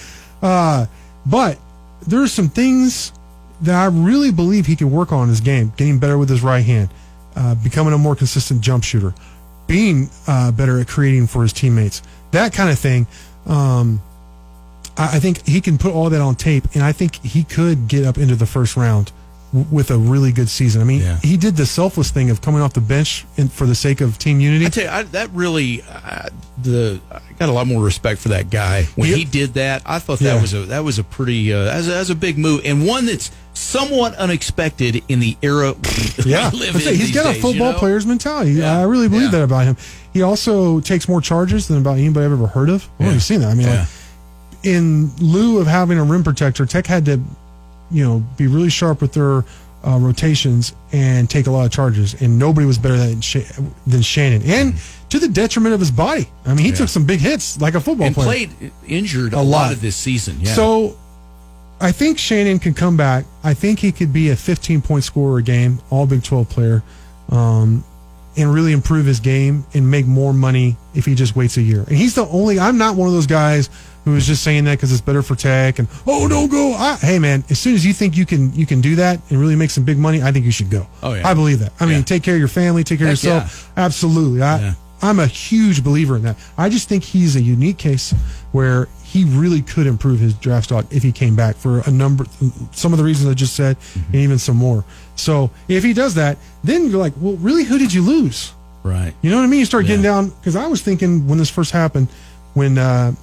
[0.41, 0.87] Uh,
[1.25, 1.57] but
[2.05, 3.13] there's some things
[3.61, 6.41] that I really believe he can work on in his game, getting better with his
[6.41, 6.89] right hand,
[7.35, 9.13] uh, becoming a more consistent jump shooter,
[9.67, 12.01] being uh, better at creating for his teammates,
[12.31, 13.05] that kind of thing.
[13.45, 14.01] Um,
[14.97, 17.87] I, I think he can put all that on tape, and I think he could
[17.87, 19.11] get up into the first round
[19.71, 20.81] with a really good season.
[20.81, 21.17] I mean, Yeah.
[21.23, 24.19] he did the selfless thing of coming off the bench in, for the sake of
[24.19, 24.65] team unity.
[24.65, 26.29] I tell you, I, that really, uh,
[26.61, 29.15] the I got a lot more respect for that guy when Yeah.
[29.15, 29.81] he did that.
[29.85, 30.41] I thought that Yeah.
[30.41, 33.05] was a that was a pretty uh, as a, as a big move and one
[33.07, 36.81] that's somewhat unexpected in the era we, Yeah, we live I'm in.
[36.81, 37.79] saying he's got a days, you football know?
[37.79, 38.63] player's mentality.
[38.63, 39.77] I really believe that about him.
[40.13, 42.87] He also takes more charges than about anybody I've ever heard of.
[42.99, 43.49] I've seen that.
[43.49, 43.87] I mean, like,
[44.63, 47.19] in lieu of having a rim protector, Tech had to,
[47.91, 49.43] you know, be really sharp with their
[49.83, 52.19] uh, rotations and take a lot of charges.
[52.21, 53.39] And nobody was better than Sha-
[53.87, 54.75] than Shannon, and
[55.09, 56.27] to the detriment of his body.
[56.45, 56.75] I mean, he Yeah.
[56.75, 58.47] took some big hits like a football and player.
[58.47, 59.45] played injured a, A lot.
[59.67, 59.71] lot.
[59.73, 60.37] of this season.
[60.41, 60.53] Yeah.
[60.53, 60.97] So
[61.81, 63.25] I think Shannon can come back.
[63.43, 66.83] I think he could be a 15 point scorer a game, all Big 12 player,
[67.29, 67.83] um,
[68.35, 71.83] and really improve his game and make more money if he just waits a year.
[71.87, 72.59] And he's the only.
[72.59, 73.69] I'm not one of those guys
[74.05, 76.73] who is just saying that because it's better for Tech and oh don't go.
[76.73, 79.39] I, hey man, as soon as you think you can you can do that and
[79.39, 80.87] really make some big money, I think you should go.
[81.03, 81.27] Oh, yeah.
[81.27, 81.73] I believe that.
[81.79, 82.03] I mean, Yeah.
[82.03, 83.71] take care of your family, take care Heck of yourself.
[83.77, 84.41] Absolutely.
[84.41, 84.73] I, Yeah.
[85.01, 86.35] I'm a huge believer in that.
[86.57, 88.13] I just think he's a unique case
[88.51, 92.25] where he really could improve his draft stock if he came back for a number,
[92.73, 93.77] some of the reasons I just said,
[94.07, 94.83] and even some more.
[95.15, 98.51] So if he does that, then you're like, well, really, who did you lose?
[98.83, 99.13] Right.
[99.21, 99.61] You know what I mean?
[99.61, 102.09] You start getting down because I was thinking when this first happened,
[102.53, 103.13] when uh,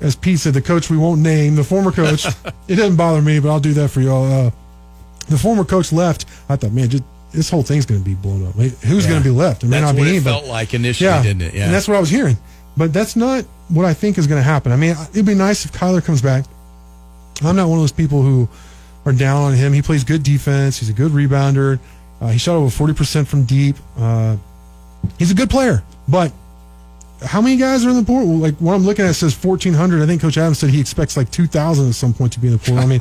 [0.00, 2.24] as Pete said, the coach we won't name, the former coach.
[2.68, 4.24] it doesn't bother me, but I'll do that for y'all.
[4.46, 4.50] Uh,
[5.28, 6.26] the former coach left.
[6.48, 8.54] I thought, man, just, this whole thing's going to be blown up.
[8.54, 9.10] Who's Yeah.
[9.10, 9.62] going to be left?
[9.64, 10.36] It may That's not be what it anybody.
[10.38, 11.54] felt like initially, didn't it?
[11.54, 11.64] Yeah.
[11.66, 12.36] and that's what I was hearing.
[12.76, 14.72] But that's not what I think is going to happen.
[14.72, 16.44] I mean, it'd be nice if Kyler comes back.
[17.42, 18.48] I'm not one of those people who
[19.04, 19.72] are down on him.
[19.72, 20.78] He plays good defense.
[20.78, 21.78] He's a good rebounder.
[22.20, 23.76] Uh, he shot over 40% from deep.
[23.98, 24.36] Uh,
[25.18, 25.82] he's a good player.
[26.08, 26.32] But
[27.22, 28.36] how many guys are in the portal?
[28.36, 30.02] Like what I'm looking at says 1,400.
[30.02, 32.52] I think Coach Adams said he expects like 2,000 at some point to be in
[32.54, 32.78] the portal.
[32.78, 33.00] I mean,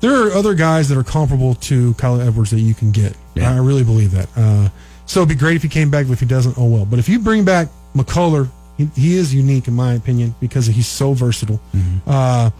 [0.00, 3.14] there are other guys that are comparable to Kyler Edwards that you can get.
[3.52, 4.28] I really believe that.
[4.36, 4.68] Uh,
[5.06, 6.84] so it'd be great if he came back, but if he doesn't, oh well.
[6.86, 8.48] But if you bring back McCullar,
[8.78, 11.60] he, he is unique in my opinion because he's so versatile.
[12.06, 12.50] Uh,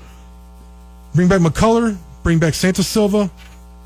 [1.15, 3.31] bring back McCullar, bring back Santos Silva,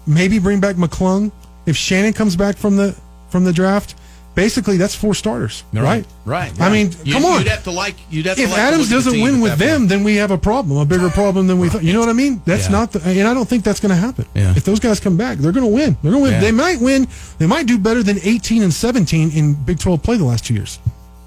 [0.07, 1.31] maybe bring back McClung.
[1.67, 2.97] If Shannon comes back from the
[3.31, 3.95] from the draft,
[4.37, 6.05] basically that's four starters, right?
[6.25, 6.53] Right.
[6.61, 7.39] I mean, You- come on.
[7.41, 7.97] You'd have to like.
[8.11, 9.89] You'd have to If like Adams doesn't win with them, point.
[9.89, 11.83] then we have a problem, a bigger problem than we thought.
[11.83, 12.41] You know what I mean?
[12.45, 12.73] That's Yeah.
[12.73, 14.27] not the, and I don't think that's going to happen.
[14.35, 14.53] Yeah.
[14.55, 15.97] If those guys come back, they're going to win.
[16.03, 16.33] They're going to win.
[16.35, 16.41] Yeah.
[16.41, 17.09] They might win.
[17.39, 20.55] They might do better than 18 and 17 in Big 12 play the last two
[20.55, 20.79] years.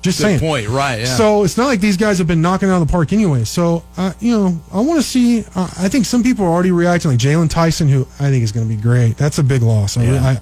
[0.01, 0.39] Just Good saying.
[0.39, 1.05] point, right, yeah.
[1.17, 3.43] So it's not like these guys have been knocking out of the park anyway.
[3.43, 5.43] So, uh, you know, I want to see.
[5.55, 8.53] Uh, I think some people are already reacting, like Jaylon Tyson, who I think is
[8.53, 9.17] going to be great.
[9.17, 9.97] That's a big loss.
[9.97, 10.23] I, Yeah.
[10.23, 10.39] I,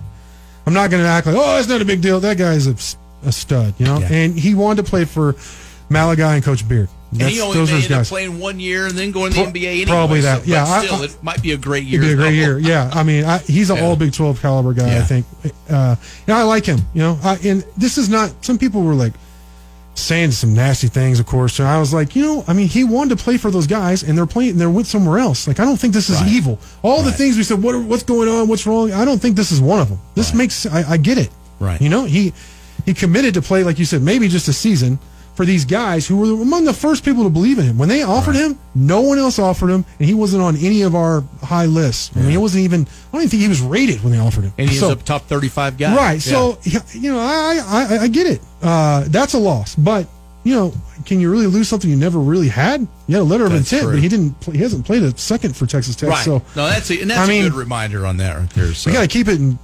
[0.67, 2.19] I'm not going to act like, oh, it's not a big deal.
[2.19, 2.75] That guy's a,
[3.27, 3.99] a stud, you know.
[3.99, 4.11] Yeah.
[4.11, 5.35] And he wanted to play for
[5.89, 6.89] Malachi and Coach Beard.
[7.13, 9.31] And he only those are may his end up playing one year and then going
[9.31, 9.85] to Pro- the NBA anyway.
[9.85, 10.39] probably that.
[10.39, 12.01] but Yeah, I- still, I- it might be a great year.
[12.03, 12.59] It'd be a great year.
[12.59, 13.83] Yeah, I mean, I, he's an Yeah.
[13.85, 14.97] all Big Twelve caliber guy.
[14.97, 15.25] I think.
[15.69, 16.79] Uh, you know, I like him.
[16.93, 18.33] You know, I, and this is not.
[18.45, 19.13] Some people were like
[19.97, 21.59] saying some nasty things, of course.
[21.59, 24.03] And I was like, you know, I mean, he wanted to play for those guys,
[24.03, 24.51] and they're playing.
[24.51, 25.47] and They're with somewhere else.
[25.47, 26.31] Like, I don't think this is Right.
[26.31, 26.59] evil.
[26.83, 27.61] All the things we said.
[27.61, 27.75] What?
[27.83, 28.47] What's going on?
[28.47, 28.91] What's wrong?
[28.93, 29.99] I don't think this is one of them.
[30.15, 30.65] This makes.
[30.65, 31.29] I, I get it.
[31.59, 31.81] Right.
[31.81, 32.33] You know, he
[32.85, 34.99] he committed to play like you said, maybe just a season.
[35.37, 38.01] For these guys who were among the first people to believe in him, when they
[38.01, 41.67] offered him, no one else offered him, and he wasn't on any of our high
[41.67, 42.09] lists.
[42.15, 42.81] I mean, he wasn't even.
[42.81, 44.53] I don't even think he was rated when they offered him.
[44.57, 45.95] And he's So- a top 35 guy.
[45.95, 46.13] Right.
[46.25, 46.33] Yeah.
[46.33, 46.57] So
[46.93, 48.41] you know, I, I I get it.
[48.63, 50.07] Uh, that's a loss, but
[50.43, 50.73] you know,
[51.05, 52.81] can you really lose something you never really had?
[53.05, 53.93] You had a letter of That's intent, true.
[53.97, 54.39] but he didn't.
[54.41, 56.09] Play, he hasn't played a second for Texas Tech.
[56.09, 56.25] Right.
[56.25, 58.73] So no, that's a, and that's I a mean, good reminder on that right there.
[58.73, 59.59] So we got to keep it in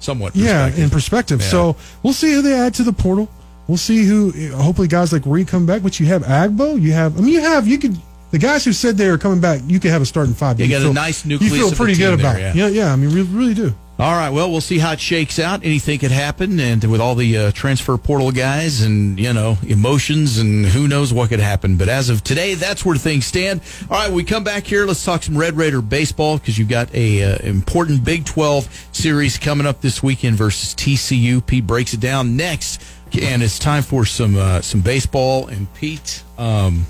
[0.00, 1.40] somewhat yeah in perspective.
[1.42, 1.46] Yeah.
[1.48, 3.28] So we'll see who they add to the portal.
[3.68, 4.32] We'll see who.
[4.56, 5.82] Hopefully, guys like Reed come back.
[5.82, 6.80] But you have Agbo.
[6.80, 7.16] You have.
[7.18, 7.66] I mean, you have.
[7.66, 7.96] You could.
[8.32, 10.58] The guys who said they are coming back, you could have a starting five.
[10.60, 12.40] You that got a feel- nice You nucleus feel of a pretty good there, about.
[12.40, 12.50] yeah.
[12.50, 12.56] it.
[12.56, 12.92] Yeah, yeah.
[12.92, 13.72] I mean, we really do.
[13.98, 14.28] All right.
[14.28, 15.64] Well, we'll see how it shakes out.
[15.64, 20.36] Anything could happen, and with all the uh, transfer portal guys, and you know emotions,
[20.38, 21.76] and who knows what could happen.
[21.76, 23.62] But as of today, that's where things stand.
[23.90, 24.84] All right, we come back here.
[24.84, 29.38] Let's talk some Red Raider baseball because you've got a uh, important Big Twelve series
[29.38, 31.46] coming up this weekend versus TCU.
[31.46, 32.82] Pete breaks it down next,
[33.18, 35.48] and it's time for some uh, some baseball.
[35.48, 36.86] And Pete, um,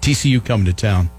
[0.00, 1.10] TCU coming to town.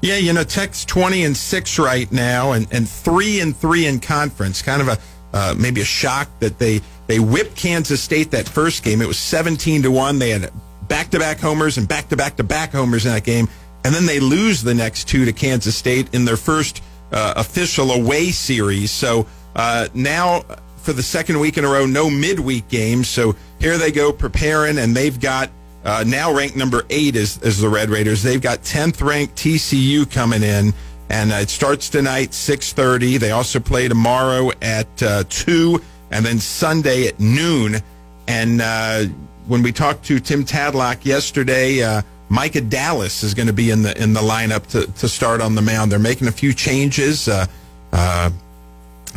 [0.00, 4.00] Yeah, you know, Tech's twenty and six right now, and, and three and three in
[4.00, 4.62] conference.
[4.62, 4.98] Kind of a
[5.32, 9.02] uh, maybe a shock that they they whipped Kansas State that first game.
[9.02, 10.18] It was seventeen to one.
[10.18, 10.52] They had
[10.86, 13.48] back to back homers and back to back to back homers in that game,
[13.84, 17.90] and then they lose the next two to Kansas State in their first uh, official
[17.90, 18.90] away series.
[18.90, 19.26] So
[19.56, 20.44] uh, now
[20.88, 23.08] for the second week in a row, no midweek games.
[23.08, 25.50] So here they go preparing, and they've got
[25.84, 28.22] uh, now ranked number eight is, is the Red Raiders.
[28.22, 30.72] They've got 10th ranked TCU coming in,
[31.10, 33.18] and uh, it starts tonight 6:30.
[33.18, 35.78] They also play tomorrow at uh, two,
[36.10, 37.82] and then Sunday at noon.
[38.26, 39.04] And uh,
[39.46, 42.00] when we talked to Tim Tadlock yesterday, uh,
[42.30, 45.54] Micah Dallas is going to be in the in the lineup to, to start on
[45.54, 45.92] the mound.
[45.92, 47.28] They're making a few changes.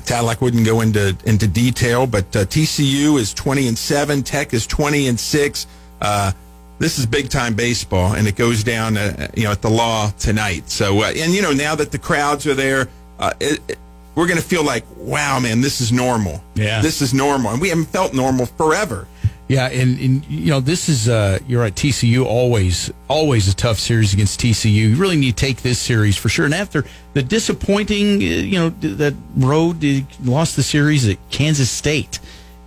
[0.06, 4.24] Tadlock wouldn't go into into detail, but uh, TCU is 20 and seven.
[4.24, 5.68] Tech is 20 and six.
[6.02, 6.32] Uh,
[6.80, 10.10] this is big time baseball, and it goes down, uh, you know, at the law
[10.20, 10.70] tonight.
[10.70, 12.88] So, uh, and you know, now that the crowds are there,
[13.20, 13.78] uh, it, it-
[14.14, 16.44] we're going to feel like, wow, man, this is normal.
[16.56, 16.82] Yeah.
[16.82, 19.08] this is normal, and we haven't felt normal forever.
[19.52, 21.76] Yeah, and, and you know this is uh, you're right.
[21.76, 24.72] TCU always always a tough series against TCU.
[24.72, 26.46] You really need to take this series for sure.
[26.46, 29.84] And after the disappointing, uh, you know that road
[30.24, 32.20] lost the series at Kansas State,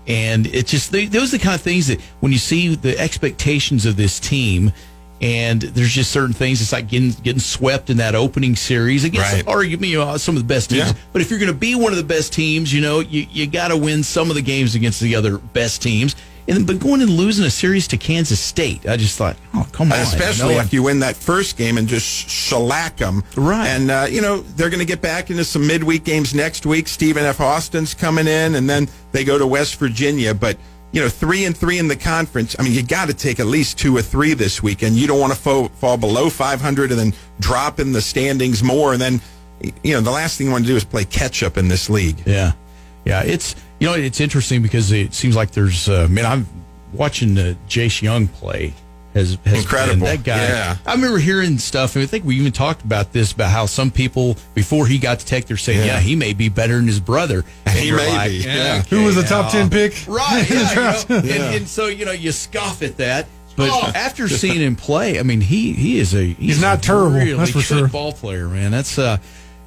[0.06, 2.98] and it just they, those are the kind of things that when you see the
[2.98, 4.70] expectations of this team.
[5.22, 6.60] And there's just certain things.
[6.60, 9.46] It's like getting getting swept in that opening series against Right.
[9.46, 10.88] arguably you know, some of the best teams.
[10.88, 10.92] Yeah.
[11.14, 13.46] But if you're going to be one of the best teams, you know you you
[13.46, 16.14] got to win some of the games against the other best teams.
[16.46, 19.66] And then, but going and losing a series to Kansas State, I just thought, oh
[19.72, 23.22] come on, Especially if you win that first game and just shellac them.
[23.34, 23.66] Right.
[23.66, 26.86] And, uh, you know, they're going to get back into some midweek games next week.
[26.86, 27.40] Stephen F.
[27.40, 30.34] Austin's coming in, and then they go to West Virginia.
[30.34, 30.58] But,
[30.92, 32.54] you know, three and three in the conference.
[32.58, 34.96] I mean, you got to take at least two or three this weekend.
[34.96, 38.92] You don't want to fo- fall below 500 and then drop in the standings more.
[38.92, 39.20] And then,
[39.82, 41.88] you know, the last thing you want to do is play catch up in this
[41.88, 42.18] league.
[42.26, 42.52] Yeah,
[43.04, 43.22] yeah.
[43.22, 45.88] It's you know it's interesting because it seems like there's.
[45.90, 46.46] Uh, man, I'm
[46.94, 48.72] watching uh, Jace Jung play.
[49.12, 50.06] Has, has Incredible.
[50.06, 50.38] been- that guy.
[50.42, 50.76] Yeah.
[50.86, 53.90] I remember hearing stuff, and I think we even talked about this about how some
[53.92, 55.84] people before he got to Tech, they're saying, Yeah.
[55.86, 58.80] "Yeah, he may be better than his brother." And He may like, be, "Yeah, yeah.
[58.80, 59.92] okay, Who was the top 10 pick?
[60.08, 60.48] Right.
[60.50, 61.34] Yeah, you know, Yeah.
[61.34, 65.22] and, and so you know you scoff at that, but after seeing him play, I
[65.22, 67.88] mean he he is a he's, not a terrible, really that's for good sure.
[67.88, 68.70] Ball player, man.
[68.70, 69.18] That's uh.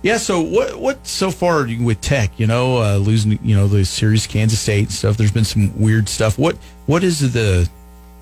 [0.07, 3.84] Yeah, so what what so far with Tech, you know, uh, losing you know the
[3.84, 5.17] series Kansas State stuff.
[5.17, 6.39] There's been some weird stuff.
[6.39, 6.55] What
[6.85, 7.69] what is the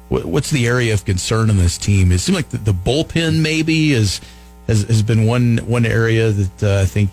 [0.10, 2.12] what, what's the area of concern in this team?
[2.12, 4.20] It seems like the, the bullpen maybe is
[4.66, 7.12] has has been one one area that uh, I think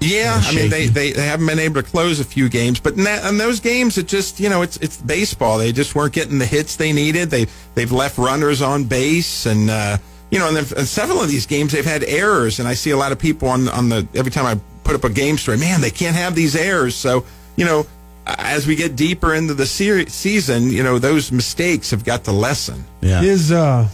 [0.00, 2.94] Yeah, I mean they, they, they haven't been able to close a few games, but
[2.94, 5.58] in, that, in those games it just you know it's it's baseball.
[5.58, 7.28] They just weren't getting the hits they needed.
[7.28, 9.98] They they've left runners on base, and uh,
[10.30, 12.58] you know, and, then, several of these games they've had errors.
[12.58, 15.04] And I see a lot of people on on the every time I put up
[15.04, 16.96] a game story, man, they can't have these errors.
[16.96, 17.24] So
[17.56, 17.86] you know,
[18.26, 22.32] as we get deeper into the seri- season, you know, those mistakes have got to
[22.32, 22.84] lessen.
[23.00, 23.88] yeah Is uh,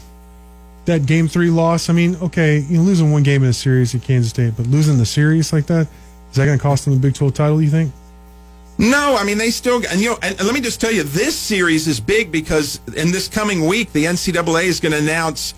[0.87, 1.89] that game three loss?
[1.89, 4.67] I mean, okay, you know, losing one game in a series at Kansas State, but
[4.67, 5.89] losing the series like that,
[6.31, 7.93] is that going to cost them the Big 12 title, you think?
[8.79, 11.03] No, I mean they still, and you know, and, and let me just tell you,
[11.03, 15.53] this series is big because in this coming week, the NCAA is going to announce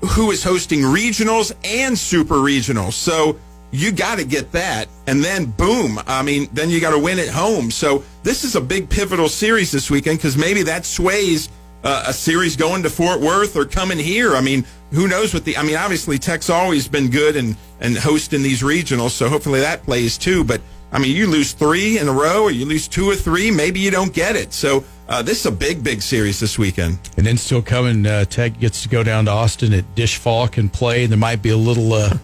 [0.00, 2.92] who is hosting regionals and super regionals.
[2.92, 3.38] So
[3.70, 7.18] you got to get that, and then boom, I mean, then you got to win
[7.18, 7.70] at home.
[7.70, 11.48] So this is a big pivotal series this weekend because maybe that sways
[11.84, 14.34] uh, a series going to Fort Worth or coming here.
[14.34, 15.56] I mean, who knows what the?
[15.56, 19.82] I mean, obviously Tech's always been good and and hosting these regionals, so hopefully that
[19.84, 20.44] plays too.
[20.44, 20.60] But
[20.92, 23.80] I mean, you lose three in a row, or you lose two or three, maybe
[23.80, 24.52] you don't get it.
[24.52, 26.98] So uh, this is a big, big series this weekend.
[27.16, 30.72] And then still coming, uh, Tech gets to go down to Austin at Disch-Falk and
[30.72, 31.06] play.
[31.06, 32.16] There might be a little, uh,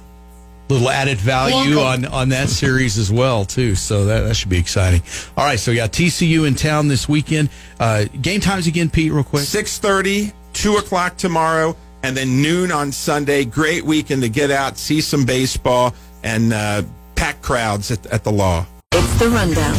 [0.69, 3.75] little added value on on that series as well too.
[3.75, 5.03] So that that should be exciting.
[5.37, 7.51] All right, so yeah, TCU in town this weekend.
[7.79, 9.43] Uh, game times again, Pete, real quick.
[9.43, 13.45] 6.30, 2 o'clock tomorrow, and then noon on Sunday.
[13.45, 15.95] Great weekend to get out, see some baseball,
[16.25, 16.83] and uh,
[17.17, 18.67] pack crowds at, at the law.
[18.93, 19.75] It's the rundown.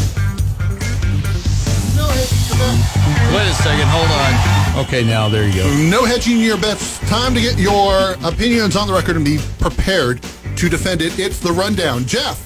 [3.33, 4.85] Wait a second, hold on.
[4.85, 5.89] Okay, now there you go.
[5.89, 6.99] No hedging your bets.
[7.09, 10.21] Time to get your opinions on the record and be prepared
[10.55, 11.19] to defend it.
[11.19, 12.05] It's the rundown.
[12.05, 12.43] Jeff.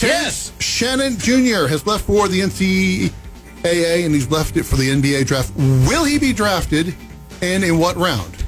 [0.00, 0.52] Yes.
[0.58, 1.66] Shannon Jr.
[1.66, 5.52] has left for the NCAA and he's left it for the NBA draft.
[5.56, 6.94] Will he be drafted
[7.42, 8.44] and in what round?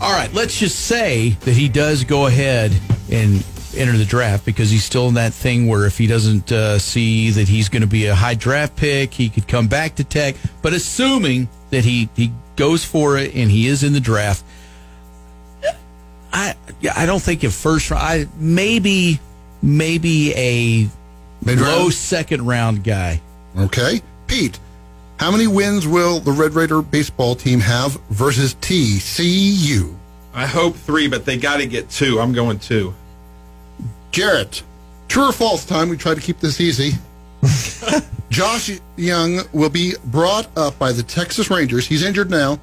[0.00, 2.72] All right, let's just say that he does go ahead
[3.10, 3.44] and
[3.76, 7.30] enter the draft because he's still in that thing where if he doesn't uh, see
[7.30, 10.36] that he's going to be a high draft pick, he could come back to Tech.
[10.62, 14.44] But assuming that he he goes for it and he is in the draft,
[16.32, 16.54] I
[16.94, 19.20] I don't think if first round, I maybe
[19.62, 20.88] maybe a
[21.44, 21.60] Mid-round?
[21.76, 23.20] low second round guy.
[23.56, 24.00] Okay.
[24.26, 24.58] Pete,
[25.18, 29.94] how many wins will the Red Raider baseball team have versus TCU?
[30.32, 32.18] I hope three, but they got to get two.
[32.18, 32.94] I'm going two.
[34.14, 34.62] Jarrett,
[35.08, 35.88] true or false time?
[35.88, 36.92] We try to keep this easy.
[38.30, 41.84] Josh Jung will be brought up by the Texas Rangers.
[41.84, 42.60] He's injured now.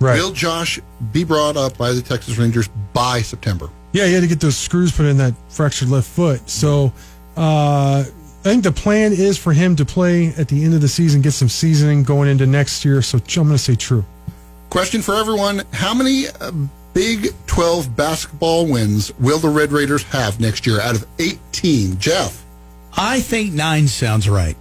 [0.00, 0.18] Right.
[0.18, 0.80] Will Josh
[1.12, 3.68] be brought up by the Texas Rangers by September?
[3.92, 6.48] Yeah, he had to get those screws put in that fractured left foot.
[6.48, 6.94] So
[7.36, 8.04] uh, I
[8.42, 11.32] think the plan is for him to play at the end of the season, get
[11.32, 13.02] some seasoning going into next year.
[13.02, 14.02] So I'm going to say true.
[14.70, 16.52] Question for everyone How many uh,
[16.96, 21.98] Big 12 basketball wins will the Red Raiders have next year out of 18?
[21.98, 22.42] Jeff.
[22.96, 24.56] I think nine sounds right.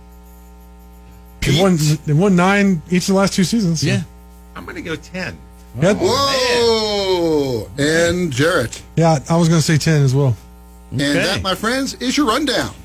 [1.40, 3.86] They won, they won nine each of the last two seasons.
[3.86, 4.02] Yeah.
[4.54, 5.38] I'm going to go 10.
[5.80, 6.08] Yeah, Whoa!
[6.10, 8.84] Oh, and Jarrett.
[8.98, 10.36] yeah I was going to say 10 as well.
[10.92, 12.76] And that, my friends, is your rundown.